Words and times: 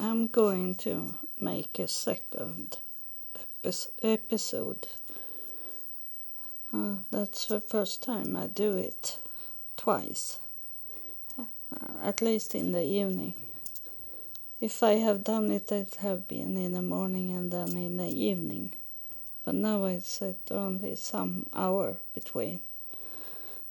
I'm 0.00 0.28
going 0.28 0.76
to 0.76 1.14
make 1.40 1.80
a 1.80 1.88
second 1.88 2.78
episode. 4.00 4.86
Uh, 6.72 6.98
that's 7.10 7.46
the 7.46 7.60
first 7.60 8.00
time 8.00 8.36
I 8.36 8.46
do 8.46 8.76
it 8.76 9.18
twice, 9.76 10.38
uh, 11.36 11.44
at 12.00 12.22
least 12.22 12.54
in 12.54 12.70
the 12.70 12.84
evening. 12.84 13.34
If 14.60 14.84
I 14.84 14.94
have 14.94 15.24
done 15.24 15.50
it, 15.50 15.72
it 15.72 15.96
have 15.96 16.28
been 16.28 16.56
in 16.56 16.72
the 16.72 16.82
morning 16.82 17.32
and 17.32 17.50
then 17.50 17.76
in 17.76 17.96
the 17.96 18.08
evening. 18.08 18.74
But 19.44 19.56
now 19.56 19.84
I 19.84 20.00
at 20.20 20.52
only 20.52 20.94
some 20.94 21.46
hour 21.52 21.96
between 22.14 22.60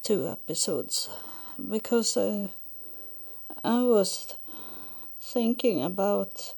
two 0.03 0.27
episodes 0.27 1.09
because 1.69 2.17
uh, 2.17 2.49
I 3.63 3.81
was 3.83 4.35
thinking 5.33 5.83
about 5.83 6.55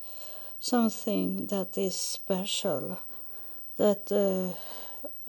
something 0.59 1.47
that 1.47 1.77
is 1.77 1.95
special 1.95 2.99
that 3.77 4.11
uh, 4.11 4.53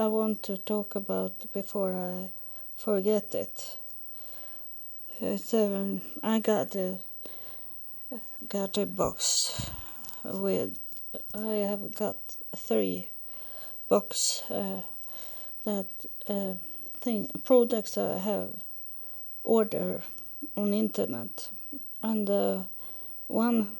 I 0.02 0.08
want 0.08 0.42
to 0.42 0.58
talk 0.58 0.94
about 0.94 1.50
before 1.52 1.94
I 1.94 2.30
forget 2.76 3.34
it. 3.34 3.78
It's, 5.20 5.54
um, 5.54 6.02
I 6.22 6.40
got 6.40 6.74
a 6.74 6.98
got 8.48 8.76
a 8.76 8.86
box 8.86 9.70
with 10.24 10.78
I 11.34 11.66
have 11.70 11.94
got 11.94 12.16
three 12.56 13.08
box 13.88 14.42
uh, 14.50 14.80
that 15.64 15.88
uh, 16.28 16.54
thing 17.00 17.30
products 17.44 17.96
I 17.96 18.18
have 18.18 18.50
order 19.44 20.02
on 20.56 20.74
internet 20.74 21.50
and 22.02 22.28
uh, 22.28 22.62
one 23.30 23.76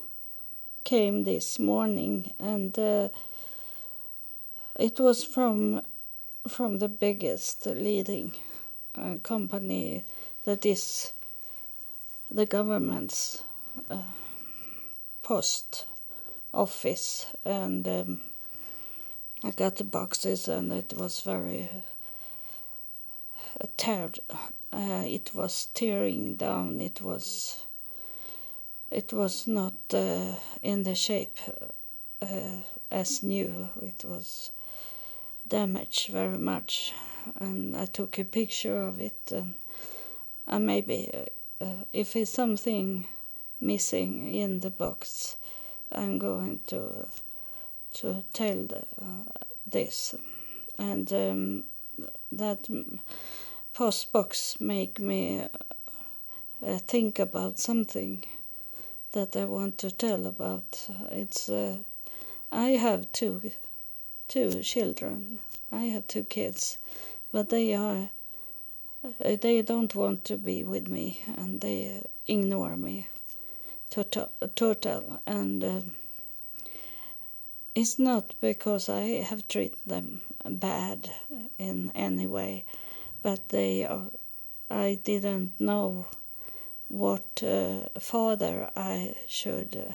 came 0.85 1.25
this 1.25 1.59
morning, 1.59 2.31
and 2.39 2.77
uh, 2.79 3.09
it 4.79 4.99
was 4.99 5.23
from 5.23 5.81
from 6.47 6.79
the 6.79 6.87
biggest 6.87 7.65
leading 7.65 8.33
uh, 8.95 9.15
company 9.21 10.03
that 10.45 10.65
is 10.65 11.11
the 12.31 12.45
government's 12.45 13.43
uh, 13.89 13.97
post 15.21 15.85
office, 16.53 17.27
and 17.43 17.87
um, 17.87 18.21
I 19.43 19.51
got 19.51 19.75
the 19.75 19.83
boxes, 19.83 20.47
and 20.47 20.71
it 20.71 20.93
was 20.93 21.21
very 21.21 21.69
uh, 23.59 23.65
teared. 23.77 24.19
Uh, 24.73 25.03
it 25.05 25.35
was 25.35 25.67
tearing 25.73 26.35
down. 26.35 26.79
It 26.79 27.01
was 27.01 27.65
it 28.91 29.13
was 29.13 29.47
not 29.47 29.73
uh, 29.93 30.33
in 30.61 30.83
the 30.83 30.95
shape 30.95 31.37
uh, 32.21 32.27
as 32.91 33.23
new. 33.23 33.69
It 33.81 34.03
was 34.03 34.51
damaged 35.47 36.09
very 36.09 36.37
much, 36.37 36.93
and 37.39 37.75
I 37.75 37.85
took 37.85 38.19
a 38.19 38.25
picture 38.25 38.81
of 38.83 38.99
it. 38.99 39.31
And 39.31 39.55
uh, 40.47 40.59
maybe 40.59 41.09
uh, 41.61 41.65
if 41.93 42.15
it's 42.15 42.31
something 42.31 43.07
missing 43.61 44.33
in 44.33 44.59
the 44.59 44.69
box, 44.69 45.37
I'm 45.91 46.19
going 46.19 46.59
to 46.67 47.07
to 47.93 48.23
tell 48.33 48.63
the, 48.63 48.85
uh, 49.01 49.45
this, 49.67 50.15
and 50.77 51.11
um, 51.11 51.63
that 52.31 52.67
post 53.73 54.13
box 54.13 54.59
make 54.61 54.99
me 54.99 55.41
uh, 56.65 56.77
think 56.77 57.19
about 57.19 57.59
something 57.59 58.23
that 59.11 59.35
I 59.35 59.45
want 59.45 59.77
to 59.79 59.91
tell 59.91 60.25
about. 60.25 60.87
It's 61.11 61.49
uh, 61.49 61.77
I 62.51 62.69
have 62.71 63.11
two 63.11 63.51
two 64.27 64.61
children. 64.61 65.39
I 65.71 65.83
have 65.85 66.07
two 66.07 66.23
kids, 66.23 66.77
but 67.31 67.49
they 67.49 67.73
are 67.73 68.09
uh, 69.03 69.35
they 69.41 69.61
don't 69.61 69.95
want 69.95 70.25
to 70.25 70.37
be 70.37 70.63
with 70.63 70.87
me 70.87 71.23
and 71.37 71.61
they 71.61 72.03
ignore 72.27 72.77
me 72.77 73.07
total, 73.89 74.29
total 74.55 75.21
and 75.25 75.63
uh, 75.63 75.81
it's 77.73 77.97
not 77.97 78.33
because 78.41 78.89
I 78.89 79.23
have 79.23 79.47
treated 79.47 79.79
them 79.85 80.21
bad 80.45 81.09
in 81.57 81.91
any 81.95 82.27
way, 82.27 82.65
but 83.21 83.49
they 83.49 83.85
are, 83.85 84.07
I 84.69 84.99
didn't 85.03 85.59
know 85.59 86.05
what 86.91 87.41
uh, 87.41 87.87
father 87.99 88.69
I 88.75 89.15
should 89.25 89.77
uh, 89.77 89.93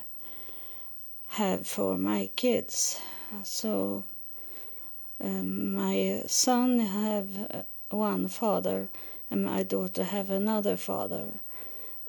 have 1.28 1.66
for 1.66 1.98
my 1.98 2.30
kids. 2.36 2.98
So 3.42 4.04
um, 5.22 5.74
my 5.74 6.22
son 6.26 6.78
have 6.78 7.28
uh, 7.50 7.62
one 7.90 8.28
father 8.28 8.88
and 9.30 9.44
my 9.44 9.62
daughter 9.62 10.04
have 10.04 10.30
another 10.30 10.76
father, 10.76 11.26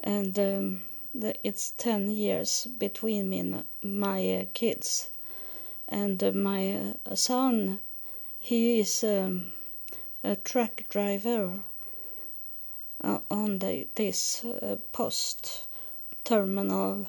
and 0.03 0.40
um, 0.40 0.81
the, 1.14 1.36
it's 1.44 1.72
ten 1.72 2.09
years 2.09 2.68
between 2.78 3.30
me 3.30 3.40
and 3.40 3.64
my 3.84 4.36
uh, 4.36 4.46
kids. 4.54 5.09
And 5.90 6.24
uh, 6.24 6.31
my 6.31 6.94
uh, 7.06 7.16
son, 7.16 7.80
he 8.40 8.80
is 8.80 9.04
um, 9.04 9.52
a 10.24 10.36
truck 10.36 10.84
driver 10.90 11.59
on 13.31 13.59
the, 13.59 13.88
this 13.95 14.44
uh, 14.44 14.78
post 14.91 15.66
terminal, 16.23 17.07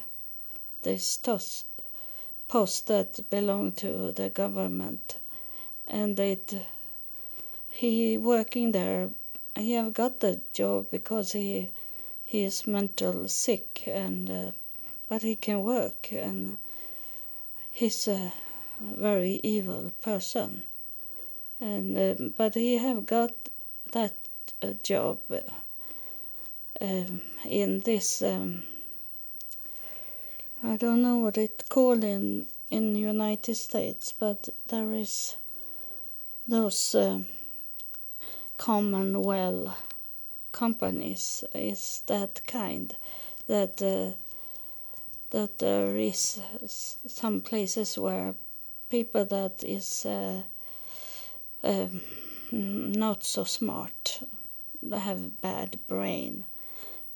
this 0.83 1.17
tos, 1.17 1.65
post 2.47 2.87
that 2.87 3.29
belonged 3.29 3.77
to 3.77 4.11
the 4.13 4.29
government, 4.29 5.17
and 5.87 6.19
it 6.19 6.55
he 7.69 8.17
working 8.17 8.71
there. 8.71 9.09
He 9.55 9.73
have 9.73 9.93
got 9.93 10.19
the 10.19 10.41
job 10.53 10.89
because 10.89 11.33
he 11.33 11.69
he 12.25 12.43
is 12.43 12.67
mental 12.67 13.27
sick 13.27 13.83
and 13.87 14.29
uh, 14.29 14.51
but 15.07 15.21
he 15.21 15.35
can 15.35 15.63
work 15.63 16.11
and 16.11 16.57
he's 17.71 18.07
a 18.07 18.31
very 18.79 19.39
evil 19.43 19.91
person. 20.01 20.63
And 21.59 21.97
uh, 21.97 22.29
but 22.37 22.55
he 22.55 22.77
have 22.77 23.05
got 23.05 23.33
that 23.91 24.15
uh, 24.61 24.73
job 24.83 25.19
um, 26.81 27.21
in 27.45 27.79
this 27.81 28.21
um, 28.21 28.63
I 30.63 30.75
don't 30.75 31.01
know 31.01 31.17
what 31.17 31.37
it's 31.37 31.67
called 31.69 32.03
in 32.03 32.47
in 32.69 32.93
the 32.93 32.99
United 32.99 33.55
States, 33.55 34.13
but 34.17 34.49
there 34.67 34.93
is 34.93 35.35
those 36.47 36.95
uh, 36.95 37.19
Commonwealth 38.57 39.73
companies 40.51 41.45
is 41.53 42.03
that 42.07 42.41
kind 42.45 42.95
that 43.47 43.81
uh, 43.81 44.11
that 45.31 45.59
there 45.59 45.95
is 45.95 46.41
some 47.07 47.39
places 47.41 47.97
where 47.97 48.35
people 48.89 49.23
that 49.25 49.63
is 49.63 50.05
uh, 50.05 50.41
um, 51.63 52.01
not 52.51 53.23
so 53.23 53.43
smart 53.43 54.21
have 54.91 55.39
bad 55.41 55.79
brain 55.87 56.43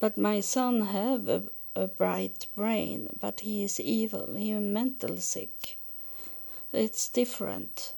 but 0.03 0.17
my 0.17 0.41
son 0.41 0.81
have 0.81 1.29
a, 1.29 1.43
a 1.77 1.87
bright 1.87 2.45
brain, 2.57 3.07
but 3.21 3.39
he 3.39 3.63
is 3.63 3.79
evil. 3.79 4.33
He 4.33 4.51
is 4.51 4.61
mental 4.61 5.15
sick. 5.15 5.77
It's 6.73 7.07
different. 7.07 7.93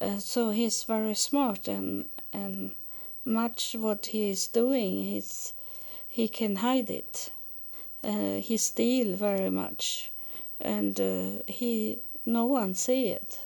Uh, 0.00 0.16
so 0.16 0.48
he's 0.48 0.84
very 0.84 1.14
smart 1.14 1.68
and 1.68 2.08
and 2.32 2.74
much 3.26 3.76
what 3.78 4.06
he 4.06 4.30
is 4.30 4.48
doing, 4.48 5.04
he's, 5.04 5.52
he 6.08 6.26
can 6.26 6.56
hide 6.56 6.88
it. 6.88 7.30
Uh, 8.02 8.36
he 8.48 8.56
steal 8.56 9.14
very 9.14 9.50
much, 9.50 10.10
and 10.58 10.98
uh, 10.98 11.42
he 11.46 11.98
no 12.24 12.46
one 12.46 12.72
see 12.74 13.08
it, 13.08 13.40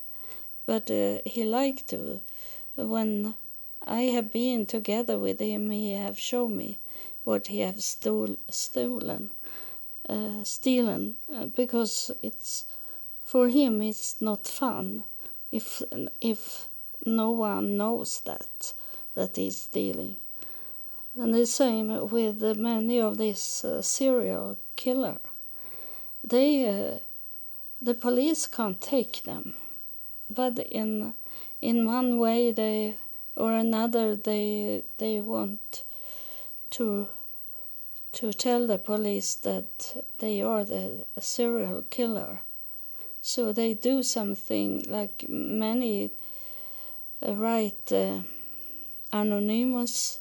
but 0.65 0.89
uh, 0.93 1.19
he 1.27 1.43
like 1.43 1.89
to. 1.89 2.21
When 2.77 3.35
I 3.85 4.03
have 4.15 4.31
been 4.33 4.65
together 4.65 5.19
with 5.19 5.41
him, 5.41 5.71
he 5.71 5.95
have 5.95 6.17
shown 6.17 6.57
me 6.57 6.79
what 7.25 7.49
he 7.49 7.61
have 7.61 7.83
stole, 7.83 8.37
stolen, 8.49 9.31
uh, 10.09 10.43
stolen, 10.45 11.15
uh, 11.33 11.47
because 11.47 12.11
it's 12.23 12.67
for 13.25 13.49
him 13.49 13.83
it's 13.83 14.21
not 14.21 14.47
fun 14.47 15.05
if 15.53 15.83
if 16.21 16.67
no 17.05 17.31
one 17.31 17.77
knows 17.77 18.21
that 18.21 18.73
that 19.15 19.37
he's 19.37 19.63
stealing. 19.63 20.17
And 21.17 21.35
the 21.35 21.47
same 21.47 22.09
with 22.11 22.43
many 22.57 23.01
of 23.01 23.19
these 23.19 23.65
uh, 23.65 23.83
serial 23.83 24.57
killer. 24.77 25.19
They 26.23 26.69
uh, 26.69 26.99
the 27.83 27.95
police 27.95 28.47
can't 28.47 28.81
take 28.81 29.23
them, 29.25 29.55
but 30.29 30.59
in 30.59 31.15
in 31.61 31.87
one 31.87 32.19
way 32.19 32.53
they 32.53 32.97
or 33.37 33.53
another 33.53 34.17
they 34.17 34.83
they 34.99 35.21
want 35.21 35.85
to 36.71 37.09
to 38.13 38.33
tell 38.33 38.67
the 38.67 38.79
police 38.79 39.37
that 39.37 40.03
they 40.19 40.43
are 40.43 40.65
the 40.65 41.07
serial 41.21 41.83
killer. 41.91 42.41
So 43.23 43.53
they 43.53 43.75
do 43.75 44.03
something 44.03 44.85
like 44.89 45.29
many 45.29 46.11
uh, 47.23 47.35
write 47.35 47.93
uh, 47.93 48.21
anonymous 49.13 50.21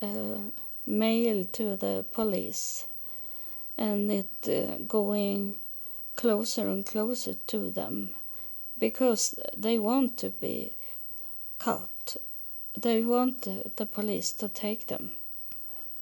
uh, 0.00 0.38
mail 0.86 1.44
to 1.44 1.76
the 1.76 2.04
police 2.12 2.86
and 3.76 4.10
it 4.10 4.48
uh, 4.48 4.78
going 4.86 5.56
closer 6.16 6.68
and 6.68 6.86
closer 6.86 7.34
to 7.34 7.70
them 7.70 8.10
because 8.78 9.38
they 9.56 9.78
want 9.78 10.16
to 10.18 10.30
be 10.30 10.72
caught. 11.58 12.16
They 12.76 13.02
want 13.02 13.42
the, 13.42 13.70
the 13.76 13.86
police 13.86 14.32
to 14.32 14.48
take 14.48 14.86
them. 14.86 15.16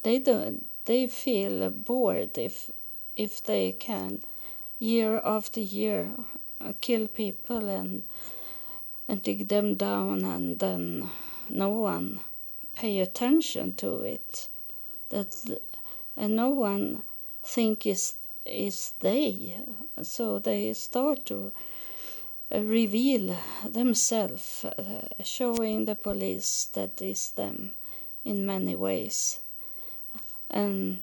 They 0.02 0.19
don't. 0.19 0.67
They 0.87 1.06
feel 1.06 1.70
bored 1.70 2.38
if 2.38 2.70
if 3.17 3.43
they 3.43 3.73
can 3.73 4.20
year 4.79 5.20
after 5.25 5.61
year 5.61 6.11
uh, 6.61 6.73
kill 6.81 7.06
people 7.06 7.69
and 7.69 8.05
and 9.06 9.23
dig 9.23 9.49
them 9.49 9.75
down 9.75 10.25
and 10.25 10.58
then 10.58 11.08
no 11.49 11.69
one 11.69 12.20
pay 12.75 13.00
attention 13.00 13.75
to 13.75 14.00
it 14.00 14.49
that 15.11 15.61
and 16.17 16.37
no 16.37 16.49
one 16.49 17.02
think 17.43 17.87
is 17.87 18.14
is 18.47 18.93
they 19.00 19.55
so 20.02 20.38
they 20.38 20.73
start 20.73 21.26
to 21.26 21.52
uh, 22.52 22.61
reveal 22.61 23.37
themselves 23.69 24.64
uh, 24.64 25.06
showing 25.23 25.85
the 25.85 25.94
police 25.94 26.69
that 26.73 27.02
is 27.02 27.32
them 27.32 27.73
in 28.25 28.47
many 28.47 28.75
ways 28.75 29.41
and 30.50 31.00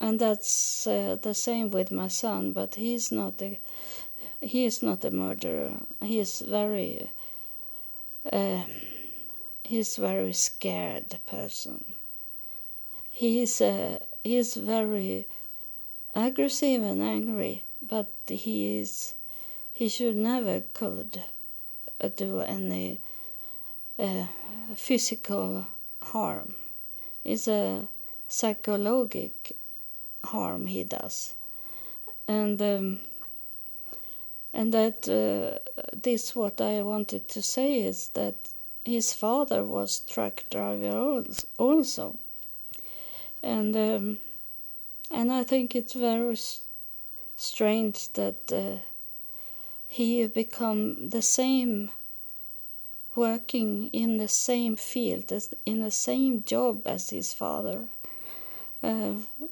and 0.00 0.18
that's 0.20 0.86
uh, 0.86 1.16
the 1.22 1.34
same 1.34 1.70
with 1.70 1.90
my 1.90 2.08
son 2.08 2.52
but 2.52 2.74
he's 2.74 3.10
not 3.10 3.40
a 3.40 3.58
he 4.40 4.64
is 4.64 4.82
not 4.82 5.04
a 5.04 5.10
murderer. 5.10 5.72
He 6.02 6.18
is 6.18 6.40
very 6.40 7.10
uh, 8.30 8.62
he's 9.64 9.96
very 9.96 10.32
scared 10.32 11.18
person. 11.26 11.84
He 13.10 13.42
is 13.42 13.60
uh, 13.60 13.98
very 14.24 15.26
aggressive 16.14 16.82
and 16.82 17.02
angry 17.02 17.64
but 17.82 18.12
he 18.26 18.78
is 18.78 19.14
he 19.72 19.88
should 19.88 20.16
never 20.16 20.60
could 20.72 21.22
uh, 22.00 22.08
do 22.08 22.40
any 22.40 22.98
uh, 23.98 24.26
physical 24.74 25.66
harm. 26.02 26.54
It's 27.24 27.48
a 27.48 27.88
psychologic 28.28 29.56
harm 30.24 30.66
he 30.66 30.84
does. 30.84 31.34
And 32.28 32.60
um, 32.60 33.00
and 34.52 34.72
that 34.72 35.08
uh, 35.08 35.58
this 35.92 36.34
what 36.34 36.60
I 36.60 36.82
wanted 36.82 37.28
to 37.28 37.42
say 37.42 37.82
is 37.82 38.08
that 38.14 38.34
his 38.84 39.12
father 39.12 39.64
was 39.64 40.00
truck 40.00 40.44
driver 40.50 41.24
also. 41.58 42.16
And 43.42 43.76
um, 43.76 44.18
and 45.10 45.32
I 45.32 45.44
think 45.44 45.74
it's 45.74 45.92
very 45.92 46.36
strange 47.36 48.12
that 48.14 48.52
uh, 48.52 48.78
he 49.86 50.26
become 50.26 51.10
the 51.10 51.22
same 51.22 51.90
working 53.14 53.88
in 53.92 54.18
the 54.18 54.28
same 54.28 54.76
field 54.76 55.32
as 55.32 55.54
in 55.64 55.82
the 55.82 55.90
same 55.90 56.44
job 56.44 56.82
as 56.86 57.10
his 57.10 57.32
father 57.32 57.84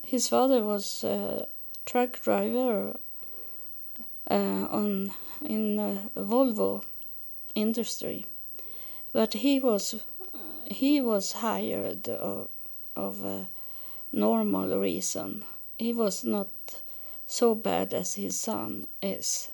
his 0.04 0.28
father 0.28 0.62
was 0.62 1.04
a 1.04 1.46
truck 1.86 2.22
driver 2.22 2.96
uh, 4.30 4.34
on 4.70 5.12
in 5.44 6.08
Volvo 6.16 6.84
industry, 7.54 8.26
but 9.12 9.34
he 9.34 9.60
was 9.60 9.96
he 10.66 11.00
was 11.00 11.32
hired 11.32 12.08
of, 12.08 12.48
of 12.96 13.24
a 13.24 13.48
normal 14.12 14.78
reason. 14.78 15.44
He 15.78 15.92
was 15.92 16.24
not 16.24 16.48
so 17.26 17.54
bad 17.54 17.92
as 17.92 18.14
his 18.14 18.38
son 18.38 18.86
is. 19.02 19.50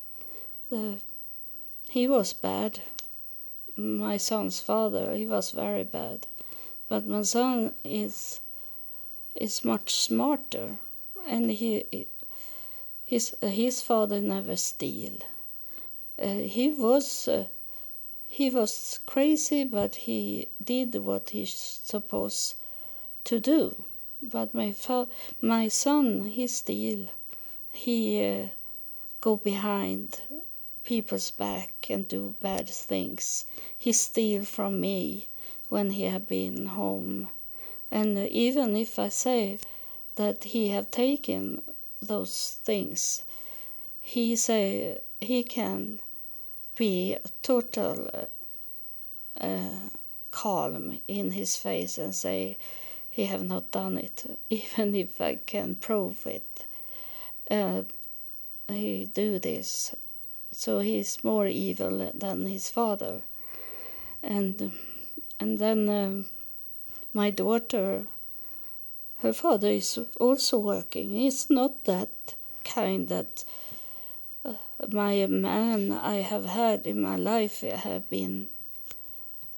Uh, 0.70 0.96
he 1.88 2.06
was 2.06 2.32
bad. 2.32 2.80
My 3.76 4.18
son's 4.18 4.60
father, 4.60 5.14
he 5.14 5.26
was 5.26 5.50
very 5.50 5.84
bad, 5.84 6.26
but 6.88 7.06
my 7.06 7.22
son 7.22 7.74
is 7.82 8.40
is 9.40 9.64
much 9.64 9.94
smarter, 9.94 10.78
and 11.26 11.50
he 11.50 12.06
his 13.06 13.34
his 13.40 13.80
father 13.80 14.20
never 14.20 14.54
steal. 14.54 15.14
Uh, 16.20 16.42
he 16.56 16.70
was 16.70 17.26
uh, 17.26 17.46
he 18.28 18.50
was 18.50 19.00
crazy, 19.06 19.64
but 19.64 19.94
he 20.06 20.48
did 20.62 20.94
what 20.94 21.30
he's 21.30 21.54
supposed 21.54 22.54
to 23.24 23.40
do. 23.40 23.82
But 24.22 24.54
my 24.54 24.72
fa- 24.72 25.08
my 25.40 25.68
son, 25.68 26.26
he 26.26 26.46
steal. 26.46 27.06
He 27.72 28.22
uh, 28.22 28.48
go 29.22 29.36
behind 29.36 30.20
people's 30.84 31.30
back 31.30 31.72
and 31.88 32.06
do 32.06 32.34
bad 32.42 32.68
things. 32.68 33.46
He 33.76 33.92
steal 33.92 34.44
from 34.44 34.80
me 34.80 35.28
when 35.70 35.90
he 35.90 36.04
had 36.04 36.26
been 36.28 36.66
home 36.66 37.30
and 37.90 38.16
even 38.18 38.76
if 38.76 38.98
I 38.98 39.08
say 39.08 39.58
that 40.14 40.44
he 40.44 40.68
have 40.68 40.90
taken 40.90 41.62
those 42.00 42.58
things, 42.62 43.24
he 44.00 44.36
say 44.36 45.00
he 45.20 45.42
can 45.42 46.00
be 46.76 47.16
total 47.42 48.28
uh, 49.40 49.88
calm 50.30 51.00
in 51.08 51.32
his 51.32 51.56
face 51.56 51.98
and 51.98 52.14
say 52.14 52.56
he 53.10 53.26
have 53.26 53.42
not 53.42 53.70
done 53.70 53.98
it, 53.98 54.38
even 54.50 54.94
if 54.94 55.20
I 55.20 55.36
can 55.36 55.74
prove 55.74 56.26
it. 56.26 56.64
Uh, 57.50 57.82
he 58.68 59.06
do 59.06 59.40
this, 59.40 59.96
so 60.52 60.78
he's 60.78 61.24
more 61.24 61.48
evil 61.48 62.12
than 62.14 62.46
his 62.46 62.70
father, 62.70 63.22
and 64.22 64.72
and 65.40 65.58
then. 65.58 65.88
Um, 65.88 66.26
my 67.12 67.30
daughter, 67.30 68.06
her 69.18 69.32
father 69.32 69.68
is 69.68 69.98
also 70.18 70.58
working. 70.58 71.10
He's 71.10 71.50
not 71.50 71.84
that 71.84 72.34
kind 72.64 73.08
that 73.08 73.44
uh, 74.44 74.54
my 74.88 75.26
man 75.26 75.92
I 75.92 76.16
have 76.16 76.46
had 76.46 76.86
in 76.86 77.02
my 77.02 77.16
life 77.16 77.60
have 77.60 78.08
been 78.08 78.48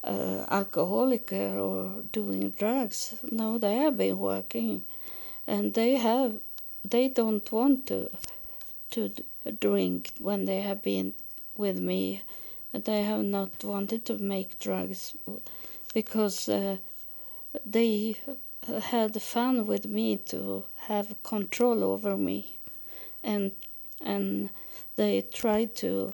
uh, 0.03 0.45
alcoholic 0.49 1.31
or 1.31 2.03
doing 2.11 2.49
drugs. 2.49 3.15
No, 3.31 3.57
they 3.57 3.75
have 3.75 3.97
been 3.97 4.17
working, 4.17 4.83
and 5.47 5.73
they 5.73 5.95
have 5.95 6.39
they 6.83 7.07
don't 7.07 7.49
want 7.51 7.87
to 7.87 8.09
to 8.91 9.11
drink 9.59 10.11
when 10.19 10.45
they 10.45 10.61
have 10.61 10.81
been 10.81 11.13
with 11.55 11.79
me. 11.79 12.23
They 12.73 13.03
have 13.03 13.23
not 13.23 13.63
wanted 13.63 14.05
to 14.07 14.17
make 14.17 14.57
drugs 14.59 15.15
because. 15.93 16.49
Uh, 16.49 16.77
they 17.65 18.17
had 18.81 19.21
fun 19.21 19.67
with 19.67 19.85
me 19.85 20.17
to 20.17 20.63
have 20.87 21.21
control 21.23 21.83
over 21.83 22.17
me. 22.17 22.57
And 23.23 23.51
and 24.01 24.49
they 24.95 25.21
tried 25.21 25.75
to 25.75 26.13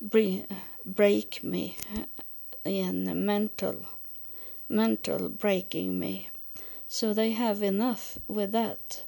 bring, 0.00 0.46
break 0.84 1.42
me 1.44 1.76
in 2.64 3.26
mental 3.26 3.86
mental 4.68 5.28
breaking 5.28 5.98
me. 5.98 6.28
So 6.88 7.12
they 7.12 7.32
have 7.32 7.62
enough 7.62 8.18
with 8.26 8.52
that. 8.52 9.04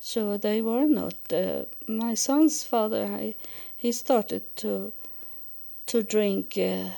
So 0.00 0.36
they 0.36 0.60
were 0.60 0.86
not 0.86 1.14
uh, 1.32 1.64
my 1.88 2.14
son's 2.14 2.62
father 2.64 3.06
I, 3.06 3.34
he 3.76 3.92
started 3.92 4.44
to 4.56 4.92
to 5.86 6.02
drink 6.02 6.58
uh, 6.58 6.90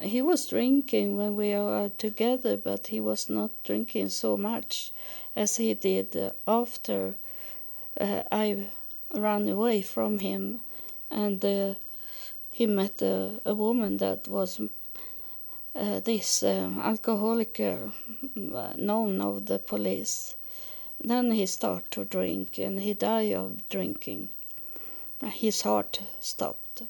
he 0.00 0.22
was 0.22 0.46
drinking 0.46 1.16
when 1.16 1.36
we 1.36 1.50
were 1.54 1.90
together, 1.98 2.56
but 2.56 2.88
he 2.88 3.00
was 3.00 3.28
not 3.28 3.50
drinking 3.62 4.08
so 4.08 4.36
much 4.36 4.92
as 5.36 5.56
he 5.56 5.74
did 5.74 6.16
uh, 6.16 6.30
after 6.46 7.16
uh, 8.00 8.22
I 8.30 8.66
ran 9.14 9.48
away 9.48 9.82
from 9.82 10.18
him, 10.18 10.60
and 11.10 11.44
uh, 11.44 11.74
he 12.50 12.66
met 12.66 13.02
a, 13.02 13.40
a, 13.44 13.54
woman 13.54 13.98
that 13.98 14.26
was 14.28 14.60
uh, 15.74 16.00
this 16.00 16.42
uh, 16.42 16.70
alcoholic 16.80 17.58
known 18.36 19.20
of 19.20 19.46
the 19.46 19.58
police. 19.58 20.34
Then 21.00 21.32
he 21.32 21.46
started 21.46 21.90
to 21.92 22.04
drink, 22.04 22.58
and 22.58 22.80
he 22.80 22.94
died 22.94 23.32
of 23.34 23.68
drinking. 23.68 24.30
His 25.22 25.62
heart 25.62 26.00
stopped 26.20 26.82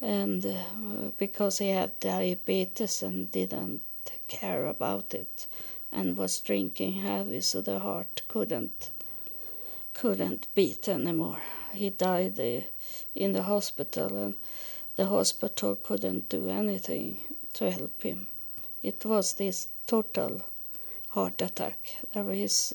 and 0.00 0.44
uh, 0.46 1.10
because 1.18 1.58
he 1.58 1.68
had 1.68 2.00
diabetes 2.00 3.02
and 3.02 3.30
didn't 3.32 3.82
care 4.28 4.66
about 4.66 5.12
it 5.14 5.46
and 5.92 6.16
was 6.16 6.40
drinking 6.40 6.94
heavy 6.94 7.40
so 7.40 7.60
the 7.60 7.78
heart 7.78 8.22
couldn't 8.28 8.90
couldn't 9.92 10.46
beat 10.54 10.88
anymore. 10.88 11.40
He 11.72 11.90
died 11.90 12.38
uh, 12.38 12.62
in 13.14 13.32
the 13.32 13.42
hospital, 13.42 14.16
and 14.16 14.34
the 14.96 15.06
hospital 15.06 15.76
couldn't 15.76 16.28
do 16.28 16.48
anything 16.48 17.18
to 17.54 17.70
help 17.70 18.02
him. 18.02 18.26
It 18.82 19.04
was 19.04 19.34
this 19.34 19.68
total 19.86 20.42
heart 21.10 21.42
attack. 21.42 21.96
There 22.14 22.30
is 22.30 22.74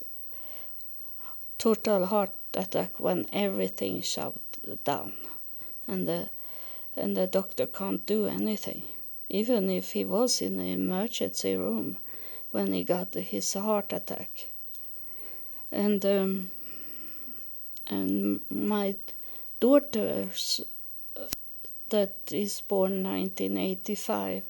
total 1.58 2.05
heart 2.05 2.34
attack 2.53 3.00
when 3.00 3.25
everything 3.32 4.01
shut 4.01 4.36
down, 4.84 5.13
and 5.88 6.05
the 6.08 6.29
and 6.95 7.15
the 7.15 7.27
doctor 7.27 7.65
can't 7.65 8.05
do 8.05 8.27
anything. 8.27 8.83
Even 9.29 9.69
if 9.69 9.91
he 9.91 10.05
was 10.05 10.41
in 10.41 10.57
the 10.57 10.71
emergency 10.71 11.55
room 11.55 11.97
when 12.51 12.73
he 12.73 12.83
got 12.83 13.13
his 13.13 13.53
heart 13.53 13.91
attack, 13.91 14.47
and 15.71 16.05
um, 16.05 16.51
and 17.87 18.41
my 18.49 18.95
daughter's 19.59 20.61
uh, 21.17 21.25
that 21.89 22.15
is 22.31 22.61
born 22.61 23.03
1985 23.03 24.43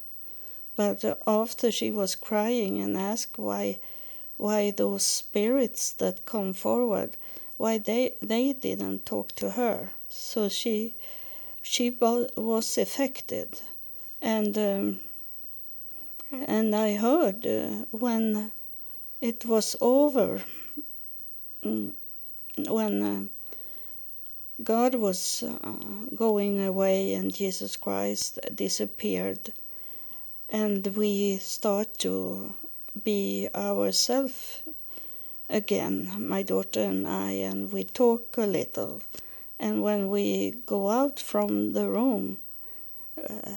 But 0.76 1.02
after 1.26 1.73
she 1.73 1.90
was 1.90 2.14
crying 2.14 2.80
and 2.80 2.97
asked 2.97 3.38
why 3.38 3.78
why 4.37 4.71
those 4.71 5.02
spirits 5.02 5.92
that 5.92 6.26
come 6.26 6.52
forward 6.52 7.16
why 7.56 7.78
they 7.78 8.14
they 8.21 8.52
didn't 8.52 9.06
talk 9.06 9.35
to 9.37 9.52
her 9.52 9.92
so 10.16 10.49
she 10.49 10.94
she 11.62 11.90
was 11.90 12.78
affected 12.78 13.61
and 14.20 14.56
um, 14.56 15.00
and 16.30 16.75
I 16.75 16.96
heard 16.96 17.46
uh, 17.46 17.85
when 17.90 18.50
it 19.20 19.44
was 19.44 19.76
over 19.80 20.40
mm, 21.62 21.92
when 22.68 23.02
uh, 23.02 23.23
God 24.62 24.94
was 24.94 25.42
uh, 25.42 25.73
going 26.14 26.64
away 26.64 27.12
and 27.12 27.35
Jesus 27.35 27.76
Christ 27.76 28.38
disappeared, 28.54 29.52
and 30.49 30.87
we 30.96 31.37
start 31.37 31.99
to 31.99 32.54
be 33.04 33.50
ourselves 33.54 34.62
again, 35.50 36.11
my 36.18 36.42
daughter 36.42 36.80
and 36.80 37.06
I, 37.06 37.32
and 37.32 37.70
we 37.70 37.85
talk 37.85 38.38
a 38.38 38.46
little. 38.46 39.02
And 39.58 39.82
when 39.82 40.08
we 40.08 40.56
go 40.66 40.90
out 40.90 41.18
from 41.18 41.72
the 41.72 41.88
room, 41.88 42.38
uh, 43.18 43.56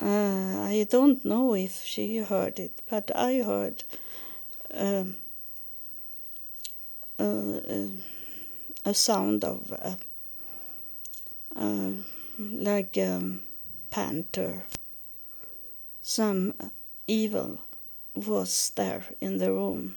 uh, 0.00 0.62
I 0.62 0.86
don't 0.88 1.24
know 1.24 1.54
if 1.54 1.84
she 1.84 2.18
heard 2.18 2.58
it, 2.58 2.80
but 2.88 3.10
I 3.14 3.42
heard. 3.42 3.84
Um, 4.72 5.16
a 8.88 8.94
sound 8.94 9.44
of 9.44 9.70
uh, 9.72 9.96
uh, 11.54 11.90
like 12.38 12.96
a 12.96 13.22
panther. 13.90 14.62
Some 16.02 16.54
evil 17.06 17.58
was 18.14 18.72
there 18.76 19.04
in 19.20 19.36
the 19.38 19.52
room 19.52 19.96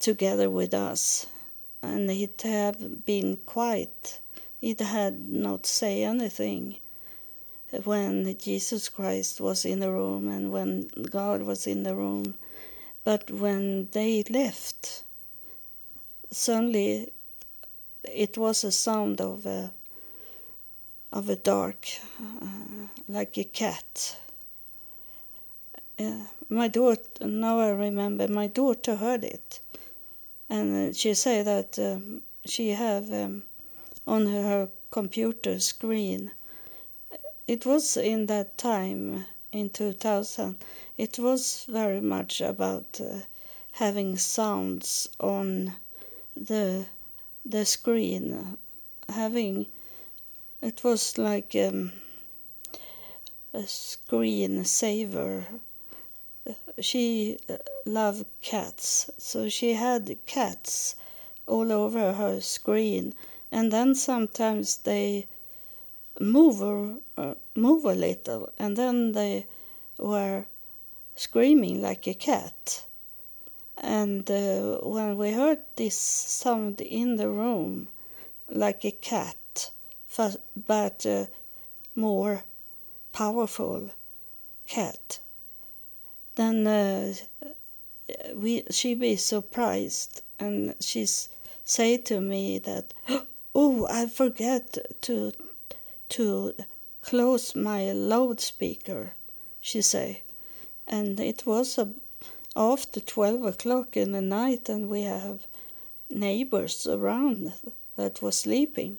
together 0.00 0.50
with 0.50 0.74
us, 0.74 1.26
and 1.82 2.10
it 2.10 2.42
had 2.42 3.04
been 3.06 3.36
quiet. 3.46 4.20
It 4.60 4.80
had 4.80 5.28
not 5.28 5.66
say 5.66 6.02
anything 6.02 6.76
when 7.84 8.36
Jesus 8.38 8.88
Christ 8.88 9.40
was 9.40 9.64
in 9.64 9.80
the 9.80 9.90
room 9.90 10.28
and 10.28 10.50
when 10.50 10.88
God 11.10 11.42
was 11.42 11.66
in 11.66 11.82
the 11.82 11.94
room. 11.94 12.34
But 13.04 13.30
when 13.30 13.88
they 13.92 14.22
left, 14.24 15.02
suddenly 16.30 17.12
it 18.04 18.36
was 18.36 18.64
a 18.64 18.72
sound 18.72 19.20
of 19.20 19.46
a 19.46 19.72
of 21.12 21.28
a 21.28 21.36
dark 21.36 21.86
uh, 22.42 22.86
like 23.08 23.38
a 23.38 23.44
cat 23.44 24.16
uh, 25.98 26.12
my 26.50 26.68
daughter 26.68 27.26
now 27.26 27.58
i 27.58 27.70
remember 27.70 28.28
my 28.28 28.46
daughter 28.46 28.96
heard 28.96 29.24
it 29.24 29.60
and 30.50 30.96
she 30.96 31.14
said 31.14 31.46
that 31.46 31.78
um, 31.78 32.22
she 32.44 32.70
have 32.70 33.12
um, 33.12 33.42
on 34.06 34.26
her 34.26 34.68
computer 34.90 35.60
screen. 35.60 36.30
It 37.46 37.66
was 37.66 37.96
in 37.96 38.26
that 38.26 38.58
time 38.58 39.26
in 39.52 39.70
2000 39.70 40.56
it 40.98 41.16
was 41.16 41.64
very 41.68 42.00
much 42.00 42.40
about 42.40 43.00
uh, 43.00 43.20
having 43.72 44.16
sounds 44.16 45.08
on 45.20 45.74
the 46.36 46.86
the 47.46 47.64
screen. 47.64 48.58
Having 49.08 49.66
it 50.60 50.82
was 50.82 51.16
like 51.16 51.54
um, 51.54 51.92
a 53.54 53.62
screen 53.66 54.64
saver. 54.64 55.46
She 56.80 57.38
loved 57.88 58.26
cats. 58.42 59.10
So 59.18 59.48
she 59.48 59.74
had 59.74 60.18
cats 60.26 60.94
all 61.46 61.72
over 61.72 62.12
her 62.12 62.40
screen. 62.40 63.14
And 63.50 63.72
then 63.72 63.94
sometimes 63.94 64.76
they 64.78 65.26
move 66.20 66.62
uh, 67.16 67.34
move 67.54 67.84
a 67.84 67.94
little. 67.94 68.50
And 68.58 68.76
then 68.76 69.12
they 69.12 69.46
were 69.98 70.44
screaming 71.16 71.82
like 71.82 72.06
a 72.06 72.14
cat. 72.14 72.84
And 73.76 74.30
uh, 74.30 74.78
when 74.78 75.16
we 75.16 75.32
heard 75.32 75.60
this 75.76 75.96
sound 75.96 76.80
in 76.80 77.16
the 77.16 77.28
room, 77.28 77.88
like 78.48 78.84
a 78.84 78.90
cat, 78.90 79.70
but 80.66 81.06
uh, 81.06 81.26
more 81.94 82.44
powerful 83.12 83.90
cat, 84.66 85.20
then 86.34 86.66
uh, 86.66 87.14
we 88.34 88.64
she 88.70 88.94
be 88.94 89.16
surprised 89.16 90.22
and 90.38 90.74
she 90.80 91.06
say 91.64 91.96
to 91.96 92.20
me 92.20 92.58
that, 92.58 92.94
oh, 93.54 93.86
I 93.90 94.06
forget 94.06 94.78
to 95.02 95.32
to 96.10 96.54
close 97.02 97.54
my 97.54 97.92
loudspeaker, 97.92 99.12
she 99.60 99.82
say, 99.82 100.22
and 100.86 101.20
it 101.20 101.44
was 101.46 101.78
a 101.78 101.92
after 102.56 103.00
12 103.00 103.44
o'clock 103.44 103.96
in 103.96 104.12
the 104.12 104.22
night 104.22 104.68
and 104.68 104.88
we 104.88 105.02
have 105.02 105.46
neighbors 106.10 106.86
around 106.86 107.52
that 107.96 108.22
was 108.22 108.38
sleeping. 108.38 108.98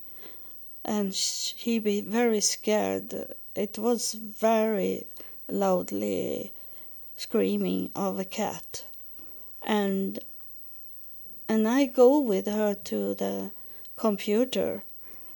And 0.85 1.13
he 1.13 1.79
be 1.79 2.01
very 2.01 2.41
scared. 2.41 3.35
It 3.55 3.77
was 3.77 4.13
very 4.13 5.05
loudly 5.49 6.53
screaming 7.17 7.89
of 7.95 8.17
a 8.19 8.25
cat 8.25 8.85
and 9.61 10.19
and 11.47 11.67
I 11.67 11.85
go 11.85 12.19
with 12.19 12.45
her 12.47 12.75
to 12.75 13.13
the 13.13 13.51
computer 13.95 14.83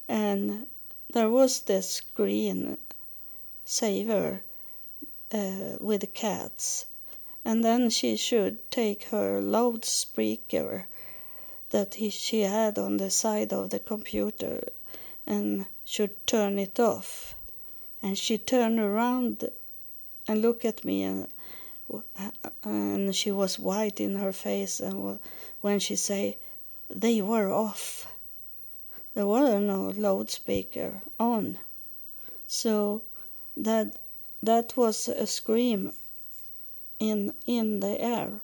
and 0.08 0.68
there 1.14 1.30
was 1.30 1.62
the 1.62 1.82
screen 1.82 2.78
saver 3.66 4.42
uh, 5.32 5.78
with 5.80 6.14
cats 6.14 6.86
and 7.46 7.64
then 7.64 7.90
she 7.90 8.16
should 8.16 8.72
take 8.72 9.04
her 9.06 9.42
loudspeaker 9.42 10.88
that 11.72 11.96
he, 11.96 12.10
she 12.10 12.42
had 12.42 12.78
on 12.78 12.98
the 12.98 13.10
side 13.10 13.52
of 13.52 13.72
the 13.72 13.80
computer 13.80 14.64
and 15.26 15.66
should 15.84 16.26
turn 16.28 16.60
it 16.60 16.80
off. 16.80 17.36
And 18.02 18.18
she 18.18 18.38
turned 18.38 18.80
around 18.80 19.50
and 20.28 20.42
looked 20.42 20.66
at 20.66 20.86
me 20.86 21.04
and 21.04 21.28
and 22.64 23.16
she 23.16 23.32
was 23.32 23.60
white 23.60 24.00
in 24.00 24.16
her 24.16 24.32
face 24.32 24.80
and 24.80 25.20
when 25.62 25.80
she 25.80 25.96
say 25.96 26.38
they 26.90 27.22
were 27.22 27.52
off. 27.52 28.08
There 29.14 29.28
were 29.28 29.60
no 29.60 29.94
loudspeaker 29.96 31.02
on. 31.20 31.58
So 32.48 33.04
that 33.56 33.98
that 34.42 34.76
was 34.76 35.08
a 35.08 35.28
scream 35.28 35.94
in 37.00 37.34
in 37.46 37.80
the 37.80 38.00
air. 38.02 38.42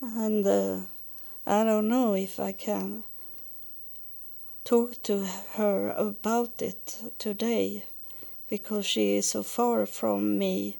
And 0.00 0.46
uh, 0.46 0.80
I 1.46 1.64
don't 1.64 1.88
know 1.88 2.14
if 2.14 2.40
I 2.40 2.52
can 2.52 3.04
talk 4.64 5.02
to 5.02 5.24
her 5.54 5.90
about 5.90 6.62
it 6.62 6.98
today 7.18 7.84
because 8.48 8.86
she 8.86 9.16
is 9.16 9.26
so 9.26 9.42
far 9.42 9.86
from 9.86 10.38
me 10.38 10.76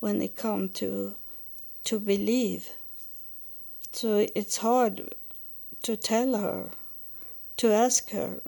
when 0.00 0.20
it 0.20 0.34
comes 0.34 0.72
to 0.72 1.14
to 1.84 2.00
believe. 2.00 2.70
So 3.92 4.26
it's 4.34 4.58
hard 4.58 5.14
to 5.82 5.96
tell 5.96 6.36
her, 6.36 6.70
to 7.56 7.72
ask 7.72 8.10
her. 8.10 8.40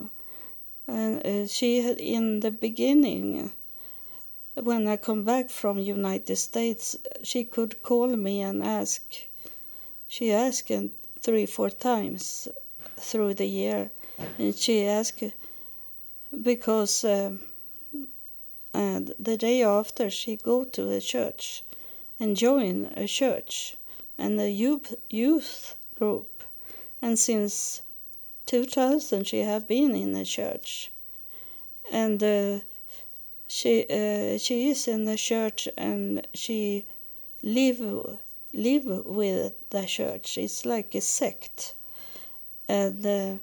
And 0.87 1.27
uh, 1.27 1.47
she 1.47 1.83
had 1.83 1.99
in 1.99 2.41
the 2.41 2.51
beginning, 2.51 3.51
when 4.55 4.87
I 4.87 4.97
come 4.97 5.25
back 5.25 5.49
from 5.51 5.79
United 5.79 6.37
States, 6.37 6.97
she 7.23 7.45
could 7.45 7.83
call 7.83 8.09
me 8.17 8.41
and 8.41 8.63
ask. 8.63 9.03
She 10.09 10.31
asked 10.33 10.71
three, 11.21 11.47
four 11.47 11.71
times 11.71 12.49
through 12.97 13.35
the 13.35 13.47
year, 13.47 13.91
and 14.39 14.55
she 14.55 14.85
asked 14.87 15.25
because. 16.43 17.05
Uh, 17.05 17.37
and 18.75 19.15
the 19.19 19.37
day 19.37 19.63
after 19.63 20.09
she 20.09 20.37
go 20.37 20.65
to 20.65 20.91
a 20.91 21.01
church 21.01 21.63
and 22.19 22.37
join 22.37 22.91
a 22.97 23.07
church 23.07 23.77
and 24.17 24.41
a 24.41 24.51
youth 24.51 25.77
group. 25.99 26.43
And 27.01 27.19
since 27.19 27.83
2000 28.47 29.27
she 29.27 29.41
have 29.41 29.69
been 29.69 29.95
in 29.95 30.15
a 30.15 30.25
church. 30.25 30.91
And 31.91 32.23
uh, 32.23 32.61
she 33.49 33.85
uh, 33.91 34.39
she 34.39 34.71
is 34.71 34.89
in 34.89 35.05
the 35.05 35.17
church 35.17 35.69
and 35.77 36.27
she 36.33 36.85
live 37.43 37.81
live 38.55 38.87
with 39.05 39.53
the 39.71 39.85
church. 39.87 40.39
It's 40.39 40.65
like 40.65 40.95
a 40.95 41.01
sect. 41.01 41.75
And 42.69 43.05
uh, 43.05 43.35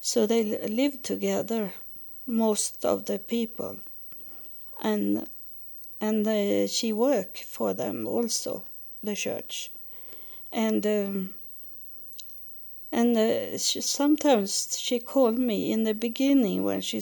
so 0.00 0.26
they 0.26 0.42
live 0.68 1.02
together 1.02 1.72
most 2.26 2.84
of 2.84 3.06
the 3.06 3.18
people 3.18 3.80
and 4.82 5.28
and 6.00 6.26
uh, 6.26 6.66
she 6.66 6.92
work 6.92 7.38
for 7.38 7.72
them 7.72 8.08
also, 8.08 8.64
the 9.02 9.14
church, 9.14 9.70
and 10.52 10.84
um, 10.84 11.34
and 12.90 13.16
uh, 13.16 13.56
she, 13.56 13.80
sometimes 13.80 14.76
she 14.78 14.98
called 14.98 15.38
me 15.38 15.70
in 15.70 15.84
the 15.84 15.94
beginning 15.94 16.64
when 16.64 16.80
she 16.80 17.00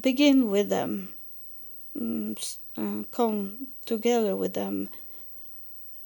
begin 0.00 0.50
with 0.50 0.68
them, 0.68 1.14
um, 1.98 2.36
uh, 2.76 3.04
come 3.12 3.68
together 3.86 4.34
with 4.34 4.54
them. 4.54 4.88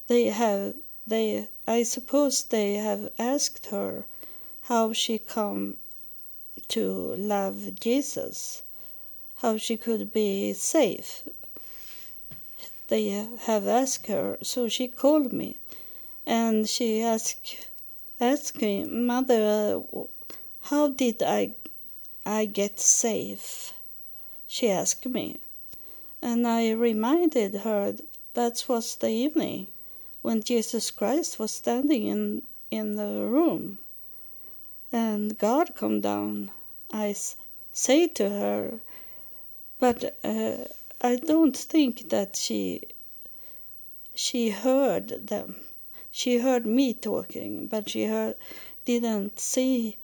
They 0.09 0.25
have 0.27 0.75
they 1.07 1.49
I 1.67 1.83
suppose 1.85 2.45
they 2.45 2.75
have 2.75 3.11
asked 3.19 3.67
her 3.67 4.05
how 4.63 4.93
she 4.93 5.19
come 5.19 5.79
to 6.69 7.15
love 7.17 7.81
Jesus 7.81 8.63
how 9.37 9.57
she 9.57 9.76
could 9.76 10.12
be 10.12 10.53
safe. 10.53 11.23
They 12.89 13.08
have 13.41 13.67
asked 13.67 14.06
her, 14.06 14.39
so 14.43 14.69
she 14.69 14.89
called 14.89 15.32
me, 15.32 15.56
and 16.26 16.69
she 16.69 17.02
asked 17.02 17.69
asked 18.21 18.61
me, 18.61 18.85
Mother, 18.85 19.82
how 20.71 20.89
did 20.89 21.23
I 21.23 21.54
I 22.25 22.45
get 22.47 22.78
safe? 22.78 23.73
She 24.47 24.71
asked 24.71 25.06
me, 25.06 25.39
and 26.23 26.47
I 26.47 26.71
reminded 26.71 27.54
her 27.67 27.97
that 28.35 28.65
was 28.69 28.97
the 28.97 29.11
evening 29.11 29.67
when 30.23 30.43
Jesus 30.43 30.91
Christ 30.91 31.39
was 31.39 31.50
standing 31.52 32.06
in 32.06 32.43
in 32.71 32.97
the 32.97 33.26
room, 33.26 33.78
and 34.93 35.37
God 35.39 35.75
come 35.75 36.00
down. 36.00 36.50
I 36.93 37.15
say 37.73 38.06
to 38.08 38.30
her, 38.30 38.80
but 39.78 40.17
uh, 40.25 40.56
I 41.00 41.17
don't 41.17 41.56
think 41.56 42.08
that 42.10 42.37
she 42.37 42.82
she 44.15 44.50
heard 44.50 45.26
them. 45.26 45.56
She 46.10 46.39
heard 46.39 46.65
me 46.65 46.95
talking, 46.95 47.67
but 47.67 47.91
she 47.91 48.04
heard 48.06 48.37
didn't 48.84 49.41
see 49.41 49.97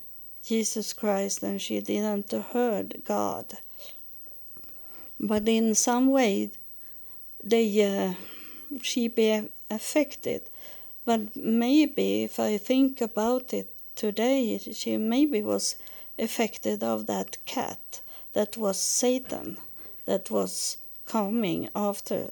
Jesus 0.44 0.92
Christ 0.92 1.42
and 1.42 1.60
she 1.60 1.80
didn't 1.80 2.32
heard 2.32 3.02
God. 3.04 3.58
But 5.18 5.48
in 5.48 5.74
some 5.74 6.10
way, 6.10 6.50
they 7.42 7.66
uh, 7.84 8.14
she 8.82 9.08
be 9.08 9.48
affected. 9.70 10.42
But 11.04 11.36
maybe 11.36 12.24
if 12.24 12.40
I 12.40 12.58
think 12.58 13.00
about 13.00 13.52
it 13.52 13.68
today, 13.94 14.58
she 14.58 14.96
maybe 14.96 15.42
was 15.42 15.76
affected 16.18 16.82
of 16.82 17.06
that 17.06 17.38
cat 17.46 18.00
that 18.32 18.56
was 18.56 18.78
Satan 18.78 19.58
that 20.06 20.30
was 20.30 20.76
coming 21.06 21.68
after 21.74 22.30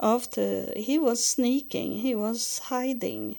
after 0.00 0.72
he 0.76 0.98
was 0.98 1.24
sneaking 1.24 1.98
he 1.98 2.14
was 2.14 2.60
hiding 2.70 3.36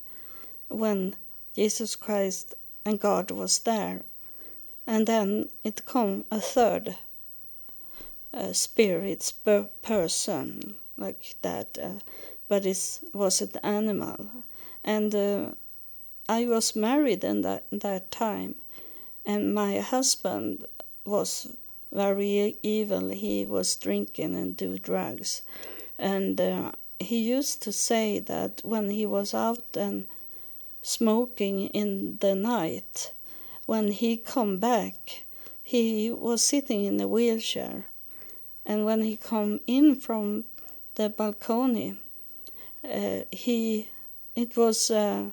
when 0.68 1.16
jesus 1.56 1.96
christ 1.96 2.54
and 2.86 3.00
god 3.00 3.32
was 3.32 3.60
there. 3.60 4.02
And 4.88 5.06
then 5.06 5.50
it 5.64 5.86
come 5.86 6.26
a 6.32 6.40
third 6.40 6.96
uh, 8.34 8.54
spirit 8.54 9.32
per 9.46 9.70
person 9.84 10.76
like 10.98 11.36
that 11.44 11.78
uh, 11.82 12.00
but 12.48 12.66
it 12.66 13.00
was 13.14 13.42
an 13.42 13.52
animal. 13.64 14.18
And 14.84 15.14
uh, 15.14 15.52
i 16.28 16.46
was 16.46 16.76
married 16.76 17.24
in 17.24 17.42
that, 17.42 17.64
that 17.72 18.12
time 18.12 18.56
and 19.26 19.54
my 19.54 19.80
husband 19.80 20.66
was 21.06 21.50
very 21.92 22.58
evil. 22.62 23.10
He 23.10 23.46
was 23.46 23.76
drinking 23.76 24.36
and 24.36 24.56
do 24.56 24.78
drugs, 24.78 25.42
and 25.98 26.40
uh, 26.40 26.72
he 27.00 27.20
used 27.20 27.62
to 27.64 27.72
say 27.72 28.20
that 28.20 28.62
when 28.64 28.90
he 28.90 29.06
was 29.06 29.34
out 29.34 29.76
and 29.76 30.08
smoking 30.82 31.68
in 31.68 32.18
the 32.20 32.36
night, 32.36 33.12
when 33.66 33.92
he 33.92 34.18
come 34.18 34.58
back, 34.58 35.24
he 35.64 36.12
was 36.12 36.42
sitting 36.42 36.86
in 36.86 37.00
a 37.00 37.08
wheelchair, 37.08 37.86
and 38.66 38.86
when 38.86 39.02
he 39.02 39.18
come 39.18 39.60
in 39.68 39.96
from 39.96 40.46
the 40.96 41.10
balcony, 41.10 41.98
uh, 42.84 43.22
he 43.32 43.90
it 44.36 44.56
was 44.56 44.90
uh, 44.92 45.26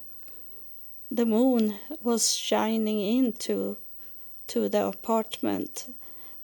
the 1.11 1.27
moon 1.27 1.79
was 2.03 2.35
shining 2.35 3.01
into 3.01 3.77
to 4.49 4.69
the 4.69 4.87
apartment 4.87 5.87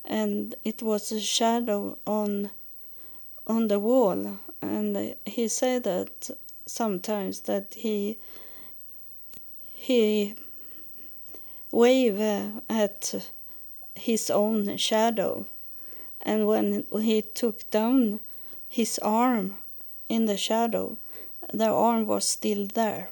and 0.05 0.55
it 0.65 0.83
was 0.83 1.12
a 1.12 1.21
shadow 1.21 1.99
on 2.07 2.51
on 3.47 3.69
the 3.69 3.79
wall. 3.79 4.38
And 4.61 5.17
he 5.27 5.49
said 5.49 5.85
that 5.85 6.31
sometimes 6.67 7.41
that 7.43 7.75
he 7.75 8.19
he 9.75 10.35
wave 11.71 12.21
at 12.69 13.27
his 13.95 14.31
own 14.31 14.77
shadow. 14.77 15.47
And 16.21 16.47
when 16.47 16.85
he 17.01 17.23
took 17.23 17.69
down 17.71 18.21
his 18.69 18.99
arm 19.01 19.57
in 20.09 20.27
the 20.27 20.37
shadow 20.37 20.97
the 21.53 21.69
arm 21.69 22.07
was 22.07 22.27
still 22.27 22.67
there. 22.67 23.11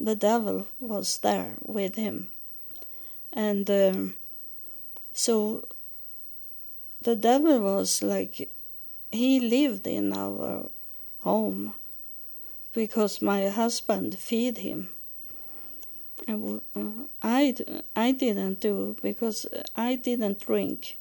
The 0.00 0.16
devil 0.16 0.66
was 0.80 1.18
there 1.18 1.54
with 1.62 1.94
him. 1.94 2.28
And 3.32 3.70
um, 3.70 4.14
so 5.12 5.64
the 7.06 7.14
devil 7.14 7.60
was 7.60 8.02
like 8.02 8.50
he 9.12 9.38
lived 9.38 9.86
in 9.86 10.12
our 10.12 10.68
home 11.20 11.72
because 12.72 13.22
my 13.22 13.46
husband 13.46 14.18
feed 14.18 14.58
him. 14.58 14.88
I, 17.22 17.54
I 17.94 18.10
didn't 18.10 18.58
do 18.58 18.96
because 19.00 19.46
I 19.76 19.94
didn't 19.94 20.40
drink 20.40 20.98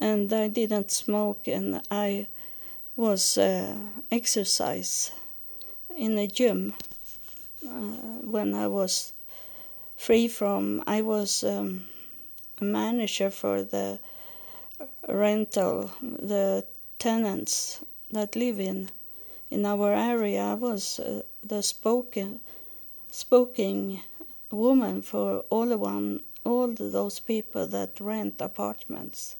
and 0.00 0.32
I 0.32 0.48
didn't 0.48 0.90
smoke 0.90 1.46
and 1.46 1.82
I 1.88 2.26
was 2.96 3.38
uh, 3.38 3.76
exercise 4.10 5.12
in 5.96 6.18
a 6.18 6.26
gym 6.26 6.74
uh, 7.64 7.68
when 8.34 8.54
I 8.54 8.66
was 8.66 9.12
free 9.96 10.26
from, 10.26 10.82
I 10.84 11.02
was 11.02 11.44
um, 11.44 11.86
a 12.60 12.64
manager 12.64 13.30
for 13.30 13.62
the 13.62 14.00
rental, 15.08 15.90
the 16.00 16.64
tenants 16.98 17.80
that 18.10 18.36
live 18.36 18.60
in 18.60 18.90
in 19.50 19.64
our 19.64 19.92
area. 19.92 20.56
Was 20.60 21.00
uh, 21.00 21.22
the 21.42 21.62
spoken 21.62 22.40
spoken 23.10 24.00
woman 24.50 25.02
for 25.02 25.44
all 25.50 25.66
the 25.66 25.78
one 25.78 26.20
all 26.44 26.68
those 26.68 27.20
people 27.20 27.66
that 27.66 28.00
rent 28.00 28.40
apartments. 28.40 29.36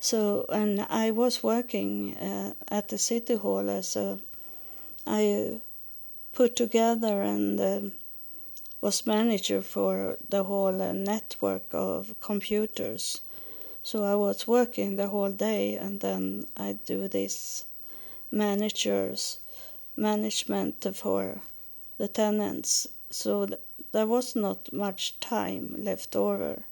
So 0.00 0.46
and 0.48 0.80
I 0.90 1.10
was 1.10 1.42
working 1.42 2.16
uh, 2.16 2.54
at 2.68 2.88
the 2.88 2.98
city 2.98 3.36
hall 3.36 3.70
as 3.70 3.96
a 3.96 4.18
I 5.06 5.60
put 6.32 6.56
together 6.56 7.22
and 7.22 7.60
uh, 7.60 7.80
was 8.80 9.06
manager 9.06 9.62
for 9.62 10.18
the 10.28 10.44
whole 10.44 10.80
uh, 10.82 10.92
network 10.92 11.66
of 11.72 12.14
computers. 12.20 13.20
So 13.82 14.04
I 14.04 14.14
was 14.14 14.46
working 14.46 14.96
the 14.96 15.08
whole 15.08 15.32
day 15.32 15.76
and 15.76 16.00
then 16.00 16.46
I 16.56 16.74
do 16.86 17.08
this 17.08 17.64
managers 18.30 19.38
management 19.96 20.86
for 20.94 21.40
the 21.98 22.08
tenants. 22.08 22.88
So 23.10 23.46
th- 23.46 23.60
there 23.92 24.06
was 24.06 24.34
not 24.34 24.72
much 24.72 25.18
time 25.20 25.74
left 25.78 26.16
over. 26.16 26.62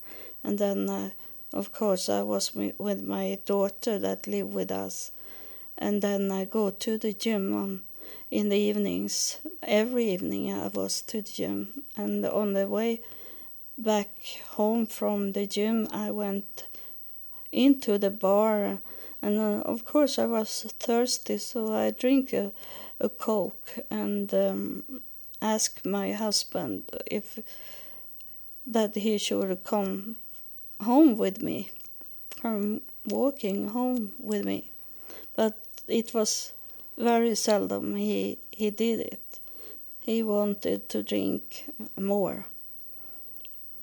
And 0.42 0.58
then, 0.58 0.88
uh, 0.88 1.10
of 1.52 1.72
course, 1.72 2.08
I 2.08 2.22
was 2.22 2.54
with 2.54 3.02
my 3.02 3.38
daughter 3.44 3.98
that 3.98 4.26
lived 4.26 4.54
with 4.54 4.70
us. 4.70 5.12
And 5.76 6.02
then 6.02 6.30
I 6.30 6.44
go 6.44 6.70
to 6.70 6.98
the 6.98 7.12
gym 7.12 7.54
on, 7.54 7.82
in 8.30 8.48
the 8.48 8.56
evenings. 8.56 9.38
Every 9.62 10.10
evening 10.10 10.52
I 10.52 10.68
was 10.68 11.02
to 11.02 11.20
the 11.20 11.30
gym. 11.30 11.84
And 11.96 12.24
on 12.24 12.54
the 12.54 12.66
way 12.66 13.02
back 13.76 14.24
home 14.52 14.86
from 14.86 15.32
the 15.32 15.46
gym, 15.46 15.88
I 15.90 16.10
went 16.10 16.66
into 17.52 17.98
the 17.98 18.10
bar. 18.10 18.78
And 19.22 19.38
uh, 19.38 19.62
of 19.64 19.84
course, 19.84 20.18
I 20.18 20.26
was 20.26 20.72
thirsty, 20.78 21.38
so 21.38 21.72
I 21.72 21.90
drink 21.90 22.32
a, 22.32 22.52
a 23.00 23.08
Coke 23.08 23.78
and 23.90 24.32
um, 24.34 25.02
ask 25.42 25.84
my 25.84 26.12
husband 26.12 26.84
if 27.10 27.38
that 28.66 28.94
he 28.94 29.18
should 29.18 29.64
come 29.64 30.16
home 30.80 31.16
with 31.16 31.42
me, 31.42 31.70
come 32.40 32.80
walking 33.06 33.68
home 33.68 34.12
with 34.18 34.44
me. 34.44 34.70
But 35.36 35.58
it 35.88 36.14
was 36.14 36.52
very 36.96 37.34
seldom 37.34 37.96
he, 37.96 38.38
he 38.50 38.70
did 38.70 39.00
it. 39.00 39.40
He 40.00 40.22
wanted 40.22 40.88
to 40.90 41.02
drink 41.02 41.66
more. 41.98 42.46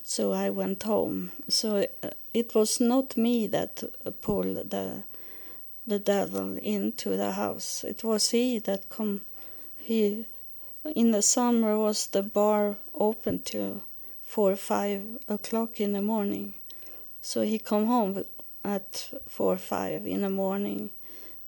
So 0.03 0.31
I 0.31 0.49
went 0.49 0.83
home. 0.83 1.31
So 1.47 1.85
uh, 2.01 2.09
it 2.39 2.53
was 2.53 2.79
not 2.79 3.17
me 3.17 3.47
that 3.47 3.83
pulled 4.21 4.69
the 4.69 5.03
the 5.87 5.99
devil 5.99 6.57
into 6.57 7.15
the 7.15 7.31
house. 7.31 7.83
It 7.83 8.03
was 8.03 8.31
he 8.31 8.59
that 8.59 8.89
come. 8.89 9.21
He 9.77 10.25
in 10.95 11.11
the 11.11 11.21
summer 11.21 11.77
was 11.77 12.07
the 12.07 12.21
bar 12.21 12.77
open 12.93 13.39
till 13.39 13.81
four 14.21 14.55
five 14.55 15.01
o'clock 15.27 15.79
in 15.79 15.93
the 15.93 16.01
morning. 16.01 16.53
So 17.21 17.41
he 17.41 17.59
come 17.59 17.85
home 17.85 18.23
at 18.63 19.09
four 19.27 19.57
five 19.57 20.05
in 20.05 20.21
the 20.21 20.29
morning, 20.29 20.89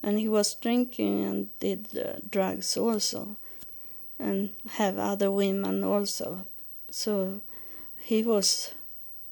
and 0.02 0.17
he 0.17 0.30
was 0.30 0.56
drinking 0.56 1.25
and 1.25 1.60
did 1.60 1.88
uh, 1.97 2.19
drugs 2.32 2.78
also, 2.78 3.36
and 4.17 4.49
have 4.80 4.97
other 4.97 5.30
women 5.30 5.84
also. 5.84 6.45
So 6.89 7.41
he 7.99 8.23
was 8.23 8.73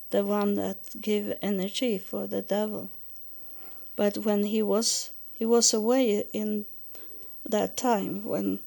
the 0.09 0.23
one 0.23 0.55
that 0.55 1.01
give 1.01 1.37
energy 1.41 1.97
for 1.97 2.27
the 2.27 2.41
devil. 2.41 2.89
But 3.95 4.19
when 4.19 4.45
he 4.45 4.61
was 4.61 5.11
he 5.33 5.45
was 5.45 5.73
away 5.73 6.25
in 6.33 6.65
that 7.45 7.77
time 7.77 8.23
when 8.23 8.59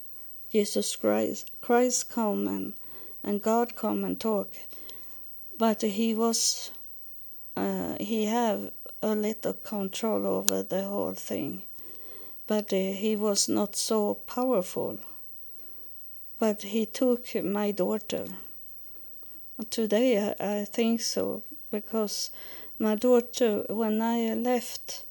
Jesus 0.51 0.97
Christ 0.97 1.51
Christ 1.61 2.11
come 2.11 2.47
and, 2.47 2.75
and 3.23 3.43
God 3.43 3.77
come 3.77 4.05
and 4.05 4.21
talk. 4.21 4.49
But 5.59 5.83
he 5.83 6.15
was 6.15 6.71
uh, 7.57 7.97
he 8.01 8.27
have 8.27 8.73
a 9.03 9.15
little 9.15 9.55
control 9.55 10.27
over 10.27 10.63
the 10.63 10.83
whole 10.83 11.15
thing. 11.15 11.63
But 12.47 12.73
uh, 12.73 12.77
he 12.77 13.17
was 13.17 13.49
not 13.49 13.77
so 13.77 14.15
powerful. 14.15 14.99
But 16.39 16.63
he 16.63 16.87
took 16.87 17.35
my 17.45 17.71
daughter. 17.71 18.25
Today 19.69 20.35
I, 20.41 20.61
I 20.61 20.65
think 20.65 21.03
so 21.03 21.43
because 21.71 22.31
my 22.79 22.95
daughter 22.95 23.67
when 23.69 24.01
I 24.01 24.33
left 24.33 25.05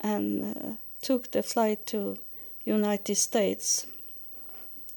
and 0.00 0.56
uh, 0.56 0.70
took 1.00 1.30
the 1.30 1.42
flight 1.42 1.86
to 1.86 2.16
United 2.64 3.14
States 3.14 3.86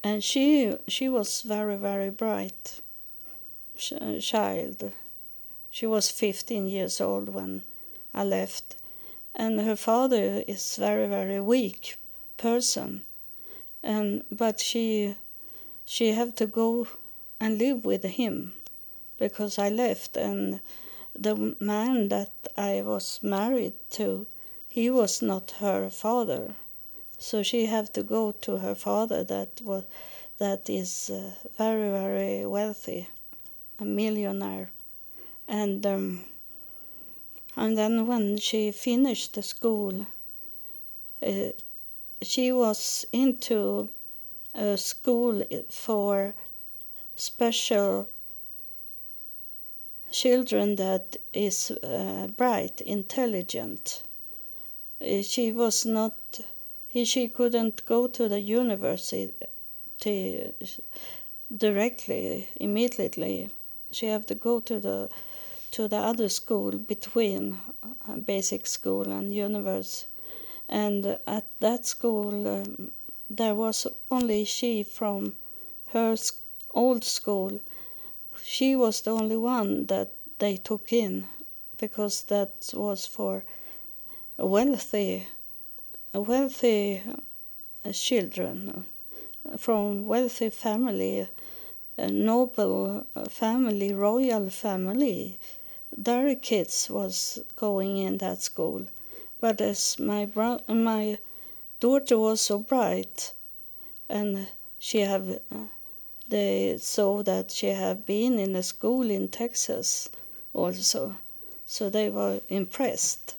and 0.04 0.24
she 0.24 0.76
she 0.88 1.08
was 1.08 1.44
very 1.44 1.76
very 1.76 2.10
bright 2.10 2.80
ch- 3.78 3.94
child. 4.22 4.92
She 5.70 5.86
was 5.86 6.10
15 6.10 6.68
years 6.68 7.00
old 7.00 7.30
when 7.30 7.64
i 8.14 8.24
left. 8.24 8.76
And 9.36 9.62
her 9.62 9.76
father 9.76 10.44
is 10.48 10.78
very 10.78 11.08
very 11.08 11.40
weak 11.40 11.98
person. 12.38 13.04
And 13.84 14.24
but 14.32 14.60
she 14.60 15.16
she 15.86 16.14
had 16.14 16.36
to 16.38 16.48
go 16.48 16.88
and 17.40 17.60
live 17.60 17.86
with 17.86 18.04
him 18.04 18.54
because 19.20 19.60
i 19.60 19.70
left 19.70 20.18
and 20.18 20.60
the 21.18 21.56
man 21.60 22.08
that 22.08 22.32
i 22.58 22.82
was 22.82 23.20
married 23.22 23.74
to 23.90 24.26
he 24.70 24.90
was 24.90 25.22
not 25.22 25.52
her 25.60 25.90
father. 25.90 26.54
So 27.18 27.42
she 27.44 27.66
had 27.66 27.94
to 27.96 28.04
go 28.04 28.32
to 28.32 28.58
her 28.58 28.76
father 28.76 29.24
that 29.24 29.62
was 29.62 29.84
that 30.38 30.70
is 30.70 31.10
uh, 31.10 31.32
very 31.58 31.90
very 31.90 32.46
wealthy, 32.46 33.10
a 33.80 33.84
millionaire, 33.84 34.70
and 35.48 35.86
um, 35.86 36.24
and 37.58 37.78
then 37.78 38.08
when 38.08 38.38
she 38.38 38.72
finished 38.72 39.34
the 39.34 39.44
school, 39.44 40.06
uh, 41.22 41.52
she 42.22 42.52
was 42.52 43.06
into 43.12 43.90
a 44.54 44.78
school 44.78 45.44
for 45.70 46.36
special 47.16 48.08
children 50.12 50.76
that 50.76 51.18
is 51.34 51.72
uh, 51.72 52.28
bright, 52.38 52.82
intelligent. 52.82 54.04
Uh, 55.02 55.22
she 55.22 55.52
was 55.52 55.86
not 55.86 56.14
she 57.04 57.28
couldn't 57.28 57.86
go 57.86 58.08
to 58.08 58.28
the 58.28 58.40
university 58.40 59.32
directly, 61.56 62.48
immediately. 62.56 63.50
She 63.92 64.08
had 64.08 64.28
to 64.28 64.36
go 64.36 64.60
to 64.60 64.80
the 64.80 65.10
to 65.72 65.88
the 65.88 65.98
other 65.98 66.30
school 66.30 66.72
between 66.72 67.60
uh, 67.84 68.16
basic 68.16 68.66
school 68.66 69.12
and 69.12 69.32
university. 69.34 70.08
And 70.68 71.06
at 71.28 71.46
that 71.60 71.86
school, 71.86 72.48
um, 72.48 72.92
there 73.30 73.54
was 73.54 73.86
only 74.10 74.46
she 74.46 74.84
from 74.84 75.36
her 75.94 76.16
old 76.74 77.04
school. 77.04 77.60
She 78.52 78.76
was 78.76 79.02
the 79.02 79.12
only 79.12 79.38
one 79.38 79.86
that 79.86 80.10
they 80.40 80.58
took 80.58 80.92
in 80.92 81.28
because 81.78 82.24
that 82.24 82.52
was 82.74 83.06
for 83.06 83.46
wealthy 84.38 85.28
wealthy 86.14 87.04
uh, 87.86 87.92
children 87.92 88.86
uh, 89.46 89.58
from 89.58 90.08
wealthy 90.08 90.50
family, 90.50 91.28
a 91.96 92.10
noble 92.10 93.06
uh, 93.16 93.26
family, 93.26 93.94
royal 93.94 94.50
family. 94.50 95.38
Their 95.96 96.34
kids 96.36 96.90
was 96.90 97.38
going 97.56 97.98
in 97.98 98.18
that 98.18 98.42
school, 98.42 98.88
but 99.40 99.62
as 99.62 100.00
my 100.00 100.26
bro- 100.26 100.64
my 100.68 101.20
daughter 101.80 102.18
was 102.18 102.42
so 102.42 102.58
bright, 102.58 103.32
and 104.10 104.48
she 104.80 105.02
have 105.02 105.40
they 106.30 106.78
saw 106.80 107.24
that 107.24 107.52
she 107.52 107.68
had 107.68 108.06
been 108.06 108.40
in 108.40 108.56
a 108.56 108.64
school 108.64 109.10
in 109.10 109.28
Texas 109.28 110.10
also, 110.54 111.16
so 111.66 111.90
they 111.90 112.10
were 112.10 112.42
impressed 112.50 113.36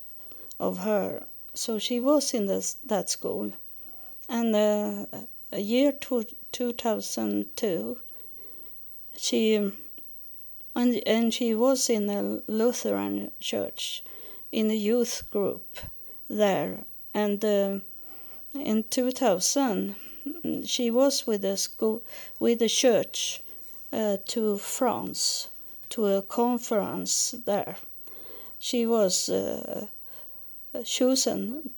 of 0.59 0.79
her 0.79 1.23
so 1.55 1.79
she 1.79 2.01
was 2.01 2.33
in 2.33 2.47
this, 2.47 2.75
that 2.87 3.11
school. 3.11 3.53
And 4.29 4.55
uh, 4.55 5.07
a 5.53 5.61
year 5.61 5.93
to 5.93 6.25
2002, 6.53 7.99
she 9.17 9.73
and, 10.77 11.03
and 11.07 11.35
she 11.35 11.55
was 11.55 11.91
in 11.91 12.09
a 12.09 12.41
Lutheran 12.47 13.33
church 13.41 14.05
in 14.53 14.71
a 14.71 14.75
youth 14.75 15.25
group 15.31 15.79
there. 16.29 16.85
And 17.13 17.45
uh, 17.45 17.81
in 18.55 18.85
2000, 18.85 19.97
she 20.65 20.91
was 20.91 21.27
with 21.27 21.43
the 21.43 21.57
school 21.57 22.03
with 22.39 22.59
the 22.59 22.69
church 22.69 23.43
uh, 23.93 24.17
to 24.27 24.59
France 24.59 25.49
to 25.91 26.07
a 26.07 26.23
conference 26.23 27.35
there. 27.45 27.77
She 28.59 28.87
was 28.87 29.29
uh, 29.29 29.87
chosen 30.85 31.71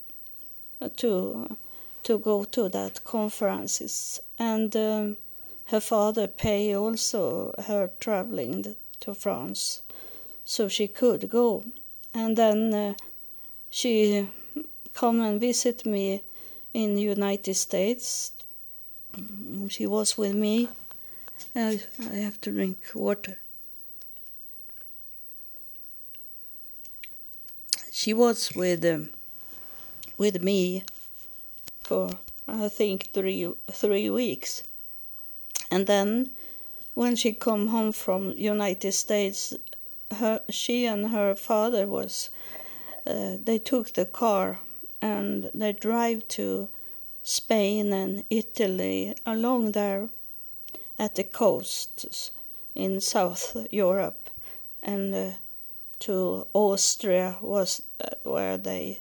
to 0.97 1.57
to 2.03 2.19
go 2.19 2.45
to 2.45 2.69
that 2.69 3.05
conferences 3.05 4.21
and 4.38 4.75
um, 4.77 5.17
her 5.67 5.81
father 5.81 6.27
pay 6.27 6.75
also 6.75 7.55
her 7.67 7.91
traveling 8.01 8.75
to 9.01 9.15
France 9.15 9.83
so 10.45 10.69
she 10.69 10.88
could 10.88 11.31
go 11.31 11.65
and 12.12 12.37
then 12.37 12.75
uh, 12.75 12.95
she 13.71 14.29
come 14.95 15.21
and 15.21 15.41
visit 15.41 15.87
me 15.87 16.23
in 16.75 16.95
the 16.95 17.03
United 17.03 17.55
States 17.55 18.33
she 19.68 19.87
was 19.87 20.18
with 20.18 20.35
me. 20.35 20.68
Uh, 21.55 21.75
I 22.11 22.16
have 22.16 22.40
to 22.42 22.53
drink 22.53 22.79
water. 22.94 23.38
She 27.90 28.14
was 28.14 28.53
with 28.55 28.85
um, 28.85 29.11
with 30.18 30.42
me 30.42 30.85
for 31.83 32.11
I 32.48 32.68
think 32.68 33.12
three 33.12 33.53
three 33.70 34.11
weeks, 34.11 34.64
and 35.70 35.87
then 35.87 36.31
when 36.94 37.16
she 37.16 37.33
come 37.33 37.68
home 37.68 37.92
from 37.92 38.33
United 38.33 38.92
States, 38.92 39.55
her 40.11 40.40
she 40.48 40.87
and 40.87 41.11
her 41.11 41.35
father 41.35 41.87
was 41.87 42.31
uh, 43.07 43.37
they 43.42 43.59
took 43.59 43.92
the 43.92 44.05
car 44.05 44.59
and 45.01 45.51
they 45.55 45.72
drive 45.72 46.27
to 46.29 46.68
Spain 47.23 47.93
and 47.93 48.25
Italy 48.31 49.15
along 49.25 49.73
there 49.73 50.09
at 50.99 51.15
the 51.15 51.25
coasts 51.25 52.31
in 52.75 53.01
South 53.01 53.57
Europe 53.71 54.31
and 54.83 55.15
uh, 55.15 55.31
to 56.01 56.47
Austria 56.53 57.37
was 57.41 57.83
uh, 58.01 58.09
where 58.25 58.59
they 58.59 58.99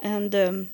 and 0.00 0.34
um, 0.34 0.68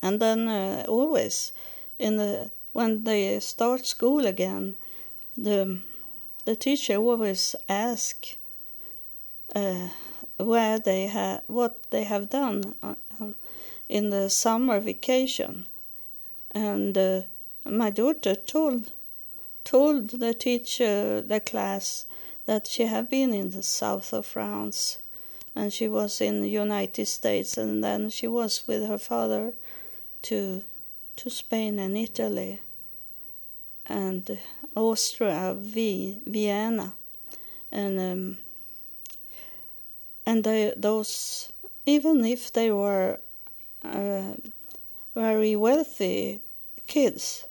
and 0.00 0.20
then 0.20 0.48
uh, 0.48 0.84
always 0.88 1.52
in 1.98 2.16
the 2.16 2.50
when 2.72 3.04
they 3.04 3.40
start 3.40 3.86
school 3.86 4.26
again 4.26 4.74
the 5.36 5.80
the 6.44 6.54
teacher 6.54 6.96
always 6.96 7.56
ask 7.68 8.36
uh, 9.56 9.88
where 10.36 10.78
they 10.78 11.06
have 11.06 11.42
what 11.46 11.90
they 11.90 12.04
have 12.04 12.28
done 12.30 12.74
uh, 12.82 12.94
in 13.88 14.10
the 14.10 14.28
summer 14.30 14.80
vacation. 14.80 15.66
And 16.50 16.96
uh, 16.96 17.22
my 17.64 17.90
daughter 17.90 18.34
told 18.34 18.92
told 19.64 20.10
the 20.10 20.34
teacher 20.34 21.22
the 21.22 21.40
class 21.40 22.04
that 22.44 22.66
she 22.66 22.84
had 22.84 23.08
been 23.08 23.32
in 23.32 23.50
the 23.50 23.62
south 23.62 24.12
of 24.12 24.26
France 24.26 24.98
and 25.56 25.72
she 25.72 25.88
was 25.88 26.20
in 26.20 26.42
the 26.42 26.50
United 26.50 27.06
States 27.06 27.56
and 27.56 27.82
then 27.82 28.10
she 28.10 28.26
was 28.26 28.64
with 28.66 28.86
her 28.86 28.98
father 28.98 29.54
to 30.20 30.62
to 31.16 31.30
Spain 31.30 31.78
and 31.78 31.96
Italy 31.96 32.60
and 33.86 34.38
Austria, 34.74 35.54
Vienna, 35.56 36.94
and 37.70 38.00
um, 38.00 38.38
and 40.26 40.42
they, 40.44 40.72
those 40.76 41.52
even 41.86 42.24
if 42.24 42.52
they 42.52 42.70
were 42.72 43.20
uh, 43.84 44.34
very 45.14 45.54
wealthy 45.54 46.40
kids, 46.86 47.44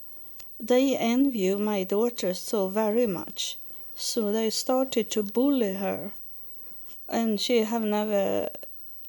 they 0.60 0.96
envy 0.96 1.54
my 1.54 1.84
daughter 1.84 2.34
so 2.34 2.68
very 2.68 3.06
much, 3.06 3.58
so 3.94 4.32
they 4.32 4.50
started 4.50 5.10
to 5.10 5.22
bully 5.22 5.74
her, 5.74 6.12
and 7.08 7.40
she 7.40 7.64
have 7.64 7.84
never 7.84 8.48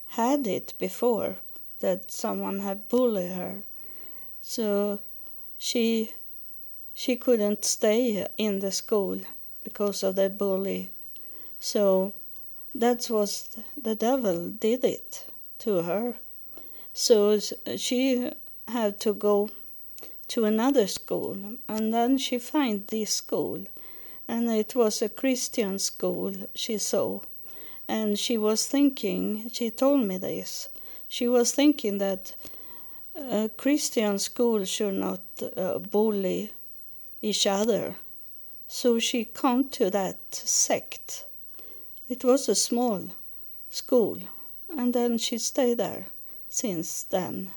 had 0.07 0.47
it 0.47 0.73
before 0.79 1.35
that 1.79 2.11
someone 2.11 2.59
had 2.59 2.87
bullied 2.89 3.31
her. 3.31 3.63
So 4.41 4.99
she 5.57 6.11
she 6.93 7.15
couldn't 7.15 7.65
stay 7.65 8.25
in 8.37 8.59
the 8.59 8.71
school 8.71 9.19
because 9.63 10.03
of 10.03 10.15
the 10.15 10.29
bully. 10.29 10.91
So 11.59 12.13
that 12.73 13.09
was 13.09 13.49
the 13.75 13.95
devil 13.95 14.49
did 14.49 14.83
it 14.83 15.25
to 15.59 15.83
her. 15.83 16.17
So 16.97 17.37
she 17.75 18.31
had 18.69 19.01
to 19.01 19.13
go 19.13 19.49
to 20.29 20.45
another 20.45 20.87
school 20.87 21.57
and 21.67 21.93
then 21.93 22.17
she 22.17 22.39
find 22.39 22.87
this 22.87 23.11
school 23.11 23.65
and 24.29 24.49
it 24.49 24.75
was 24.75 25.01
a 25.01 25.09
Christian 25.09 25.77
school 25.77 26.33
she 26.55 26.77
saw 26.77 27.19
and 27.85 28.17
she 28.17 28.37
was 28.37 28.65
thinking 28.65 29.49
she 29.51 29.69
told 29.71 30.03
me 30.03 30.17
this 30.17 30.69
she 31.09 31.27
was 31.27 31.51
thinking 31.51 31.97
that 31.97 32.33
a 33.13 33.49
Christian 33.57 34.17
school 34.17 34.63
should 34.63 34.93
not 34.95 35.19
uh, 35.57 35.79
bully 35.79 36.53
each 37.21 37.45
other. 37.45 37.95
So 38.67 38.99
she 38.99 39.25
come 39.25 39.69
to 39.69 39.89
that 39.89 40.17
sect. 40.31 41.25
It 42.09 42.23
was 42.23 42.49
a 42.49 42.55
small 42.55 43.09
school, 43.69 44.19
and 44.69 44.93
then 44.93 45.17
she 45.17 45.37
stayed 45.37 45.77
there 45.77 46.07
since 46.55 47.03
then. 47.03 47.51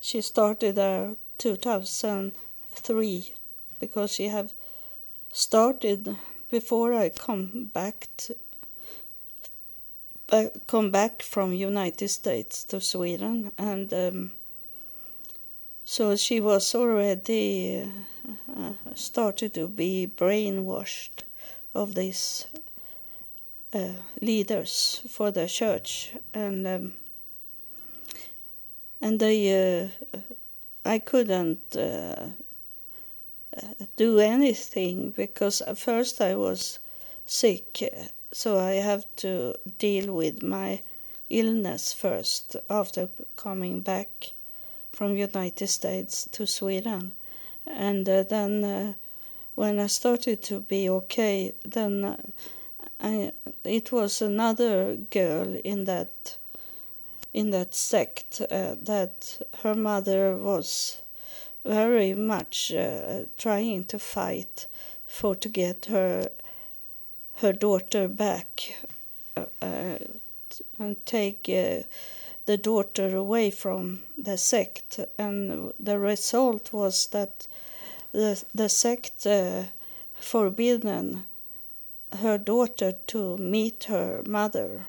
She 0.00 0.22
started 0.22 0.76
there 0.76 1.16
2003 1.36 3.34
because 3.78 4.12
she 4.12 4.28
had 4.28 4.52
started 5.30 6.16
before 6.50 6.94
I 6.94 7.10
come 7.10 7.70
back 7.74 8.08
to, 8.16 8.36
back, 10.26 10.66
come 10.66 10.90
back 10.90 11.20
from 11.20 11.52
United 11.52 12.08
States 12.08 12.64
to 12.64 12.80
Sweden, 12.80 13.52
and 13.58 13.92
um, 13.92 14.32
so 15.84 16.16
she 16.16 16.40
was 16.40 16.74
already 16.74 17.86
uh, 18.56 18.72
started 18.94 19.52
to 19.52 19.68
be 19.68 20.10
brainwashed 20.16 21.24
of 21.74 21.94
these 21.94 22.46
uh, 23.74 23.88
leaders 24.22 25.02
for 25.10 25.30
the 25.30 25.46
church, 25.46 26.14
and 26.32 26.66
um, 26.66 26.94
and 29.04 29.20
they, 29.20 29.38
uh, 29.52 30.18
I 30.84 30.98
couldn't 30.98 31.76
uh, 31.76 32.30
do 33.96 34.18
anything 34.18 35.10
because 35.10 35.60
at 35.60 35.78
first 35.78 36.20
I 36.20 36.34
was 36.34 36.78
sick 37.26 37.82
so 38.34 38.58
I 38.58 38.72
have 38.72 39.06
to 39.16 39.54
deal 39.78 40.12
with 40.12 40.42
my 40.42 40.82
illness 41.30 41.92
first 41.92 42.56
after 42.68 43.08
coming 43.36 43.80
back 43.80 44.32
from 44.92 45.16
United 45.16 45.68
States 45.68 46.28
to 46.32 46.44
Sweden, 46.44 47.12
and 47.64 48.08
uh, 48.08 48.24
then 48.24 48.64
uh, 48.64 48.94
when 49.54 49.78
I 49.78 49.86
started 49.86 50.42
to 50.44 50.60
be 50.60 50.90
okay, 50.90 51.54
then 51.64 52.04
uh, 52.04 52.16
I, 53.00 53.32
it 53.62 53.92
was 53.92 54.20
another 54.20 54.96
girl 54.96 55.54
in 55.62 55.84
that 55.84 56.36
in 57.34 57.50
that 57.50 57.74
sect 57.74 58.40
uh, 58.40 58.76
that 58.80 59.42
her 59.62 59.74
mother 59.74 60.36
was 60.36 61.02
very 61.64 62.14
much 62.14 62.72
uh, 62.72 63.24
trying 63.36 63.84
to 63.84 63.98
fight 63.98 64.66
for 65.06 65.34
to 65.34 65.48
get 65.48 65.86
her 65.86 66.28
her 67.38 67.52
daughter 67.52 68.06
back 68.08 68.76
uh, 69.36 69.46
uh, 69.60 69.98
and 70.78 71.04
take 71.04 71.48
uh, 71.48 71.82
the 72.46 72.56
daughter 72.56 73.16
away 73.16 73.50
from 73.50 74.02
the 74.16 74.38
sect. 74.38 75.00
And 75.18 75.72
the 75.80 75.98
result 75.98 76.72
was 76.72 77.08
that 77.08 77.48
the, 78.12 78.42
the 78.54 78.68
sect 78.68 79.26
uh, 79.26 79.64
forbidden 80.20 81.24
her 82.20 82.38
daughter 82.38 82.92
to 83.08 83.36
meet 83.38 83.84
her 83.84 84.22
mother. 84.26 84.86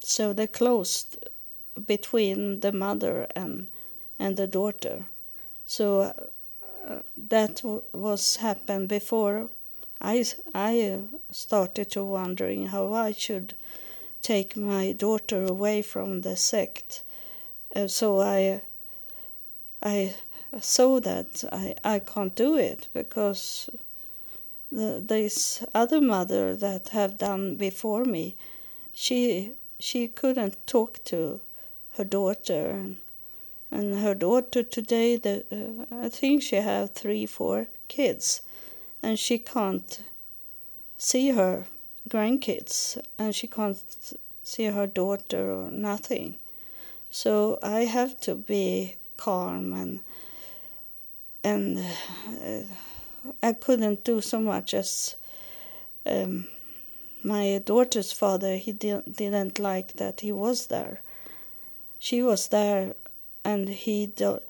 So 0.00 0.32
they 0.32 0.48
closed 0.48 1.16
between 1.86 2.60
the 2.60 2.72
mother 2.72 3.26
and 3.34 3.68
and 4.18 4.36
the 4.36 4.46
daughter. 4.46 5.06
So 5.66 6.14
uh, 6.86 7.02
that 7.16 7.56
w- 7.56 7.82
was 7.92 8.36
happened 8.36 8.88
before 8.88 9.48
I, 10.00 10.24
I 10.54 10.98
started 11.30 11.90
to 11.92 12.04
wondering 12.04 12.66
how 12.66 12.92
I 12.92 13.12
should 13.12 13.54
take 14.20 14.56
my 14.56 14.92
daughter 14.92 15.44
away 15.44 15.82
from 15.82 16.22
the 16.22 16.36
sect. 16.36 17.02
Uh, 17.74 17.86
so 17.88 18.20
I, 18.20 18.62
I 19.82 20.14
saw 20.60 21.00
that 21.00 21.44
I, 21.52 21.74
I 21.84 21.98
can't 22.00 22.34
do 22.34 22.56
it 22.56 22.88
because 22.92 23.70
the, 24.72 25.02
this 25.04 25.64
other 25.74 26.00
mother 26.00 26.56
that 26.56 26.88
have 26.88 27.18
done 27.18 27.56
before 27.56 28.04
me, 28.04 28.36
she 28.92 29.52
she 29.78 30.08
couldn't 30.08 30.66
talk 30.66 31.02
to 31.04 31.40
her 31.96 32.04
daughter 32.04 32.70
and, 32.70 32.96
and 33.70 33.98
her 33.98 34.14
daughter 34.14 34.62
today, 34.62 35.16
the, 35.16 35.44
uh, 35.52 36.04
I 36.04 36.08
think 36.08 36.42
she 36.42 36.56
have 36.56 36.92
three, 36.92 37.26
four 37.26 37.68
kids, 37.88 38.42
and 39.02 39.18
she 39.18 39.38
can't 39.38 40.02
see 40.98 41.30
her 41.30 41.66
grandkids, 42.08 43.02
and 43.18 43.34
she 43.34 43.46
can't 43.46 43.82
see 44.42 44.64
her 44.64 44.86
daughter 44.86 45.52
or 45.52 45.70
nothing. 45.70 46.36
So 47.10 47.58
I 47.62 47.80
have 47.80 48.18
to 48.20 48.34
be 48.34 48.96
calm 49.16 49.72
and 49.72 50.00
and 51.44 51.78
uh, 51.78 52.62
I 53.42 53.52
couldn't 53.52 54.04
do 54.04 54.20
so 54.20 54.40
much 54.40 54.74
as 54.74 55.16
um, 56.06 56.46
my 57.22 57.60
daughter's 57.64 58.12
father. 58.12 58.56
He 58.56 58.72
didn't 58.72 59.16
didn't 59.16 59.58
like 59.58 59.94
that 59.94 60.20
he 60.20 60.32
was 60.32 60.68
there. 60.68 61.02
She 62.02 62.20
was 62.20 62.48
there 62.48 62.96
and 63.44 63.68
he 63.68 64.06
do, 64.06 64.40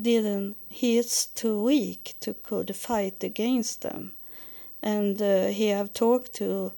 didn't 0.00 0.56
he 0.70 0.96
is 0.96 1.26
too 1.26 1.62
weak 1.62 2.14
to 2.20 2.32
could 2.32 2.74
fight 2.74 3.22
against 3.22 3.82
them. 3.82 4.12
And 4.82 5.20
uh, 5.20 5.48
he 5.48 5.66
have 5.66 5.92
talked 5.92 6.32
to 6.36 6.72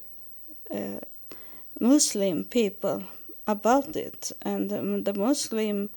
uh, 0.73 0.99
muslim 1.79 2.47
people 2.47 3.05
about 3.47 3.95
it. 3.95 4.33
And 4.43 4.73
um, 4.73 5.05
the 5.05 5.15
muslim 5.15 5.91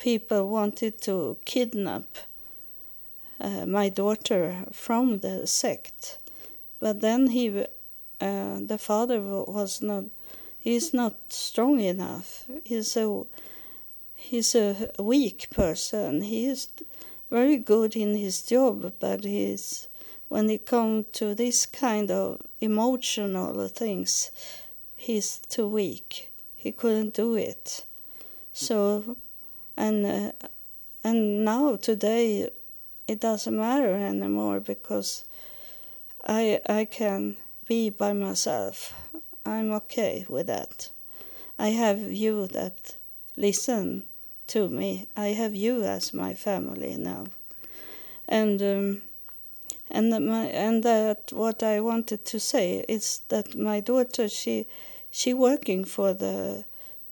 people 0.00 0.48
wanted 0.48 1.00
to 1.02 1.36
kidnap 1.44 2.08
uh, 3.40 3.64
my 3.64 3.90
daughter 3.90 4.64
from 4.72 5.20
the 5.20 5.46
sect. 5.46 6.18
But 6.80 7.00
then 7.00 7.28
he 7.28 7.64
uh, 8.20 8.58
the 8.60 8.78
father 8.78 9.20
was 9.20 9.80
not 9.80 10.06
he's 10.58 10.92
not 10.92 11.14
strong 11.28 11.78
enough. 11.78 12.44
He's 12.64 12.96
a 12.96 13.24
he's 14.24 14.54
a 14.54 14.90
weak 14.98 15.48
person. 15.50 16.22
He 16.22 16.46
is 16.46 16.68
very 17.30 17.58
good 17.58 17.94
in 17.94 18.16
his 18.16 18.42
job, 18.42 18.94
but 18.98 19.24
he's 19.24 19.88
when 20.28 20.48
it 20.48 20.66
comes 20.66 21.06
to 21.12 21.34
this 21.34 21.66
kind 21.66 22.10
of 22.10 22.40
emotional 22.60 23.68
things, 23.68 24.30
he's 24.96 25.38
too 25.48 25.68
weak. 25.68 26.30
He 26.56 26.72
couldn't 26.72 27.14
do 27.14 27.34
it. 27.34 27.84
So, 28.52 29.16
and 29.76 30.06
uh, 30.06 30.32
and 31.04 31.44
now 31.44 31.76
today, 31.76 32.50
it 33.06 33.20
doesn't 33.20 33.56
matter 33.56 33.94
anymore 33.94 34.60
because 34.60 35.24
I 36.26 36.60
I 36.66 36.86
can 36.86 37.36
be 37.68 37.90
by 37.90 38.14
myself. 38.14 38.94
I'm 39.44 39.70
okay 39.72 40.24
with 40.28 40.46
that. 40.46 40.88
I 41.58 41.68
have 41.68 42.00
you 42.10 42.46
that 42.48 42.96
listen 43.36 44.04
to 44.48 44.68
me. 44.68 45.06
I 45.16 45.28
have 45.28 45.54
you 45.54 45.84
as 45.84 46.14
my 46.14 46.34
family 46.34 46.96
now, 46.96 47.26
and 48.28 48.62
um, 48.62 49.02
and 49.90 50.10
my 50.10 50.46
and 50.46 50.82
that 50.82 51.32
what 51.32 51.62
I 51.62 51.80
wanted 51.80 52.24
to 52.26 52.40
say 52.40 52.84
is 52.88 53.20
that 53.28 53.54
my 53.54 53.80
daughter 53.80 54.28
she 54.28 54.66
she 55.10 55.34
working 55.34 55.84
for 55.84 56.12
the 56.12 56.64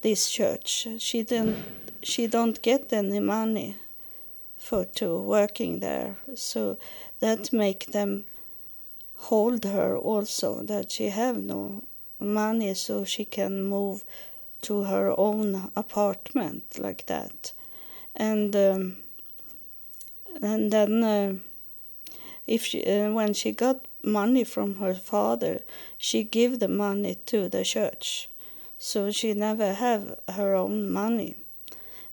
this 0.03 0.31
church. 0.31 0.89
She 0.99 1.23
didn't 1.23 1.65
she 2.03 2.27
don't 2.27 2.61
get 2.63 2.93
any 2.93 3.21
money 3.21 3.77
for 4.59 4.85
to 4.85 5.21
working 5.21 5.81
there, 5.81 6.17
so 6.35 6.79
that 7.21 7.53
make 7.53 7.93
them 7.93 8.25
hold 9.29 9.65
her 9.65 9.97
also 9.97 10.63
that 10.63 10.91
she 10.91 11.09
have 11.09 11.37
no 11.37 11.83
money 12.19 12.75
so 12.75 13.05
she 13.05 13.25
can 13.25 13.65
move 13.65 14.05
to 14.63 14.85
her 14.85 15.15
own 15.19 15.71
apartment 15.77 16.79
like 16.79 17.07
that, 17.07 17.53
and 18.17 18.55
um, 18.57 18.97
and 20.41 20.71
then 20.71 21.05
uh, 21.05 21.35
if 22.47 22.65
she, 22.67 22.85
uh, 22.85 23.11
when 23.11 23.35
she 23.35 23.53
got 23.53 23.87
money 24.03 24.45
from 24.45 24.77
her 24.77 24.95
father, 24.95 25.61
she 25.99 26.25
give 26.25 26.59
the 26.59 26.69
money 26.69 27.17
to 27.27 27.49
the 27.49 27.65
church, 27.65 28.29
so 28.79 29.11
she 29.11 29.35
never 29.35 29.75
have 29.75 30.19
her 30.29 30.55
own 30.55 30.91
money, 30.91 31.35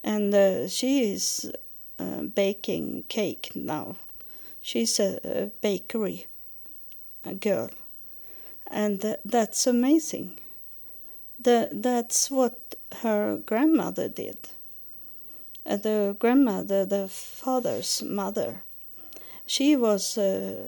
and 0.04 0.34
uh, 0.34 0.68
she 0.68 1.12
is 1.12 1.52
uh, 2.00 2.22
baking 2.22 3.04
cake 3.08 3.52
now. 3.56 3.96
She's 4.62 5.00
a, 5.00 5.20
a 5.24 5.46
bakery 5.62 6.26
a 7.26 7.34
girl, 7.34 7.70
and 8.68 9.18
that's 9.26 9.68
amazing 9.68 10.40
the, 11.40 11.70
that's 11.72 12.30
what 12.30 12.60
her 13.02 13.38
grandmother 13.46 14.10
did. 14.10 14.38
Uh, 15.66 15.78
the 15.78 16.16
grandmother, 16.20 16.86
the 16.86 17.08
father's 17.08 18.02
mother, 18.02 18.64
she 19.46 19.76
was, 19.76 20.18
uh, 20.18 20.68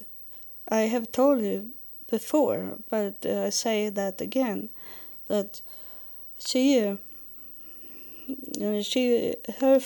I 0.69 0.81
have 0.81 1.12
told 1.12 1.41
you 1.41 1.69
before, 2.10 2.77
but 2.89 3.15
uh, 3.25 3.43
I 3.45 3.49
say 3.49 3.89
that 3.89 4.21
again, 4.21 4.69
that 5.27 5.62
she, 6.39 6.79
uh, 6.79 6.97
she, 8.81 9.36
her 9.60 9.81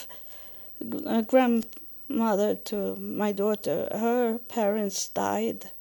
grandmother 1.28 2.56
to 2.56 2.96
my 2.98 3.32
daughter, 3.32 3.88
her 3.92 4.40
parents 4.48 5.08
died 5.10 5.72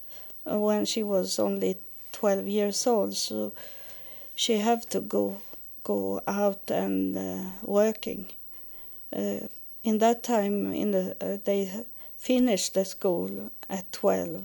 when 0.45 0.85
she 0.85 1.03
was 1.03 1.39
only 1.39 1.77
12 2.13 2.47
years 2.47 2.87
old, 2.87 3.15
so 3.15 3.53
she 4.35 4.59
have 4.59 4.89
to 4.89 5.01
go 5.01 5.37
go 5.85 6.21
out 6.27 6.71
and 6.71 7.17
uh, 7.17 7.51
working. 7.63 8.27
Uh, 9.15 9.47
in 9.83 9.99
that 9.99 10.23
time, 10.23 10.73
in 10.73 10.91
the 10.91 11.17
uh, 11.21 11.37
they 11.45 11.85
finish 12.17 12.71
the 12.71 12.85
school 12.85 13.51
at 13.69 13.93
twelve, 13.93 14.45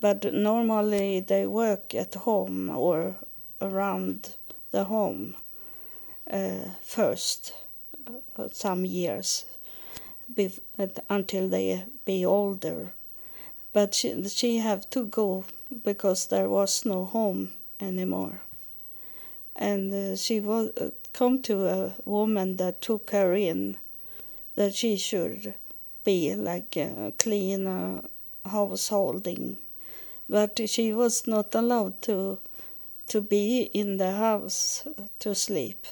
but 0.00 0.34
normally 0.34 1.20
they 1.20 1.46
work 1.46 1.94
at 1.94 2.14
home 2.14 2.70
or 2.70 3.16
around 3.60 4.34
the 4.72 4.84
home 4.84 5.36
uh, 6.30 6.68
first, 6.82 7.54
uh, 8.36 8.48
some 8.52 8.84
years, 8.84 9.44
until 11.08 11.48
they 11.48 11.84
be 12.04 12.26
older. 12.26 12.92
But 13.72 13.94
she 13.94 14.28
she 14.28 14.58
have 14.58 14.90
to 14.90 15.04
go 15.06 15.44
because 15.84 16.26
there 16.26 16.48
was 16.48 16.84
no 16.84 17.04
home 17.04 17.52
anymore 17.80 18.40
and 19.56 19.92
uh, 19.92 20.16
she 20.16 20.40
was 20.40 20.70
uh, 20.76 20.90
come 21.12 21.40
to 21.42 21.66
a 21.66 21.94
woman 22.04 22.56
that 22.56 22.80
took 22.80 23.10
her 23.10 23.34
in 23.34 23.76
that 24.56 24.74
she 24.74 24.96
should 24.96 25.54
be 26.04 26.34
like 26.34 26.76
a 26.76 27.12
clean 27.18 28.02
householding. 28.44 29.56
But 30.28 30.60
she 30.68 30.92
was 30.92 31.26
not 31.26 31.54
allowed 31.54 32.00
to 32.02 32.38
to 33.06 33.20
be 33.20 33.70
in 33.74 33.98
the 33.98 34.12
house 34.12 34.86
to 35.18 35.34
sleep. 35.34 35.86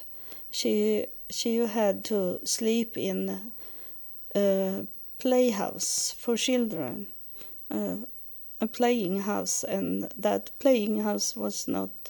She 0.51 1.07
she 1.31 1.57
had 1.57 2.05
to 2.05 2.41
sleep 2.45 2.97
in 2.97 3.53
a 4.35 4.87
playhouse 5.19 6.11
for 6.19 6.37
children 6.37 7.07
uh, 7.71 7.97
a 8.61 8.67
playing 8.67 9.21
house. 9.21 9.65
And 9.65 10.11
that 10.17 10.51
playing 10.59 11.01
house 11.01 11.37
was 11.37 11.69
not 11.69 12.02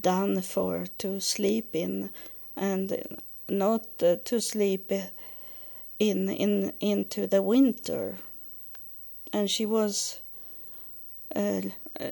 done 0.00 0.40
for 0.40 0.86
to 0.98 1.20
sleep 1.20 1.74
in 1.74 2.10
and 2.56 3.18
not 3.48 3.86
uh, 4.02 4.16
to 4.24 4.40
sleep 4.40 4.92
in 5.98 6.28
in 6.28 6.72
into 6.80 7.26
the 7.26 7.42
winter. 7.42 8.16
And 9.32 9.50
she 9.50 9.66
was 9.66 10.20
uh, 11.34 11.62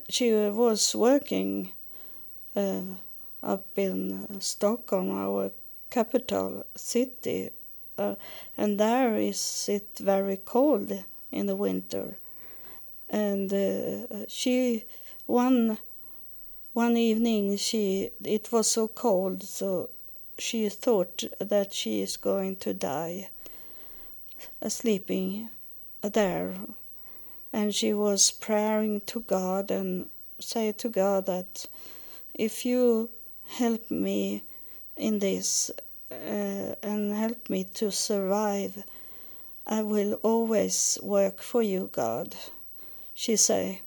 she 0.08 0.32
was 0.32 0.94
working 0.94 1.72
uh, 2.56 2.82
up 3.42 3.66
in 3.76 4.40
Stockholm 4.40 5.10
our 5.10 5.50
capital 5.90 6.64
city 6.76 7.50
uh, 8.00 8.14
and 8.56 8.80
there 8.80 9.16
is 9.16 9.68
it 9.68 9.88
very 10.00 10.38
cold 10.38 10.90
in 11.30 11.46
the 11.46 11.56
winter. 11.56 12.16
And 13.10 13.52
uh, 13.52 14.26
she 14.28 14.84
one 15.26 15.78
one 16.72 16.96
evening 16.96 17.56
she 17.56 18.10
it 18.24 18.50
was 18.52 18.70
so 18.70 18.88
cold 18.88 19.42
so 19.42 19.88
she 20.38 20.68
thought 20.68 21.24
that 21.38 21.74
she 21.74 22.00
is 22.00 22.16
going 22.16 22.56
to 22.56 22.72
die 22.72 23.28
uh, 24.62 24.68
sleeping 24.68 25.50
there. 26.02 26.54
And 27.52 27.74
she 27.74 27.92
was 27.92 28.30
praying 28.30 29.02
to 29.06 29.20
God 29.20 29.70
and 29.70 30.08
say 30.38 30.72
to 30.72 30.88
God 30.88 31.26
that 31.26 31.66
if 32.32 32.64
you 32.64 33.10
help 33.46 33.90
me 33.90 34.42
in 34.96 35.18
this 35.18 35.70
uh, 36.10 36.74
and 36.82 37.14
help 37.14 37.50
me 37.50 37.64
to 37.64 37.90
survive 37.90 38.84
I 39.66 39.82
will 39.82 40.14
always 40.22 40.98
work 41.02 41.42
for 41.42 41.62
you 41.62 41.90
God 41.92 42.34
she 43.14 43.36
say 43.36 43.82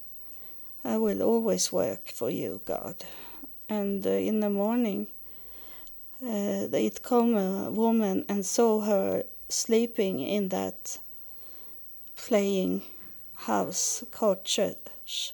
I 0.86 0.98
will 0.98 1.22
always 1.22 1.72
work 1.72 2.10
for 2.10 2.30
you, 2.30 2.62
God. 2.66 2.96
And 3.70 4.06
uh, 4.06 4.10
in 4.10 4.42
the 4.42 4.50
morning, 4.50 5.08
uh, 6.22 6.68
it 6.72 7.04
come 7.04 7.36
a 7.36 7.72
woman 7.72 8.26
and 8.28 8.46
saw 8.46 8.82
her 8.82 9.24
sleeping 9.50 10.20
in 10.20 10.50
that 10.50 10.98
playing 12.16 12.82
house 13.36 14.04
church, 14.44 15.34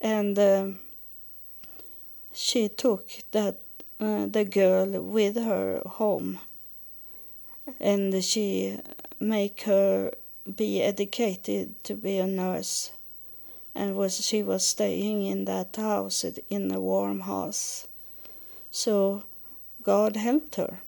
and 0.00 0.38
um, 0.38 0.78
she 2.32 2.68
took 2.68 3.08
that 3.32 3.58
uh, 4.00 4.26
the 4.26 4.44
girl 4.44 5.02
with 5.02 5.36
her 5.36 5.82
home, 5.84 6.38
and 7.80 8.22
she 8.24 8.78
make 9.20 9.62
her 9.62 10.12
be 10.56 10.82
educated 10.82 11.82
to 11.84 11.94
be 11.94 12.18
a 12.18 12.26
nurse 12.26 12.92
and 13.74 13.96
was 13.96 14.24
she 14.24 14.42
was 14.42 14.66
staying 14.66 15.24
in 15.24 15.44
that 15.46 15.76
house 15.76 16.24
in 16.50 16.70
a 16.70 16.80
warm 16.80 17.20
house. 17.20 17.86
So 18.70 19.22
god 19.82 20.16
helped 20.16 20.56
her. 20.56 20.80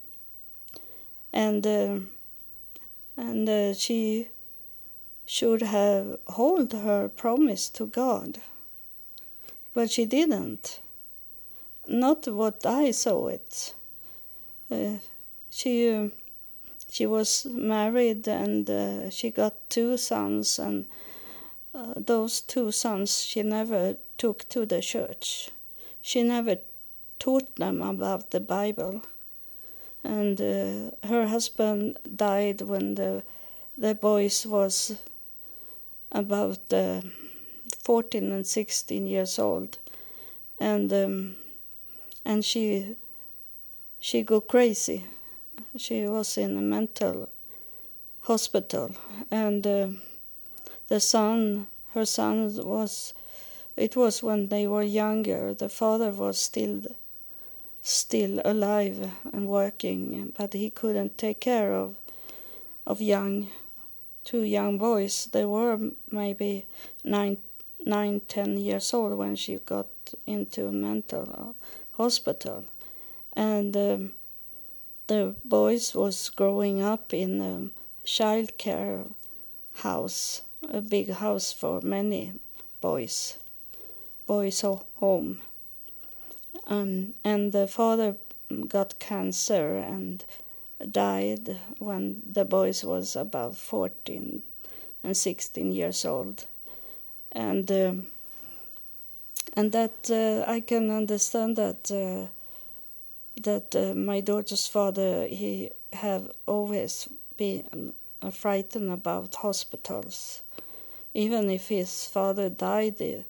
And 1.32 1.66
uh, 1.66 1.99
and 3.16 3.49
uh, 3.49 3.74
she 3.74 4.28
should 5.26 5.62
have 5.62 6.18
hold 6.28 6.72
her 6.72 7.09
promise 7.09 7.68
to 7.70 7.87
god. 7.87 8.39
But 9.72 9.91
she 9.91 10.05
didn't. 10.05 10.80
Not 11.87 12.28
what 12.28 12.64
i 12.64 12.91
saw 12.91 13.28
it. 13.28 13.74
Uh, 14.70 14.99
she 15.51 15.93
uh, 15.93 16.09
she 16.91 17.07
was 17.07 17.45
married 17.47 18.28
and 18.28 18.70
uh, 18.70 19.11
she 19.11 19.30
got 19.30 19.68
two 19.68 19.97
sons 19.97 20.59
and 20.59 20.87
uh, 21.75 21.95
those 21.97 22.41
two 22.41 22.70
sons 22.70 23.22
she 23.22 23.43
never 23.43 23.97
took 24.16 24.49
to 24.49 24.64
the 24.64 24.81
church. 24.81 25.51
She 26.01 26.22
never 26.22 26.59
taught 27.18 27.57
them 27.57 27.83
about 27.83 28.31
the 28.31 28.41
bible. 28.41 29.03
And 30.03 30.41
uh, 30.41 31.09
her 31.09 31.27
husband 31.27 31.99
died 32.16 32.61
when 32.61 32.95
the 32.95 33.22
the 33.77 33.95
boys 33.95 34.47
was 34.47 34.97
about 36.12 36.72
uh, 36.72 37.01
14 37.83 38.31
and 38.31 38.47
16 38.47 39.07
years 39.07 39.39
old. 39.39 39.79
And 40.61 40.93
um, 40.93 41.37
and 42.25 42.45
she 42.45 42.97
she 44.01 44.22
go 44.22 44.41
crazy. 44.41 45.05
She 45.77 46.07
was 46.07 46.39
in 46.39 46.57
a 46.57 46.61
mental 46.61 47.29
hospital, 48.20 48.91
and 49.31 49.66
uh, 49.66 49.89
the 50.89 51.01
son, 51.01 51.66
her 51.95 52.05
son 52.05 52.55
was. 52.64 53.14
It 53.76 53.97
was 53.97 54.22
when 54.22 54.49
they 54.49 54.68
were 54.68 54.82
younger. 54.85 55.53
The 55.53 55.68
father 55.68 56.11
was 56.11 56.39
still, 56.39 56.82
still 57.82 58.41
alive 58.45 59.11
and 59.32 59.49
working, 59.49 60.32
but 60.39 60.53
he 60.53 60.70
couldn't 60.70 61.18
take 61.18 61.41
care 61.41 61.74
of, 61.74 61.97
of 62.87 63.01
young, 63.01 63.49
two 64.22 64.43
young 64.43 64.78
boys. 64.78 65.28
They 65.32 65.45
were 65.45 65.91
maybe 66.09 66.66
nine, 67.03 67.39
nine, 67.85 68.20
ten 68.28 68.59
years 68.59 68.95
old 68.95 69.18
when 69.18 69.35
she 69.35 69.57
got 69.57 69.89
into 70.26 70.68
a 70.68 70.72
mental 70.72 71.57
hospital, 71.97 72.64
and. 73.35 73.76
Um, 73.76 74.12
the 75.07 75.35
boys 75.45 75.95
was 75.95 76.30
growing 76.30 76.80
up 76.80 77.12
in 77.12 77.41
a 77.41 77.68
child 78.07 78.57
care 78.57 79.05
house, 79.74 80.43
a 80.69 80.81
big 80.81 81.11
house 81.11 81.53
for 81.53 81.81
many 81.81 82.33
boys, 82.81 83.39
boys 84.27 84.65
home. 84.97 85.39
Um, 86.67 87.15
and 87.23 87.53
the 87.53 87.67
father 87.67 88.17
got 88.69 88.99
cancer 88.99 89.77
and 89.77 90.25
died 90.91 91.59
when 91.79 92.23
the 92.31 92.45
boys 92.45 92.85
was 92.85 93.17
about 93.17 93.57
14 93.57 94.43
and 95.03 95.17
16 95.17 95.73
years 95.73 96.05
old. 96.05 96.47
And 97.33 97.71
uh, 97.71 97.95
and 99.57 99.73
that 99.73 100.11
uh, 100.11 100.51
I 100.51 100.61
can 100.61 100.91
understand 100.91 101.57
that 101.57 101.91
uh, 101.91 102.29
that 103.43 103.75
uh, 103.75 103.95
my 103.95 104.21
daughter's 104.21 104.67
father 104.67 105.27
he 105.27 105.71
have 105.93 106.31
always 106.47 107.09
been 107.37 107.93
frightened 108.31 108.91
about 108.91 109.35
hospitals 109.35 110.43
even 111.15 111.49
if 111.49 111.69
his 111.69 112.07
father 112.07 112.49
died 112.49 113.25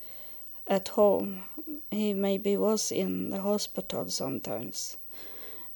at 0.66 0.89
home 0.89 1.43
he 1.91 2.12
maybe 2.12 2.57
was 2.57 2.91
in 2.91 3.30
the 3.30 3.41
hospital 3.41 4.09
sometimes. 4.09 4.97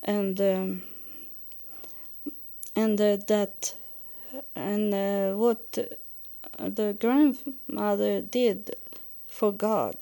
And 0.03 0.41
um, 0.41 0.83
and 2.75 3.01
uh, 3.01 3.19
that 3.29 3.75
and 4.55 4.95
uh, 4.95 5.33
what 5.35 5.73
the 6.59 6.97
grandmother 6.99 8.21
did 8.21 8.75
for 9.27 9.53
God 9.53 9.97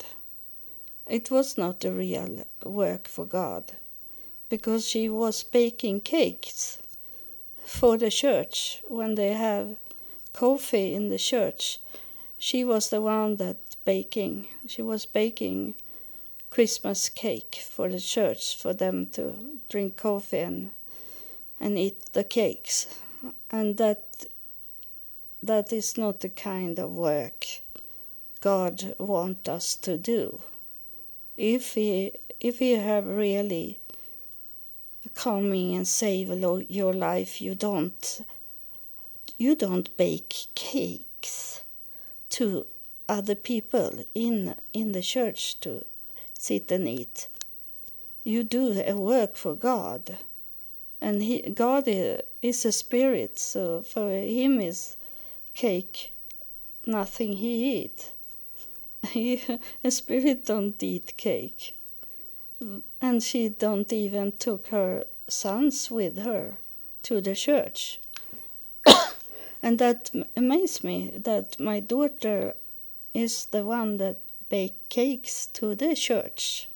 it 1.07 1.31
was 1.31 1.57
not 1.57 1.85
a 1.85 1.93
real 1.93 2.45
work 2.65 3.07
for 3.07 3.25
God 3.27 3.73
because 4.49 4.87
she 4.87 5.09
was 5.09 5.45
baking 5.45 6.01
cakes 6.01 6.79
for 7.65 7.97
the 7.97 8.11
church 8.11 8.83
when 8.89 9.15
they 9.15 9.33
have 9.33 9.77
coffee 10.37 10.93
in 10.95 11.09
the 11.09 11.19
church. 11.19 11.81
She 12.39 12.63
was 12.63 12.91
the 12.91 13.01
one 13.01 13.37
that 13.37 13.57
baking. 13.87 14.49
She 14.67 14.83
was 14.83 15.07
baking 15.07 15.75
Christmas 16.51 17.09
cake 17.09 17.63
for 17.71 17.89
the 17.89 18.01
church 18.01 18.55
for 18.55 18.75
them 18.75 19.07
to 19.13 19.23
drink 19.71 19.97
coffee 19.97 20.41
and 20.41 20.71
and 21.59 21.79
eat 21.79 21.99
the 22.13 22.25
cakes. 22.25 22.87
And 23.51 23.79
that 23.79 24.27
that 25.43 25.73
is 25.73 25.97
not 25.97 26.21
the 26.21 26.29
kind 26.29 26.79
of 26.79 26.91
work 26.93 27.47
God 28.41 28.95
wants 28.99 29.49
us 29.49 29.75
to 29.77 29.97
do. 29.97 30.41
If 31.39 31.75
he 31.75 32.13
if 32.41 32.61
you 32.61 32.79
have 32.79 33.07
really 33.07 33.79
coming 35.15 35.75
and 35.75 35.89
save 35.89 36.29
your 36.69 36.93
life 36.93 37.41
you 37.41 37.55
don't 37.55 38.21
you 39.37 39.55
don't 39.55 39.97
bake 39.97 40.47
cakes 40.55 41.63
to 42.31 42.67
other 43.09 43.35
people 43.35 44.05
in 44.15 44.55
in 44.73 44.93
the 44.93 45.03
church 45.03 45.61
to 45.61 45.85
sit 46.39 46.71
and 46.71 46.89
eat. 46.89 47.29
You 48.25 48.43
do 48.43 48.83
a 48.87 48.95
work 48.95 49.37
for 49.37 49.55
god. 49.55 50.19
And 51.01 51.23
he, 51.23 51.43
god 51.43 51.85
is 51.87 52.65
a 52.65 52.73
spirit 52.73 53.39
so 53.39 53.83
for 53.83 54.11
him 54.11 54.61
is 54.61 54.97
cake 55.55 56.13
nothing 56.87 57.35
he 57.35 57.83
eat. 57.83 58.13
A 59.85 59.91
spirit 59.91 60.47
don't 60.47 60.81
eat 60.83 61.17
cake. 61.17 61.77
And 63.01 63.23
she 63.23 63.49
don't 63.49 63.93
even 63.93 64.33
took 64.33 64.69
her 64.69 65.05
sons 65.29 65.91
with 65.91 66.19
her 66.19 66.59
to 67.03 67.21
the 67.21 67.35
church. 67.35 68.01
And 69.63 69.79
that 69.79 70.11
amazed 70.37 70.85
me 70.85 71.13
that 71.17 71.59
my 71.59 71.81
daughter 71.81 72.55
is 73.15 73.47
the 73.47 73.65
one 73.65 73.97
that 73.99 74.19
bake 74.49 74.89
cakes 74.89 75.47
to 75.55 75.75
the 75.75 75.95
church. 75.95 76.69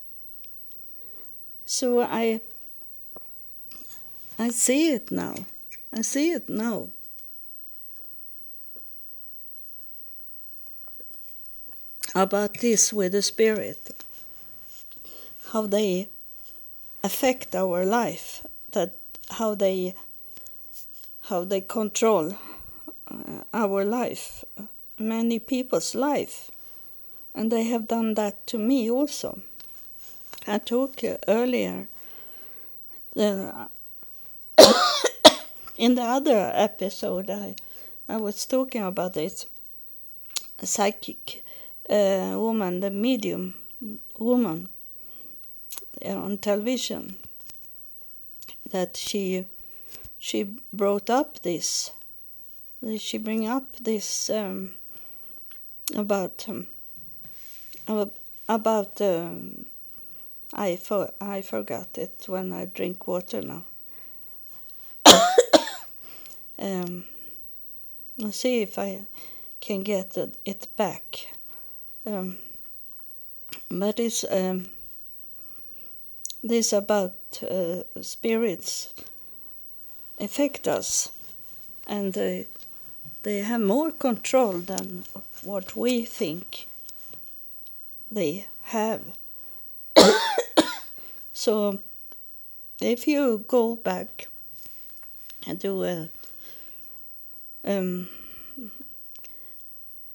So 1.67 2.01
I 2.01 2.41
I 4.39 4.49
see 4.49 4.93
it 4.93 5.11
now. 5.11 5.35
I 5.93 6.03
see 6.03 6.33
it 6.33 6.49
now. 6.49 6.89
About 12.15 12.55
this 12.61 12.93
with 12.93 13.13
the 13.13 13.23
spirit 13.23 13.93
how 15.53 15.67
they 15.67 16.09
affect 17.03 17.55
our 17.55 17.85
life, 17.85 18.47
that 18.73 18.95
how 19.31 19.55
they 19.55 19.95
how 21.23 21.45
they 21.45 21.61
control 21.61 22.37
Uh, 23.11 23.43
our 23.53 23.85
life, 23.85 24.45
many 24.99 25.39
people's 25.39 25.95
life, 25.95 26.51
and 27.35 27.51
they 27.51 27.65
have 27.65 27.89
done 27.89 28.15
that 28.15 28.47
to 28.47 28.59
me 28.59 28.91
also. 28.91 29.41
I 30.47 30.59
talked 30.59 31.05
earlier 31.27 31.89
the, 33.15 33.69
uh, 34.59 34.75
in 35.77 35.97
the 35.97 36.03
other 36.03 36.53
episode 36.55 37.31
I 37.31 37.57
I 38.09 38.17
was 38.17 38.45
talking 38.47 38.83
about 38.83 39.15
this 39.15 39.47
psychic 40.63 41.45
uh, 41.89 42.35
woman, 42.35 42.81
the 42.81 42.91
medium 42.91 43.55
woman 44.19 44.69
uh, 46.05 46.17
on 46.17 46.39
television 46.39 47.17
that 48.71 48.97
she 48.97 49.47
she 50.19 50.57
brought 50.73 51.09
up 51.09 51.41
this 51.43 51.93
she 52.99 53.19
bring 53.19 53.47
up 53.47 53.77
this 53.77 54.31
um, 54.31 54.73
about 55.95 56.47
um, 56.49 56.67
about 58.49 59.01
um, 59.01 59.67
I 60.53 60.77
for, 60.77 61.13
I 61.21 61.43
forgot 61.43 61.99
it 61.99 62.25
when 62.27 62.53
I 62.53 62.65
drink 62.65 63.07
water 63.07 63.43
now 63.43 63.65
um, 66.59 67.05
I'll 68.23 68.33
see 68.33 68.63
if 68.63 68.79
I 68.79 69.03
can 69.61 69.83
get 69.83 70.17
it 70.45 70.67
back. 70.77 71.29
Um, 72.07 72.39
but 73.71 74.01
it's 74.01 74.25
um, 74.31 74.69
this 76.43 76.73
about 76.73 77.15
uh, 77.43 77.83
spirits 78.03 78.93
affect 80.19 80.69
us, 80.69 81.13
and 81.87 82.13
they 82.13 82.47
they 83.23 83.39
have 83.39 83.61
more 83.61 83.91
control 83.91 84.59
than 84.59 85.05
what 85.43 85.77
we 85.77 86.05
think 86.05 86.67
they 88.11 88.47
have. 88.63 89.03
so, 91.33 91.79
if 92.81 93.07
you 93.07 93.45
go 93.47 93.77
back 93.77 94.29
and 95.47 95.59
do 95.59 95.85
a 95.85 96.09
um, 97.65 98.09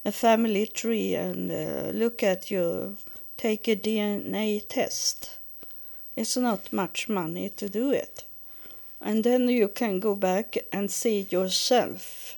a 0.04 0.12
family 0.12 0.68
tree 0.68 1.16
and 1.16 1.52
uh, 1.52 1.90
look 1.92 2.22
at 2.22 2.52
your 2.52 2.94
take 3.38 3.68
a 3.68 3.76
DNA 3.76 4.66
test. 4.68 5.38
It's 6.16 6.38
not 6.38 6.72
much 6.72 7.10
money 7.10 7.50
to 7.50 7.70
do 7.70 7.92
it. 7.92 8.24
And 9.02 9.24
then 9.24 9.50
you 9.50 9.68
can 9.68 10.00
go 10.00 10.16
back 10.16 10.58
and 10.72 10.90
see 10.90 11.28
yourself 11.30 12.38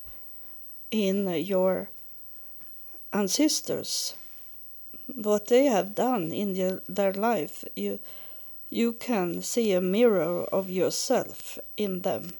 in 0.91 1.27
your 1.27 1.89
ancestors, 3.13 4.13
what 5.13 5.47
they 5.47 5.65
have 5.65 5.95
done 5.95 6.31
in 6.31 6.53
their, 6.53 6.81
their 6.87 7.13
life. 7.13 7.63
You, 7.75 7.99
you 8.69 8.93
can 8.93 9.41
see 9.41 9.71
a 9.71 9.81
mirror 9.81 10.43
of 10.51 10.69
yourself 10.69 11.57
in 11.77 12.01
them 12.01 12.33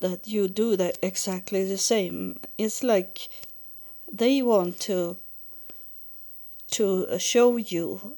that 0.00 0.26
you 0.26 0.48
do 0.48 0.76
that 0.76 0.98
exactly 1.02 1.64
the 1.64 1.78
same. 1.78 2.38
It's 2.58 2.82
like 2.82 3.28
they 4.12 4.42
want 4.42 4.80
to 4.80 5.16
to 6.72 7.18
show 7.18 7.56
you. 7.56 8.16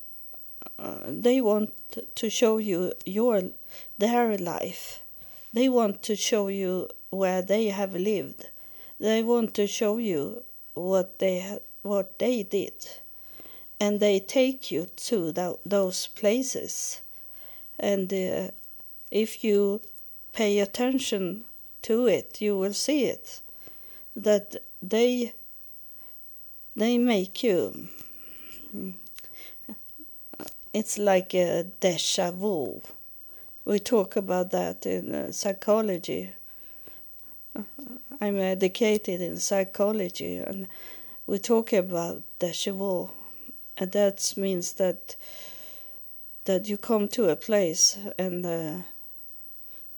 Uh, 0.79 1.01
they 1.07 1.41
want 1.41 1.73
to 2.15 2.31
show 2.31 2.59
you 2.59 2.93
your 3.05 3.43
their 3.99 4.39
life. 4.39 5.01
They 5.53 5.69
want 5.69 6.03
to 6.05 6.17
show 6.17 6.49
you 6.49 6.89
where 7.11 7.43
they 7.43 7.67
have 7.69 7.95
lived. 7.95 8.47
They 8.99 9.23
want 9.23 9.55
to 9.55 9.67
show 9.67 9.99
you 9.99 10.45
what 10.75 11.19
they 11.19 11.59
what 11.83 12.19
they 12.19 12.43
did, 12.43 12.73
and 13.81 14.01
they 14.01 14.21
take 14.21 14.71
you 14.71 14.87
to 14.97 15.33
those 15.67 16.07
places. 16.09 17.01
And 17.79 18.13
uh, 18.13 18.51
if 19.11 19.45
you 19.45 19.81
pay 20.33 20.61
attention 20.61 21.45
to 21.83 22.07
it, 22.07 22.41
you 22.41 22.57
will 22.57 22.73
see 22.73 23.05
it. 23.05 23.41
That 24.17 24.57
they 24.83 25.35
they 26.77 26.99
make 26.99 27.43
you. 27.43 27.89
It's 30.73 30.99
like 30.99 31.35
a 31.35 31.65
deja 31.81 32.33
vu. 32.33 32.81
We 33.65 33.79
talk 33.79 34.17
about 34.17 34.51
that 34.51 34.87
in 34.87 35.15
uh, 35.15 35.33
psychology. 35.33 36.33
I'm 38.21 38.39
educated 38.39 39.21
in 39.21 39.39
psychology, 39.39 40.39
and 40.39 40.67
we 41.27 41.39
talk 41.39 41.73
about 41.73 42.23
vu, 42.41 43.11
and 43.79 43.93
that 43.93 44.35
means 44.37 44.75
that 44.75 45.17
that 46.45 46.69
you 46.69 46.77
come 46.77 47.09
to 47.09 47.31
a 47.31 47.37
place 47.37 47.99
and. 48.19 48.45
Uh, 48.47 48.77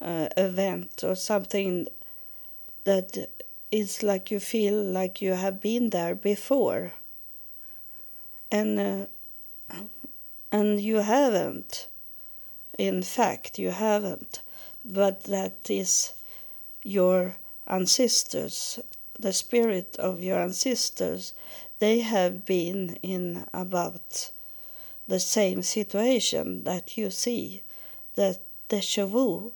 uh, 0.00 0.28
event 0.36 1.02
or 1.02 1.14
something 1.14 1.88
that 2.84 3.28
is 3.72 4.02
like 4.02 4.30
you 4.30 4.40
feel 4.40 4.74
like 4.74 5.20
you 5.20 5.32
have 5.32 5.60
been 5.60 5.90
there 5.90 6.14
before. 6.14 6.92
And 8.50 8.78
uh, 8.78 9.06
and 10.52 10.80
you 10.80 10.96
haven't. 10.98 11.88
In 12.78 13.02
fact 13.02 13.58
you 13.58 13.70
haven't. 13.70 14.42
But 14.84 15.24
that 15.24 15.68
is 15.68 16.12
your 16.84 17.36
ancestors 17.66 18.78
the 19.18 19.32
spirit 19.32 19.96
of 19.98 20.22
your 20.22 20.38
ancestors 20.40 21.32
they 21.78 22.00
have 22.00 22.44
been 22.44 22.96
in 23.02 23.46
about 23.52 24.30
the 25.08 25.20
same 25.20 25.62
situation 25.62 26.64
that 26.64 26.96
you 26.96 27.10
see 27.10 27.62
that 28.14 28.38
deja 28.68 29.06
vu 29.06 29.52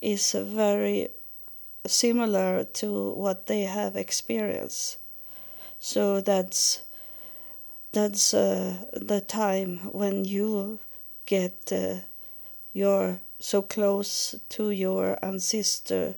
is 0.00 0.32
very 0.32 1.08
similar 1.86 2.64
to 2.64 3.10
what 3.12 3.46
they 3.46 3.62
have 3.62 3.96
experienced. 3.96 4.98
So 5.80 6.20
that's 6.20 6.82
that's 7.92 8.32
uh, 8.32 8.86
the 8.92 9.20
time 9.20 9.78
when 9.92 10.24
you 10.24 10.78
get 11.26 11.72
uh, 11.72 11.96
your 12.72 13.20
so 13.38 13.60
close 13.60 14.36
to 14.50 14.70
your 14.70 15.18
ancestor, 15.22 16.14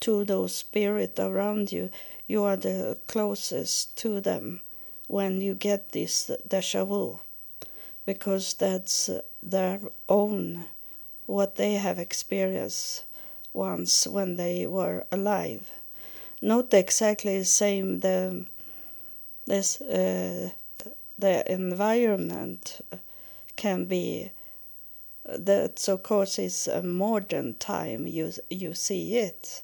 to 0.00 0.24
those 0.24 0.54
spirits 0.54 1.18
around 1.18 1.72
you. 1.72 1.90
You 2.26 2.44
are 2.44 2.56
the 2.56 2.98
closest 3.06 3.96
to 3.98 4.20
them 4.20 4.60
when 5.06 5.40
you 5.40 5.54
get 5.54 5.92
this 5.92 6.30
deja 6.46 6.84
vu, 6.84 7.20
because 8.04 8.54
that's 8.54 9.10
their 9.42 9.80
own 10.08 10.64
what 11.26 11.56
they 11.56 11.74
have 11.74 11.98
experienced 11.98 13.04
once 13.52 14.06
when 14.06 14.36
they 14.36 14.66
were 14.66 15.04
alive. 15.10 15.70
Not 16.42 16.74
exactly 16.74 17.38
the 17.38 17.44
same. 17.44 18.00
The 18.00 18.46
this 19.46 19.80
uh, 19.80 20.50
the 21.18 21.52
environment 21.52 22.80
can 23.56 23.84
be 23.86 24.30
that 25.24 25.88
of 25.88 26.02
course 26.02 26.38
is 26.38 26.68
a 26.68 26.82
modern 26.82 27.54
time 27.54 28.06
you 28.06 28.32
you 28.50 28.74
see 28.74 29.16
it 29.16 29.62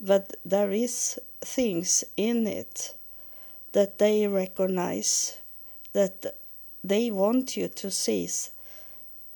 but 0.00 0.36
there 0.44 0.70
is 0.70 1.18
things 1.40 2.04
in 2.16 2.46
it 2.46 2.94
that 3.72 3.98
they 3.98 4.26
recognize 4.26 5.38
that 5.92 6.36
they 6.82 7.10
want 7.10 7.56
you 7.56 7.68
to 7.68 7.90
see 7.90 8.28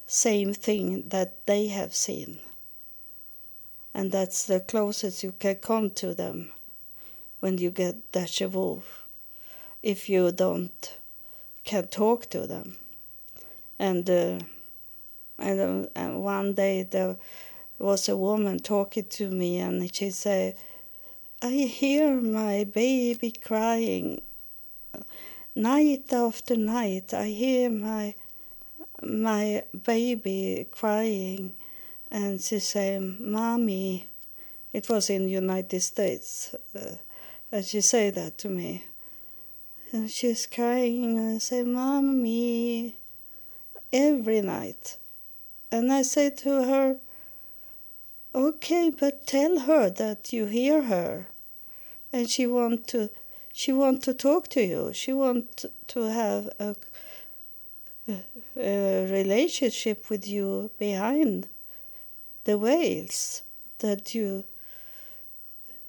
same 0.07 0.53
thing 0.53 1.09
that 1.09 1.47
they 1.47 1.69
have 1.69 1.95
seen. 1.95 2.39
And 3.95 4.13
that's 4.13 4.45
the 4.45 4.61
closest 4.61 5.23
you 5.23 5.33
can 5.39 5.57
come 5.57 5.91
to 5.91 6.15
them 6.15 6.53
when 7.41 7.59
you 7.59 7.71
get 7.71 8.13
deja 8.13 8.49
vu 8.49 8.83
if 9.83 10.09
you 10.09 10.31
don't 10.33 10.99
can 11.65 11.87
talk 11.89 12.29
to 12.31 12.47
them. 12.47 12.77
And 13.79 14.09
uh, 14.11 14.41
and, 15.39 15.89
and 15.95 16.23
one 16.23 16.55
day 16.55 16.83
there 16.83 17.17
was 17.81 18.09
a 18.09 18.17
woman 18.17 18.59
talking 18.59 19.07
to 19.07 19.31
me 19.31 19.59
and 19.59 19.95
she 19.95 20.11
said 20.11 20.55
i 21.43 21.51
hear 21.51 22.21
my 22.21 22.65
baby 22.65 23.31
crying. 23.31 24.21
Night 25.55 26.13
after 26.13 26.57
night 26.57 27.15
i 27.15 27.27
hear 27.27 27.71
my 27.71 28.15
my 29.03 29.65
baby 29.85 30.67
crying. 30.71 31.55
And 32.11 32.41
she 32.41 32.59
said, 32.59 33.03
"Mommy," 33.21 34.09
it 34.73 34.89
was 34.89 35.11
in 35.11 35.25
the 35.25 35.31
United 35.31 35.81
States, 35.81 36.55
uh, 36.75 36.97
and 37.53 37.65
she 37.65 37.81
said 37.81 38.17
that 38.17 38.37
to 38.39 38.49
me, 38.49 38.85
and 39.93 40.11
she's 40.11 40.47
crying 40.47 41.19
and 41.19 41.41
say, 41.41 41.63
"Mommy," 41.63 42.97
every 43.93 44.41
night, 44.41 44.97
and 45.71 45.93
I 45.93 46.03
say 46.03 46.31
to 46.31 46.65
her, 46.65 46.97
"Okay, 48.35 48.91
but 48.91 49.27
tell 49.27 49.61
her 49.61 49.91
that 49.91 50.33
you 50.33 50.47
hear 50.47 50.83
her, 50.83 51.29
and 52.13 52.29
she 52.31 52.47
want 52.47 52.87
to." 52.89 53.11
She 53.53 53.73
want 53.73 54.03
to 54.05 54.15
talk 54.15 54.49
to 54.51 54.63
you. 54.63 54.93
She 54.93 55.13
want 55.13 55.65
to 55.89 56.01
have 56.03 56.49
a, 56.59 56.77
a 58.57 59.11
relationship 59.11 60.09
with 60.09 60.27
you 60.27 60.71
behind 60.79 61.49
the 62.45 62.57
veils 62.57 63.43
that 63.81 64.15
you 64.15 64.45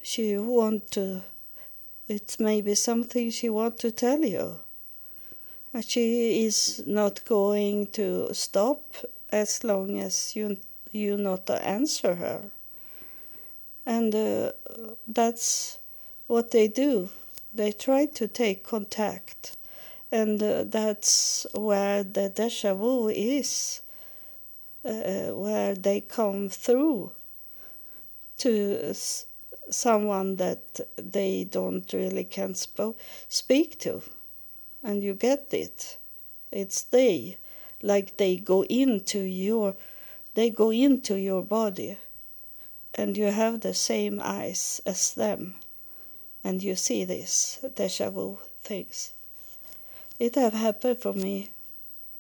she 0.04 0.38
want 0.38 0.92
to 0.92 1.22
it's 2.08 2.40
maybe 2.40 2.76
something 2.76 3.30
she 3.30 3.50
want 3.50 3.78
to 3.78 3.92
tell 3.92 4.26
you 4.26 4.60
she 5.88 6.44
is 6.46 6.84
not 6.86 7.24
going 7.26 7.88
to 7.88 8.34
stop 8.34 8.82
as 9.30 9.64
long 9.64 10.00
as 10.00 10.36
you 10.36 10.58
you 10.92 11.18
not 11.18 11.50
answer 11.50 12.16
her. 12.16 12.52
And 13.86 14.14
uh, 14.14 14.52
that's 15.08 15.80
what 16.28 16.52
they 16.52 16.68
do. 16.68 17.10
They 17.54 17.72
try 17.72 18.06
to 18.06 18.28
take 18.28 18.64
contact. 18.64 19.58
And 20.12 20.42
uh, 20.44 20.66
that's 20.66 21.48
where 21.54 22.04
the 22.04 22.30
deja 22.30 22.74
vu 22.74 23.10
is 23.10 23.82
uh, 24.84 25.34
where 25.34 25.76
they 25.76 26.02
come 26.02 26.50
through 26.50 27.12
to 28.40 28.94
someone 29.70 30.36
that 30.38 30.80
they 30.98 31.44
don't 31.44 31.94
really 31.94 32.24
can 32.24 32.54
spo- 32.54 32.96
speak 33.30 33.80
to, 33.80 34.02
and 34.84 35.04
you 35.04 35.14
get 35.14 35.54
it. 35.54 35.98
It's 36.52 36.84
they, 36.84 37.38
like 37.82 38.18
they 38.18 38.38
go 38.38 38.64
into 38.66 39.20
your, 39.20 39.76
they 40.34 40.50
go 40.50 40.72
into 40.72 41.16
your 41.16 41.42
body, 41.42 41.98
and 42.96 43.18
you 43.18 43.26
have 43.26 43.62
the 43.62 43.74
same 43.74 44.22
eyes 44.24 44.82
as 44.86 45.14
them, 45.14 45.56
and 46.44 46.64
you 46.64 46.76
see 46.76 47.04
this 47.06 47.64
deja 47.76 48.10
vu 48.10 48.38
things. 48.64 49.14
It 50.20 50.36
have 50.36 50.54
happened 50.54 51.00
for 51.00 51.14
me 51.14 51.50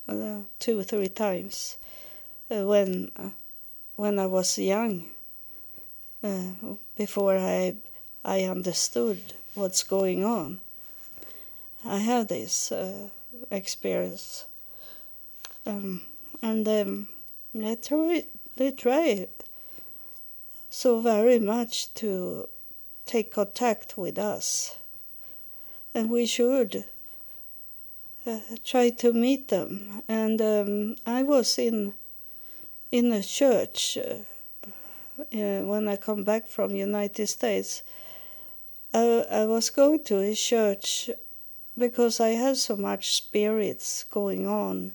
uh, 0.09 0.41
two 0.59 0.79
or 0.79 0.83
three 0.83 1.09
times 1.09 1.77
uh, 2.49 2.63
when 2.65 3.11
uh, 3.15 3.29
when 3.95 4.19
I 4.19 4.25
was 4.25 4.57
young, 4.57 5.05
uh, 6.23 6.75
before 6.97 7.37
I 7.37 7.75
I 8.25 8.43
understood 8.43 9.33
what's 9.53 9.83
going 9.83 10.23
on. 10.25 10.59
I 11.85 11.97
have 11.97 12.27
this 12.27 12.71
uh, 12.71 13.09
experience, 13.49 14.45
um, 15.65 16.01
and 16.41 16.67
um, 16.67 17.07
they 17.53 17.75
try 17.75 18.23
try 18.77 19.27
so 20.69 21.01
very 21.01 21.39
much 21.39 21.93
to 21.95 22.47
take 23.05 23.33
contact 23.33 23.97
with 23.97 24.17
us, 24.17 24.77
and 25.93 26.09
we 26.09 26.25
should 26.25 26.85
uh, 28.25 28.39
try 28.63 28.89
to 28.89 29.11
meet 29.11 29.49
them. 29.49 30.01
And 30.07 30.41
um, 30.41 30.95
I 31.05 31.23
was 31.23 31.59
in 31.59 31.93
in 32.91 33.11
a 33.11 33.21
church 33.21 33.97
uh, 33.97 34.23
uh, 35.19 35.61
when 35.61 35.89
I 35.89 35.97
come 35.97 36.23
back 36.23 36.47
from 36.47 36.75
United 36.75 37.27
States. 37.27 37.83
I, 38.93 39.25
I 39.31 39.45
was 39.45 39.69
going 39.69 40.03
to 40.05 40.19
a 40.19 40.35
church 40.35 41.09
because 41.77 42.19
I 42.19 42.29
had 42.29 42.57
so 42.57 42.75
much 42.75 43.15
spirits 43.15 44.03
going 44.05 44.47
on 44.47 44.93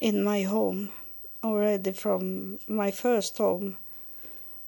in 0.00 0.24
my 0.24 0.42
home 0.42 0.90
already 1.44 1.92
from 1.92 2.58
my 2.66 2.90
first 2.90 3.38
home. 3.38 3.76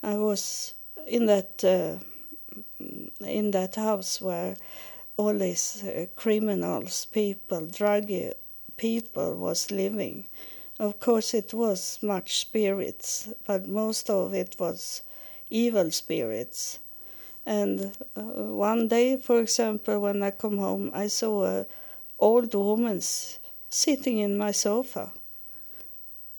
I 0.02 0.16
was 0.16 0.74
in 1.06 1.26
that 1.26 1.64
uh, 1.64 1.98
in 3.26 3.50
that 3.52 3.74
house 3.76 4.20
where 4.20 4.56
all 5.16 5.34
these 5.34 5.84
uh, 5.84 6.06
criminals, 6.16 7.04
people, 7.06 7.66
drug 7.66 8.10
people 8.76 9.36
was 9.36 9.70
living. 9.70 10.24
Of 10.78 10.98
course, 10.98 11.34
it 11.34 11.52
was 11.52 11.98
much 12.02 12.38
spirits, 12.38 13.28
but 13.46 13.68
most 13.68 14.08
of 14.08 14.32
it 14.32 14.56
was 14.58 15.02
evil 15.50 15.90
spirits. 15.90 16.78
And 17.44 17.92
uh, 18.16 18.22
one 18.22 18.88
day, 18.88 19.16
for 19.18 19.40
example, 19.40 20.00
when 20.00 20.22
I 20.22 20.30
come 20.30 20.58
home, 20.58 20.90
I 20.94 21.08
saw 21.08 21.44
an 21.44 21.66
old 22.18 22.54
woman 22.54 23.00
sitting 23.70 24.18
in 24.18 24.38
my 24.38 24.52
sofa. 24.52 25.12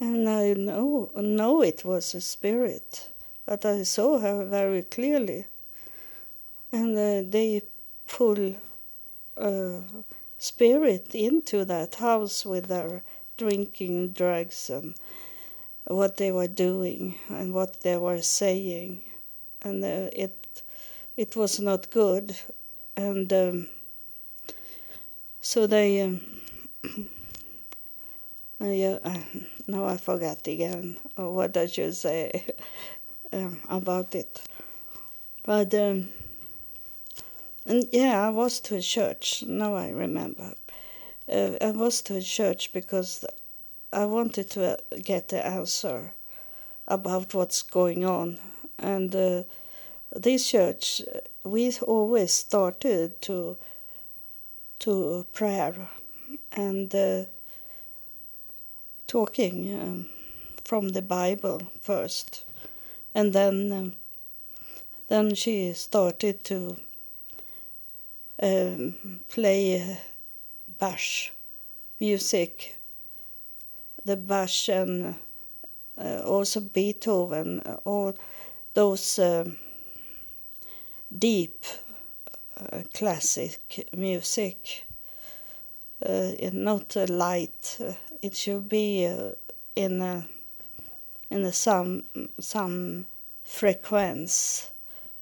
And 0.01 0.27
I 0.27 0.53
know, 0.53 1.11
know 1.15 1.61
it 1.61 1.85
was 1.85 2.15
a 2.15 2.21
spirit, 2.21 3.07
but 3.45 3.63
I 3.63 3.83
saw 3.83 4.17
her 4.17 4.43
very 4.43 4.81
clearly. 4.81 5.45
And 6.71 6.97
uh, 6.97 7.29
they 7.29 7.61
pull 8.07 8.55
uh, 9.37 9.81
spirit 10.39 11.13
into 11.13 11.65
that 11.65 11.95
house 11.95 12.45
with 12.47 12.65
their 12.65 13.03
drinking 13.37 14.09
drugs 14.13 14.71
and 14.71 14.95
what 15.85 16.17
they 16.17 16.31
were 16.31 16.47
doing 16.47 17.19
and 17.29 17.53
what 17.53 17.81
they 17.81 17.97
were 17.97 18.23
saying, 18.23 19.03
and 19.61 19.83
uh, 19.83 20.09
it 20.13 20.63
it 21.17 21.35
was 21.35 21.59
not 21.59 21.91
good, 21.91 22.35
and 22.95 23.31
um, 23.33 23.67
so 25.41 25.67
they. 25.67 26.01
Um, 26.01 26.21
uh, 28.61 28.65
now 29.67 29.85
I 29.85 29.97
forgot 29.97 30.47
again 30.47 30.97
what 31.15 31.55
I 31.57 31.67
should 31.67 31.95
say 31.95 32.45
um, 33.33 33.59
about 33.69 34.15
it, 34.15 34.41
but 35.43 35.73
um, 35.73 36.09
and 37.65 37.85
yeah, 37.91 38.27
I 38.27 38.29
was 38.29 38.59
to 38.61 38.77
a 38.77 38.81
church. 38.81 39.43
Now 39.47 39.75
I 39.75 39.89
remember 39.89 40.55
uh, 41.31 41.51
I 41.61 41.71
was 41.71 42.01
to 42.03 42.17
a 42.17 42.21
church 42.21 42.73
because 42.73 43.25
I 43.93 44.05
wanted 44.05 44.49
to 44.51 44.73
uh, 44.73 44.77
get 45.03 45.29
the 45.29 45.45
answer 45.45 46.13
about 46.87 47.33
what's 47.33 47.61
going 47.61 48.05
on. 48.05 48.37
And 48.77 49.15
uh, 49.15 49.43
this 50.15 50.49
church, 50.49 51.01
we 51.43 51.71
always 51.79 52.33
started 52.33 53.21
to 53.23 53.57
to 54.79 55.27
prayer 55.31 55.75
and 56.51 56.93
uh, 56.95 57.23
talking 59.11 59.77
um, 59.81 60.05
from 60.63 60.87
the 60.87 61.01
Bible 61.01 61.61
first, 61.81 62.45
and 63.13 63.33
then 63.33 63.71
um, 63.73 63.93
then 65.09 65.35
she 65.35 65.73
started 65.73 66.45
to 66.45 66.77
um, 68.41 68.95
play 69.27 69.97
Bach 70.79 71.31
music, 71.99 72.77
the 74.05 74.15
Bach 74.15 74.69
and 74.69 75.15
uh, 75.97 76.21
also 76.25 76.61
Beethoven, 76.61 77.59
uh, 77.65 77.79
all 77.83 78.13
those 78.73 79.19
uh, 79.19 79.43
deep 81.19 81.65
uh, 82.55 82.83
classic 82.93 83.89
music. 83.93 84.85
Uh, 86.01 86.31
not 86.53 86.95
light. 87.09 87.77
It 88.21 88.35
should 88.35 88.69
be 88.69 89.05
uh, 89.05 89.31
in 89.75 90.01
a 90.01 90.27
in 91.29 91.51
some 91.51 92.03
some 92.39 93.05
frequency 93.43 94.67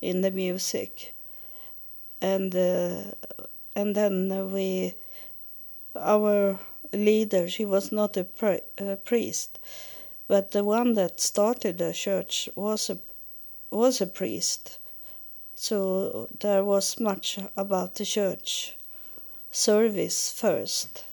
in 0.02 0.22
the 0.22 0.32
music, 0.32 1.14
and 2.22 2.54
and 3.76 3.96
then 3.96 4.52
we 4.52 4.96
our 5.96 6.60
leader, 6.92 7.50
she 7.50 7.66
was 7.66 7.92
not 7.92 8.18
a, 8.18 8.24
pri- 8.24 8.62
a 8.78 8.96
priest, 8.96 9.60
but 10.28 10.52
the 10.52 10.64
one 10.64 10.94
that 10.96 11.20
started 11.20 11.78
the 11.78 11.94
church 11.94 12.50
was 12.56 12.90
a 12.90 12.98
was 13.72 14.02
a 14.02 14.08
priest. 14.08 14.80
So 15.56 16.30
there 16.40 16.64
was 16.66 17.00
much 17.00 17.40
about 17.56 17.96
the 17.96 18.06
church 18.06 18.76
service 19.52 20.32
first. 20.32 21.04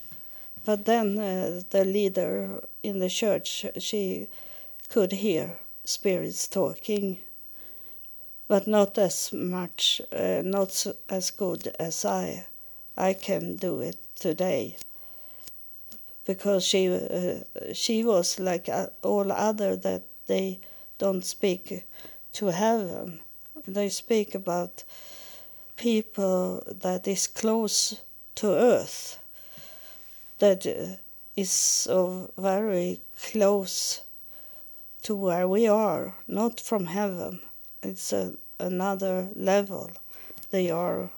But 0.67 0.85
then 0.85 1.17
uh, 1.17 1.63
the 1.71 1.85
leader 1.85 2.61
in 2.83 2.99
the 2.99 3.09
church, 3.09 3.65
she 3.79 4.27
could 4.89 5.13
hear 5.13 5.61
spirits 5.85 6.49
talking, 6.49 7.19
but 8.49 8.67
not 8.67 8.99
as 8.99 9.33
much, 9.33 10.03
uh, 10.13 10.43
not 10.45 10.87
as 11.09 11.31
good 11.31 11.69
as 11.79 12.05
I. 12.05 12.47
I 12.97 13.15
can 13.15 13.57
do 13.57 13.81
it 13.81 13.97
today 14.17 14.77
because 16.25 16.65
she 16.65 16.89
uh, 16.89 17.73
she 17.73 18.03
was 18.03 18.41
like 18.41 18.69
uh, 18.69 18.89
all 19.03 19.31
other 19.31 19.77
that 19.77 20.03
they 20.27 20.59
don't 20.99 21.25
speak 21.25 21.85
to 22.33 22.47
heaven 22.47 23.21
they 23.69 23.89
speak 23.89 24.35
about 24.35 24.83
people 25.77 26.63
that 26.67 27.07
is 27.07 27.27
close 27.27 28.01
to 28.35 28.49
earth 28.49 29.19
that 30.39 30.67
uh, 30.67 30.97
is 31.37 31.51
so 31.51 32.31
very 32.37 33.01
close 33.31 34.03
to 35.03 35.15
where 35.15 35.47
we 35.47 35.69
are 35.69 36.15
not 36.27 36.61
from 36.61 36.87
heaven 36.87 37.41
it's 37.83 38.13
a, 38.13 38.35
another 38.59 39.29
level 39.35 39.91
they 40.51 40.71
are 40.71 41.11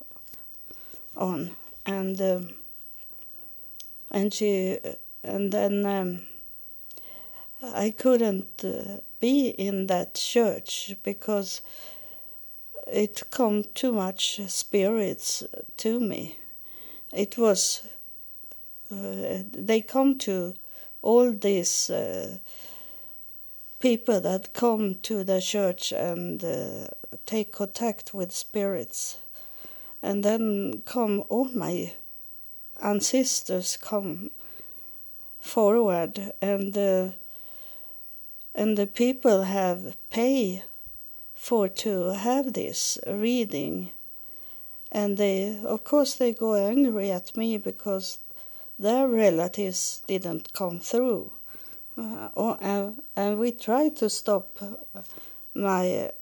on 1.17 1.51
and 1.87 2.21
um, 2.21 2.51
and 4.11 4.33
she 4.33 4.79
and 5.23 5.53
then 5.53 5.85
um, 5.85 6.27
I 7.63 7.91
couldn't 7.91 8.65
uh, 8.65 9.01
be 9.21 9.49
in 9.49 9.89
that 9.89 10.15
church 10.15 10.95
because 11.03 11.61
it 12.87 13.23
come 13.31 13.65
too 13.75 13.93
much 13.93 14.41
spirits 14.49 15.45
to 15.79 16.01
me. 16.01 16.37
It 17.13 17.37
was 17.37 17.83
they 18.91 19.83
come 19.83 20.19
to 20.19 20.55
all 21.03 21.33
these 21.33 21.91
uh, 21.91 22.39
people 23.81 24.21
that 24.21 24.53
come 24.53 24.97
to 25.03 25.23
the 25.25 25.41
church 25.41 25.93
and 25.93 26.43
uh, 26.43 26.89
take 27.27 27.53
contact 27.53 28.15
with 28.15 28.33
spirits, 28.33 29.19
and 30.03 30.25
then 30.25 30.83
come 30.85 31.23
all 31.29 31.47
my 31.47 31.93
ancestors 32.83 33.77
come 33.77 34.31
forward 35.41 36.33
and 36.41 36.77
uh, 36.77 37.09
and 38.55 38.77
the 38.77 38.87
people 38.87 39.43
have 39.43 39.97
pay 40.11 40.65
for 41.35 41.69
to 41.69 42.13
have 42.15 42.53
this 42.53 42.99
reading. 43.07 43.91
And 44.91 45.17
they 45.17 45.59
of 45.65 45.85
course 45.85 46.15
they 46.15 46.33
go 46.33 46.55
angry 46.55 47.11
at 47.11 47.37
me 47.37 47.59
because 47.59 48.19
their 48.79 49.09
relatives 49.09 50.03
didn't 50.07 50.53
come 50.53 50.79
through. 50.81 51.33
Uh, 51.97 52.57
and, 52.61 53.03
and 53.17 53.39
we 53.39 53.51
tried 53.51 53.97
to 53.97 54.09
stop 54.09 54.59
my 55.55 56.13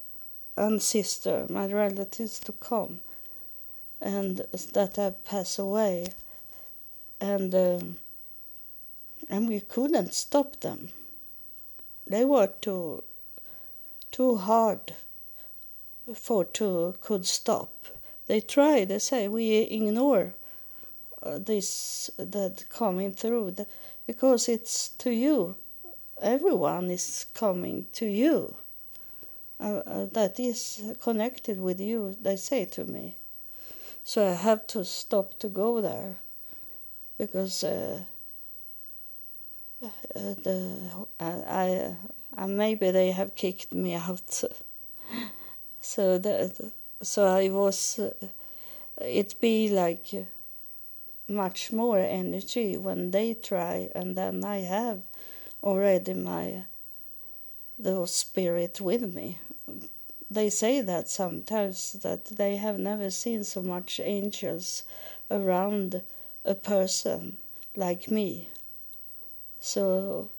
ancestor 0.56 1.46
my 1.50 1.66
relatives 1.66 2.40
to 2.40 2.52
come 2.52 3.00
and 4.00 4.38
that 4.72 4.96
have 4.96 5.24
passed 5.24 5.58
away. 5.58 6.08
And 7.20 7.54
um, 7.54 7.96
and 9.28 9.48
we 9.48 9.60
couldn't 9.60 10.14
stop 10.14 10.60
them. 10.60 10.90
They 12.06 12.24
were 12.24 12.48
too 12.60 13.02
too 14.10 14.36
hard 14.36 14.94
for 16.14 16.44
to 16.44 16.94
could 17.00 17.26
stop. 17.26 17.86
They 18.26 18.40
tried. 18.40 18.88
they 18.88 18.98
say 18.98 19.28
we 19.28 19.56
ignore 19.56 20.26
uh, 20.26 20.45
this 21.38 22.10
that 22.18 22.64
coming 22.70 23.12
through 23.12 23.52
the, 23.52 23.66
because 24.06 24.48
it's 24.48 24.88
to 24.98 25.10
you. 25.10 25.56
Everyone 26.20 26.90
is 26.90 27.26
coming 27.34 27.86
to 27.92 28.06
you. 28.06 28.56
Uh, 29.60 29.82
uh, 29.86 30.04
that 30.12 30.38
is 30.38 30.82
connected 31.02 31.58
with 31.60 31.80
you 31.80 32.16
they 32.20 32.36
say 32.36 32.64
to 32.64 32.84
me. 32.84 33.14
So 34.04 34.28
i 34.28 34.34
have 34.34 34.66
to 34.68 34.84
stop 34.84 35.38
to 35.38 35.48
go 35.48 35.80
there 35.80 36.16
because 37.18 37.64
uh, 37.64 38.00
uh 39.82 39.88
the 40.42 41.06
I, 41.18 41.96
I 42.36 42.46
maybe 42.46 42.90
they 42.90 43.12
have 43.12 43.34
kicked 43.34 43.72
me 43.72 43.94
out. 43.94 44.44
So 45.80 46.18
that 46.18 46.72
so 47.02 47.26
I 47.26 47.48
was, 47.48 47.98
uh, 47.98 48.10
it 49.00 49.38
be 49.40 49.68
like 49.68 50.06
much 51.28 51.72
more 51.72 51.98
energy 51.98 52.76
when 52.76 53.10
they 53.10 53.34
try, 53.34 53.90
and 53.94 54.16
then 54.16 54.44
I 54.44 54.58
have 54.58 55.02
already 55.62 56.14
my 56.14 56.64
the 57.78 58.06
spirit 58.06 58.80
with 58.80 59.14
me. 59.14 59.38
They 60.30 60.50
say 60.50 60.80
that 60.80 61.08
sometimes 61.08 61.92
that 62.02 62.24
they 62.26 62.56
have 62.56 62.78
never 62.78 63.10
seen 63.10 63.44
so 63.44 63.62
much 63.62 64.00
angels 64.02 64.84
around 65.30 66.02
a 66.44 66.54
person 66.54 67.36
like 67.76 68.10
me. 68.10 68.48
So 69.60 70.30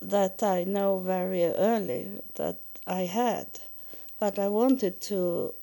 that 0.00 0.42
I 0.42 0.64
know 0.64 0.98
very 0.98 1.44
early 1.44 2.20
that 2.34 2.58
I 2.86 3.02
had, 3.02 3.46
but 4.20 4.38
I 4.38 4.48
wanted 4.48 5.00
to 5.02 5.54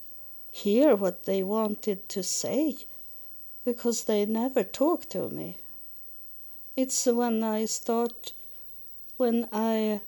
hear 0.52 0.96
what 0.96 1.26
they 1.26 1.44
wanted 1.44 2.10
to 2.10 2.24
say 2.24 2.78
because 3.66 4.06
they 4.06 4.26
never 4.26 4.64
talk 4.64 5.08
to 5.10 5.30
me. 5.30 5.58
It's 6.76 7.06
when 7.06 7.44
I 7.44 7.66
start, 7.66 8.34
when 9.18 9.48
I, 9.52 10.02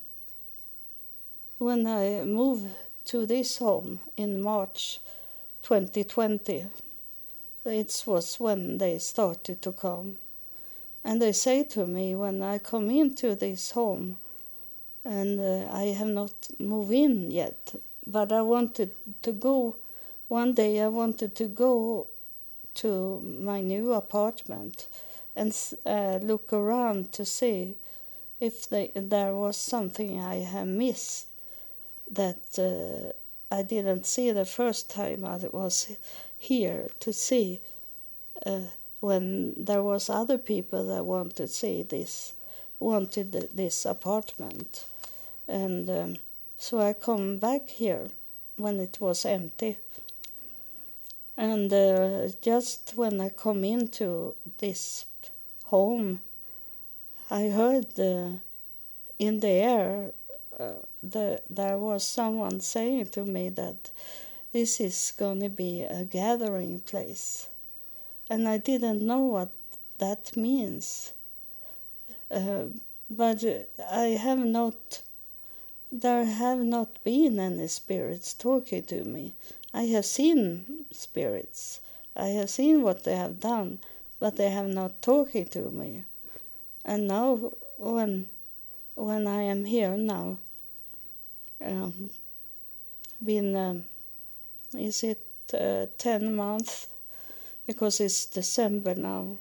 when 1.58 1.86
I 1.86 2.24
move 2.24 2.62
to 3.06 3.26
this 3.26 3.58
home 3.58 4.00
in 4.16 4.40
March 4.40 5.00
2020. 5.62 6.66
It 7.64 8.02
was 8.06 8.40
when 8.40 8.78
they 8.78 8.98
started 8.98 9.62
to 9.62 9.72
come. 9.72 10.16
And 11.02 11.20
they 11.20 11.32
say 11.32 11.64
to 11.64 11.86
me 11.86 12.14
when 12.14 12.42
I 12.42 12.58
come 12.58 12.90
into 12.90 13.34
this 13.34 13.72
home, 13.72 14.16
and 15.04 15.38
uh, 15.38 15.68
I 15.70 15.84
have 15.98 16.08
not 16.08 16.32
moved 16.58 16.92
in 16.92 17.30
yet, 17.30 17.74
but 18.06 18.32
I 18.32 18.40
wanted 18.40 18.90
to 19.22 19.32
go 19.32 19.76
one 20.28 20.54
day 20.54 20.80
I 20.80 20.88
wanted 20.88 21.34
to 21.36 21.46
go 21.46 22.06
to 22.74 23.20
my 23.20 23.60
new 23.60 23.92
apartment 23.92 24.88
and 25.36 25.56
uh, 25.86 26.18
look 26.22 26.52
around 26.52 27.12
to 27.12 27.24
see 27.24 27.74
if 28.40 28.68
they, 28.68 28.90
there 28.94 29.34
was 29.34 29.56
something 29.56 30.20
I 30.20 30.36
had 30.36 30.68
missed 30.68 31.26
that 32.10 32.58
uh, 32.58 33.12
I 33.54 33.62
didn't 33.62 34.06
see 34.06 34.30
the 34.30 34.44
first 34.44 34.90
time 34.90 35.24
I 35.24 35.38
was 35.52 35.96
here 36.38 36.88
to 37.00 37.12
see 37.12 37.60
uh, 38.44 38.60
when 39.00 39.54
there 39.56 39.82
was 39.82 40.10
other 40.10 40.38
people 40.38 40.86
that 40.86 41.04
wanted 41.04 41.36
to 41.36 41.48
see 41.48 41.82
this, 41.82 42.34
wanted 42.78 43.32
this 43.54 43.86
apartment, 43.86 44.86
and 45.46 45.88
um, 45.90 46.16
so 46.58 46.80
I 46.80 46.94
come 46.94 47.38
back 47.38 47.68
here 47.68 48.08
when 48.56 48.80
it 48.80 48.98
was 49.00 49.24
empty 49.26 49.78
and 51.36 51.72
uh, 51.72 52.28
just 52.40 52.92
when 52.94 53.20
I 53.20 53.28
come 53.28 53.64
into 53.64 54.34
this 54.58 55.04
home, 55.64 56.20
I 57.30 57.48
heard 57.48 57.98
uh, 57.98 58.30
in 59.18 59.40
the 59.40 59.48
air 59.48 60.12
uh, 60.58 60.72
the, 61.02 61.42
there 61.50 61.78
was 61.78 62.06
someone 62.06 62.60
saying 62.60 63.06
to 63.06 63.24
me 63.24 63.48
that 63.50 63.90
this 64.52 64.80
is 64.80 65.12
going 65.16 65.40
to 65.40 65.48
be 65.48 65.82
a 65.82 66.04
gathering 66.04 66.80
place. 66.80 67.48
And 68.30 68.48
I 68.48 68.58
didn't 68.58 69.02
know 69.02 69.18
what 69.18 69.50
that 69.98 70.36
means. 70.36 71.12
Uh, 72.30 72.66
but 73.10 73.44
I 73.90 74.16
have 74.26 74.38
not, 74.38 75.02
there 75.90 76.24
have 76.24 76.58
not 76.60 77.02
been 77.04 77.38
any 77.38 77.66
spirits 77.66 78.32
talking 78.32 78.82
to 78.84 79.04
me. 79.04 79.34
I 79.74 79.82
have 79.86 80.06
seen 80.06 80.86
spirits. 80.92 81.80
I 82.14 82.28
have 82.28 82.48
seen 82.48 82.82
what 82.82 83.02
they 83.02 83.16
have 83.16 83.40
done, 83.40 83.80
but 84.20 84.36
they 84.36 84.50
have 84.50 84.68
not 84.68 85.02
talking 85.02 85.46
to 85.46 85.68
me. 85.70 86.04
And 86.84 87.08
now, 87.08 87.50
when 87.76 88.28
when 88.94 89.26
I 89.26 89.42
am 89.42 89.64
here 89.64 89.96
now, 89.96 90.38
um, 91.60 92.10
been 93.22 93.56
um, 93.56 93.84
is 94.78 95.02
it 95.02 95.20
uh, 95.52 95.86
ten 95.98 96.36
months 96.36 96.86
because 97.66 98.00
it's 98.00 98.26
December 98.26 98.94
now, 98.94 99.38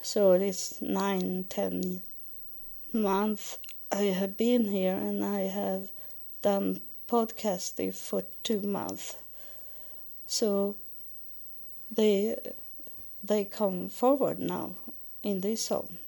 so 0.00 0.32
it's 0.32 0.80
nine 0.80 1.44
ten 1.50 2.00
months 2.94 3.58
I 3.92 4.04
have 4.04 4.38
been 4.38 4.64
here 4.64 4.94
and 4.94 5.22
I 5.22 5.40
have 5.40 5.90
done 6.40 6.80
podcasting 7.12 7.94
for 7.94 8.22
two 8.42 8.62
months. 8.62 9.16
So 10.26 10.76
they 11.90 12.38
they 13.22 13.44
come 13.44 13.90
forward 13.90 14.38
now 14.38 14.70
in 15.22 15.42
this 15.42 15.60
song. 15.66 15.98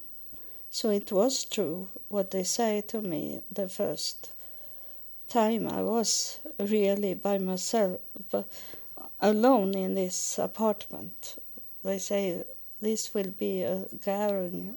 So 0.71 0.89
it 0.89 1.13
was 1.13 1.45
true 1.45 1.89
what 2.09 2.31
they 2.31 2.43
say 2.43 2.81
to 2.89 3.03
me 3.03 3.41
the 3.53 3.69
first 3.69 4.31
time 5.29 5.69
I 5.69 5.83
was 5.83 6.39
really 6.59 7.13
by 7.13 7.37
myself, 7.37 8.01
but 8.31 8.49
alone 9.21 9.75
in 9.75 9.95
this 9.95 10.39
apartment. 10.39 11.37
They 11.83 11.99
say 11.99 12.45
this 12.81 13.13
will 13.13 13.33
be 13.39 13.63
a 13.63 13.89
gathering, 14.03 14.77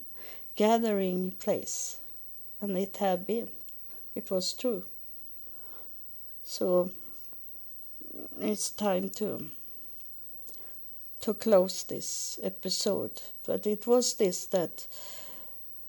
gathering 0.56 1.32
place, 1.32 1.96
and 2.60 2.76
it 2.76 2.98
had 2.98 3.26
been. 3.26 3.48
It 4.14 4.30
was 4.30 4.52
true. 4.52 4.84
So 6.50 6.88
it's 8.40 8.70
time 8.70 9.10
to 9.20 9.50
to 11.20 11.34
close 11.34 11.82
this 11.84 12.40
episode. 12.42 13.20
But 13.44 13.66
it 13.66 13.86
was 13.86 14.14
this 14.14 14.46
that 14.46 14.86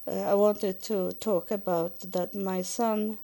uh, 0.06 0.12
I 0.12 0.34
wanted 0.34 0.82
to 0.82 1.14
talk 1.14 1.52
about 1.52 2.02
that 2.12 2.36
my 2.36 2.62
son 2.62 3.20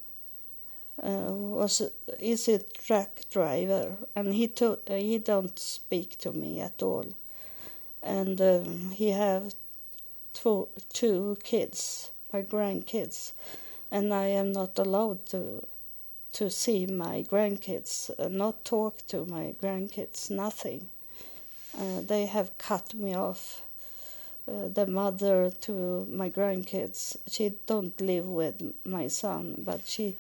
uh, 1.04 1.34
was 1.34 1.82
is 2.20 2.48
a 2.48 2.60
truck 2.60 3.10
driver 3.30 3.98
and 4.16 4.34
he 4.34 4.48
to, 4.48 4.80
uh, 4.90 4.96
he 4.96 5.18
don't 5.18 5.60
speak 5.60 6.18
to 6.20 6.32
me 6.32 6.62
at 6.62 6.82
all 6.82 7.06
and 8.02 8.40
um, 8.40 8.92
he 8.92 9.10
have 9.10 9.54
two 10.32 10.70
two 10.94 11.38
kids 11.44 12.12
my 12.32 12.44
grandkids 12.44 13.34
and 13.92 14.14
I 14.14 14.28
am 14.28 14.54
not 14.54 14.80
allowed 14.80 15.26
to 15.32 15.64
to 16.36 16.50
see 16.50 16.86
my 16.86 17.24
grandkids, 17.24 18.12
uh, 18.20 18.28
not 18.28 18.66
talk 18.66 19.08
to 19.08 19.24
my 19.26 19.56
grandkids, 19.64 20.30
nothing. 20.30 20.90
Uh, 21.80 22.02
they 22.02 22.26
have 22.26 22.58
cut 22.58 22.94
me 22.94 23.16
off. 23.16 23.62
Uh, 24.46 24.68
the 24.68 24.86
mother 24.86 25.50
to 25.62 26.06
my 26.12 26.30
grandkids, 26.30 27.16
she 27.26 27.54
don't 27.68 28.00
live 28.02 28.28
with 28.28 28.62
my 28.84 29.08
son, 29.08 29.56
but 29.66 29.88
she 29.88 30.18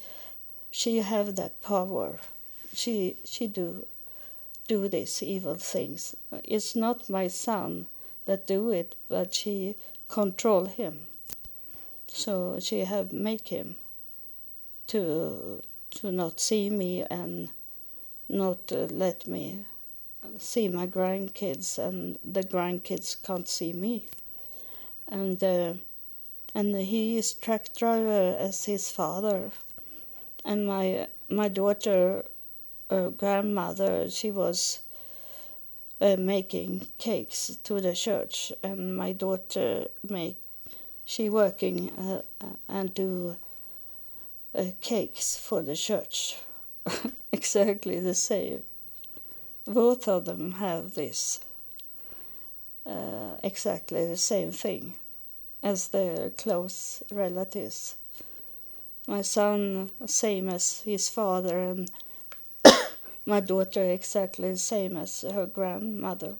she 0.72 0.98
have 1.00 1.36
that 1.36 1.62
power. 1.62 2.18
She 2.74 3.18
she 3.26 3.48
do 3.48 3.86
do 4.70 4.88
these 4.88 5.22
evil 5.22 5.56
things. 5.56 6.16
It's 6.46 6.78
not 6.78 7.10
my 7.10 7.28
son 7.28 7.88
that 8.26 8.48
do 8.48 8.72
it, 8.72 8.96
but 9.10 9.34
she 9.34 9.76
control 10.08 10.66
him. 10.66 11.08
So 12.08 12.58
she 12.62 12.86
have 12.86 13.12
make 13.12 13.50
him 13.50 13.76
to 14.88 15.62
to 15.96 16.12
not 16.12 16.40
see 16.40 16.70
me 16.70 17.04
and 17.10 17.50
not 18.30 18.72
uh, 18.72 18.88
let 18.92 19.28
me 19.28 19.66
see 20.40 20.68
my 20.68 20.88
grandkids, 20.88 21.78
and 21.78 22.18
the 22.24 22.44
grandkids 22.44 23.16
can't 23.24 23.48
see 23.48 23.74
me. 23.74 24.06
And 25.08 25.44
uh, 25.44 25.74
and 26.54 26.76
he 26.76 27.18
is 27.18 27.34
truck 27.34 27.74
driver 27.76 28.36
as 28.40 28.66
his 28.66 28.90
father, 28.90 29.52
and 30.44 30.66
my 30.68 31.08
my 31.30 31.48
daughter, 31.48 32.26
uh, 32.90 33.10
grandmother, 33.10 34.10
she 34.10 34.32
was 34.32 34.80
uh, 36.02 36.16
making 36.18 36.88
cakes 36.98 37.58
to 37.64 37.80
the 37.80 37.94
church, 37.94 38.52
and 38.64 38.98
my 38.98 39.12
daughter 39.12 39.88
make 40.10 40.38
she 41.06 41.30
working 41.30 41.92
uh, 41.92 42.22
and 42.68 42.94
do 42.94 43.38
uh, 44.56 44.66
cakes 44.82 45.38
for 45.38 45.62
the 45.62 45.76
church, 45.76 46.38
exactly 47.32 48.00
the 48.00 48.16
same. 48.16 48.64
Both 49.66 50.08
of 50.08 50.26
them 50.26 50.54
have 50.54 50.96
this 50.96 51.40
uh, 52.86 53.38
exactly 53.44 54.06
the 54.08 54.18
same 54.18 54.52
thing 54.52 54.96
as 55.64 55.88
their 55.88 56.30
close 56.30 57.02
relatives. 57.12 57.96
My 59.08 59.22
son, 59.22 59.92
same 60.06 60.50
as 60.50 60.82
his 60.82 61.10
father, 61.10 61.60
and 61.60 61.92
my 63.26 63.40
daughter, 63.40 63.84
exactly 63.84 64.52
the 64.52 64.58
same 64.58 64.98
as 64.98 65.22
her 65.22 65.46
grandmother. 65.46 66.36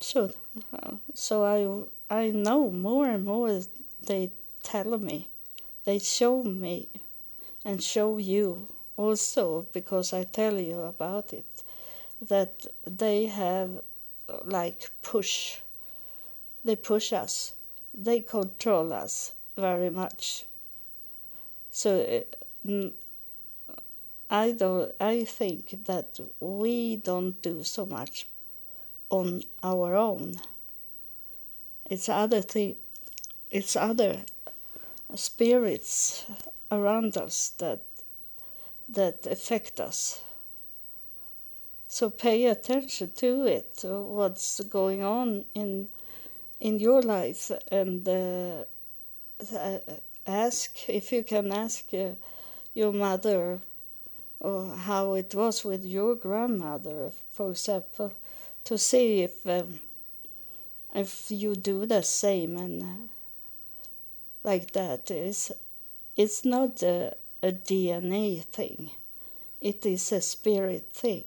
So, 0.00 0.30
uh, 0.72 0.92
so 1.14 1.44
I 1.44 2.14
I 2.14 2.30
know 2.30 2.70
more 2.70 3.06
and 3.06 3.24
more. 3.24 3.62
They 4.00 4.30
tell 4.62 4.98
me, 4.98 5.28
they 5.86 5.98
show 5.98 6.42
me, 6.42 6.88
and 7.64 7.82
show 7.82 8.18
you 8.18 8.68
also 8.96 9.66
because 9.72 10.12
I 10.12 10.24
tell 10.24 10.58
you 10.60 10.80
about 10.82 11.32
it 11.32 11.62
that 12.20 12.66
they 12.86 13.26
have 13.26 13.70
like 14.44 14.90
push. 15.02 15.58
They 16.64 16.76
push 16.76 17.12
us. 17.12 17.54
They 17.94 18.20
control 18.20 18.92
us 18.92 19.32
very 19.56 19.90
much. 19.90 20.44
So 21.70 22.24
uh, 22.68 22.88
i 24.28 24.50
don't 24.50 24.90
i 25.00 25.22
think 25.22 25.84
that 25.84 26.18
we 26.40 26.96
don't 26.96 27.40
do 27.42 27.62
so 27.62 27.86
much 27.86 28.26
on 29.08 29.40
our 29.62 29.94
own. 29.94 30.34
It's 31.88 32.08
other 32.08 32.40
thing 32.40 32.74
it's 33.50 33.76
other 33.76 34.22
spirits 35.14 36.24
around 36.70 37.16
us 37.16 37.52
that 37.58 37.80
that 38.88 39.26
affect 39.26 39.80
us. 39.80 40.20
So 41.88 42.10
pay 42.10 42.46
attention 42.46 43.12
to 43.16 43.46
it, 43.46 43.80
what's 43.82 44.60
going 44.64 45.02
on 45.02 45.44
in 45.54 45.88
in 46.60 46.78
your 46.78 47.02
life, 47.02 47.50
and 47.70 48.08
uh, 48.08 48.64
uh, 49.54 49.78
ask 50.26 50.88
if 50.88 51.12
you 51.12 51.22
can 51.22 51.52
ask 51.52 51.84
uh, 51.92 52.12
your 52.74 52.92
mother 52.92 53.60
or 54.40 54.74
how 54.76 55.14
it 55.14 55.34
was 55.34 55.64
with 55.64 55.84
your 55.84 56.14
grandmother, 56.14 57.12
for 57.32 57.50
example, 57.50 58.12
to 58.64 58.78
see 58.78 59.22
if 59.22 59.46
um, 59.46 59.80
if 60.94 61.30
you 61.30 61.54
do 61.54 61.86
the 61.86 62.02
same 62.02 62.56
and 62.56 63.08
like 64.46 64.72
that. 64.72 65.10
Is 65.10 65.52
it's 66.16 66.44
not 66.44 66.82
a, 66.82 67.14
a 67.42 67.52
DNA 67.52 68.42
thing; 68.44 68.92
it 69.60 69.84
is 69.84 70.12
a 70.12 70.20
spirit 70.22 70.86
thing 70.92 71.24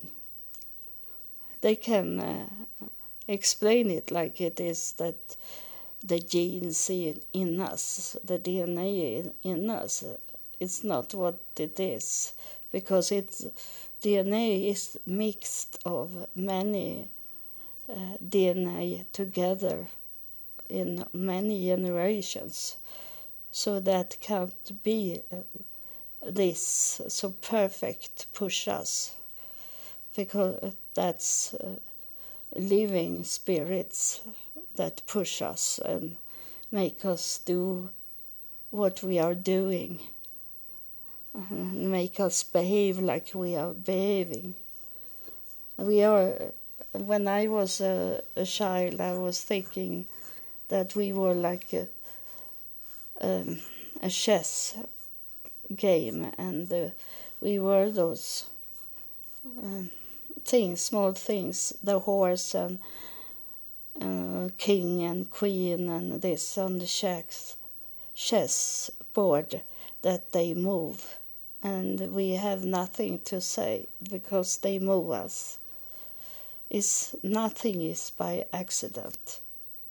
they 1.62 1.76
can 1.76 2.20
uh, 2.20 2.46
explain 3.28 3.92
it 3.92 4.12
like 4.12 4.40
it 4.42 4.60
is 4.60 4.94
that 4.94 5.16
the 6.04 6.20
genes 6.20 6.90
in, 6.90 7.20
in 7.34 7.60
us, 7.60 8.16
the 8.24 8.40
DNA 8.40 9.20
in, 9.20 9.34
in 9.44 9.70
us, 9.70 10.04
it's 10.60 10.84
not 10.84 11.14
what 11.14 11.40
it 11.58 11.80
is 11.80 12.34
because 12.72 13.12
it's 13.12 13.46
DNA 14.02 14.70
is 14.70 14.98
mixed 15.06 15.80
of 15.86 16.28
many 16.36 17.10
uh, 17.90 17.96
DNA 18.24 19.06
together 19.12 19.88
in 20.70 21.04
many 21.14 21.66
generations. 21.66 22.78
So 23.52 23.80
that 23.80 24.18
can't 24.20 24.84
be 24.84 25.22
uh, 25.32 25.38
this. 26.22 27.02
So 27.08 27.32
perfect 27.42 28.28
push 28.34 28.68
us 28.68 29.16
because 30.16 30.74
that's 30.94 31.54
uh, 31.54 31.76
living 32.56 33.24
spirits 33.24 34.22
that 34.76 35.02
push 35.08 35.42
us 35.42 35.80
and 35.84 36.16
make 36.72 37.06
us 37.06 37.40
do 37.46 37.90
what 38.70 39.04
we 39.04 39.20
are 39.20 39.36
doing. 39.36 40.00
And 41.34 41.92
make 41.92 42.20
us 42.20 42.44
behave 42.44 43.00
like 43.00 43.32
we 43.34 43.56
are 43.56 43.74
behaving. 43.74 44.56
We 45.78 46.04
are 46.04 46.52
when 46.92 47.28
i 47.28 47.48
was 47.48 47.82
a, 47.82 48.24
a 48.36 48.46
child 48.46 49.00
i 49.00 49.16
was 49.16 49.42
thinking 49.42 50.08
that 50.70 50.96
we 50.96 51.14
were 51.14 51.34
like 51.34 51.74
a, 51.74 51.88
um, 53.22 53.60
a 54.02 54.10
chess 54.10 54.78
game 55.76 56.32
and 56.38 56.72
uh, 56.72 56.90
we 57.42 57.60
were 57.60 57.90
those 57.90 58.46
um, 59.64 59.90
things, 60.44 60.82
small 60.82 61.14
things, 61.14 61.74
the 61.84 62.00
horse 62.00 62.56
and 62.56 62.80
uh, 64.02 64.50
king 64.58 65.02
and 65.04 65.30
queen 65.30 65.90
and 65.90 66.22
this 66.22 66.58
on 66.58 66.80
the 66.80 66.86
chess, 66.86 67.56
chess 68.16 68.90
board 69.14 69.62
that 70.02 70.32
they 70.32 70.54
move. 70.54 71.18
And 71.62 72.14
we 72.14 72.32
have 72.32 72.64
nothing 72.64 73.20
to 73.26 73.42
say 73.42 73.90
because 74.10 74.58
they 74.58 74.80
move 74.80 75.12
us. 75.12 75.58
It's, 76.70 77.16
nothing 77.24 77.82
is 77.82 78.12
by 78.12 78.46
accident. 78.54 79.40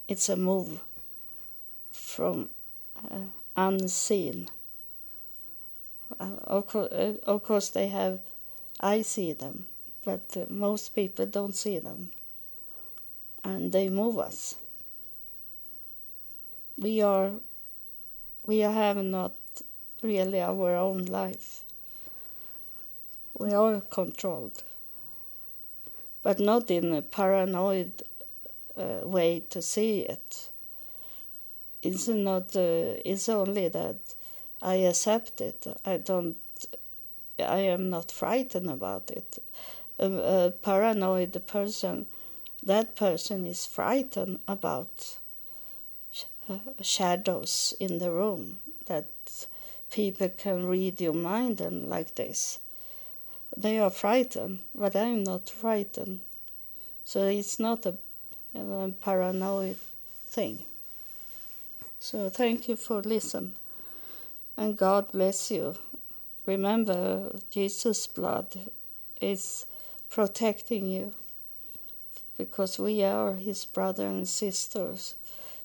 It's 0.07 0.29
a 0.29 0.37
move 0.37 0.81
from 1.93 2.43
uh, 2.45 2.58
unseen. 3.57 4.49
Uh, 6.19 6.37
of, 6.45 6.67
co- 6.67 6.87
uh, 6.87 7.15
of 7.25 7.43
course, 7.43 7.69
they 7.69 7.89
have, 7.89 8.21
I 8.81 9.03
see 9.03 9.33
them, 9.33 9.67
but 10.05 10.51
most 10.51 10.95
people 10.95 11.27
don't 11.27 11.55
see 11.55 11.79
them. 11.79 12.11
And 13.45 13.73
they 13.73 13.89
move 13.89 14.19
us. 14.19 14.57
We 16.79 17.03
are 17.03 17.33
we 18.47 18.61
have 18.61 18.97
not 18.97 19.35
really 20.03 20.41
our 20.41 20.75
own 20.75 21.05
life. 21.05 21.63
We 23.39 23.53
are 23.53 23.81
controlled. 23.81 24.63
But 26.23 26.39
not 26.39 26.71
in 26.71 26.93
a 26.95 27.03
paranoid 27.03 28.05
uh, 28.77 29.01
way 29.05 29.41
to 29.51 29.63
see 29.63 30.01
it 30.01 30.48
it's 31.83 32.09
not 32.09 32.55
uh, 32.57 32.95
it's 33.05 33.29
only 33.29 33.69
that 33.69 34.01
i 34.63 34.75
accept 34.75 35.41
it 35.41 35.67
i 35.85 35.97
don't 35.97 36.37
i 37.39 37.59
am 37.59 37.91
not 37.91 38.11
frightened 38.11 38.71
about 38.71 39.11
it 39.11 39.39
a, 39.99 40.07
a 40.47 40.51
paranoid 40.51 41.47
person, 41.47 42.07
that 42.63 42.95
person 42.95 43.47
is 43.47 43.67
frightened 43.67 44.39
about 44.47 45.19
sh- 46.13 46.25
uh, 46.49 46.59
shadows 46.81 47.75
in 47.81 47.99
the 47.99 48.11
room, 48.11 48.61
that 48.87 49.07
people 49.91 50.29
can 50.29 50.67
read 50.67 51.01
your 51.01 51.15
mind 51.15 51.61
and 51.61 51.89
like 51.89 52.15
this. 52.15 52.59
They 53.57 53.79
are 53.79 53.91
frightened, 53.91 54.61
but 54.75 54.95
I'm 54.95 55.25
not 55.25 55.51
frightened. 55.51 56.21
So 57.05 57.27
it's 57.27 57.59
not 57.59 57.87
a, 57.87 57.95
a 58.55 58.93
paranoid 59.01 59.77
thing. 60.27 60.61
So 62.01 62.31
thank 62.31 62.69
you 62.69 62.77
for 62.77 63.03
listening, 63.03 63.55
and 64.57 64.77
God 64.77 65.13
bless 65.13 65.51
you. 65.51 65.77
Remember, 66.47 67.33
Jesus' 67.51 68.07
blood 68.07 68.71
is 69.21 69.67
protecting 70.09 70.87
you 70.87 71.13
because 72.39 72.79
we 72.79 73.03
are 73.03 73.35
his 73.35 73.67
brother 73.67 74.07
and 74.07 74.29
sisters. 74.29 75.17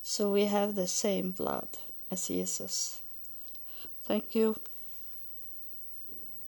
So 0.01 0.31
we 0.31 0.45
have 0.45 0.75
the 0.75 0.87
same 0.87 1.31
blood 1.31 1.67
as 2.11 2.27
Jesus. 2.27 3.01
Thank 4.03 4.35
you. 4.35 4.57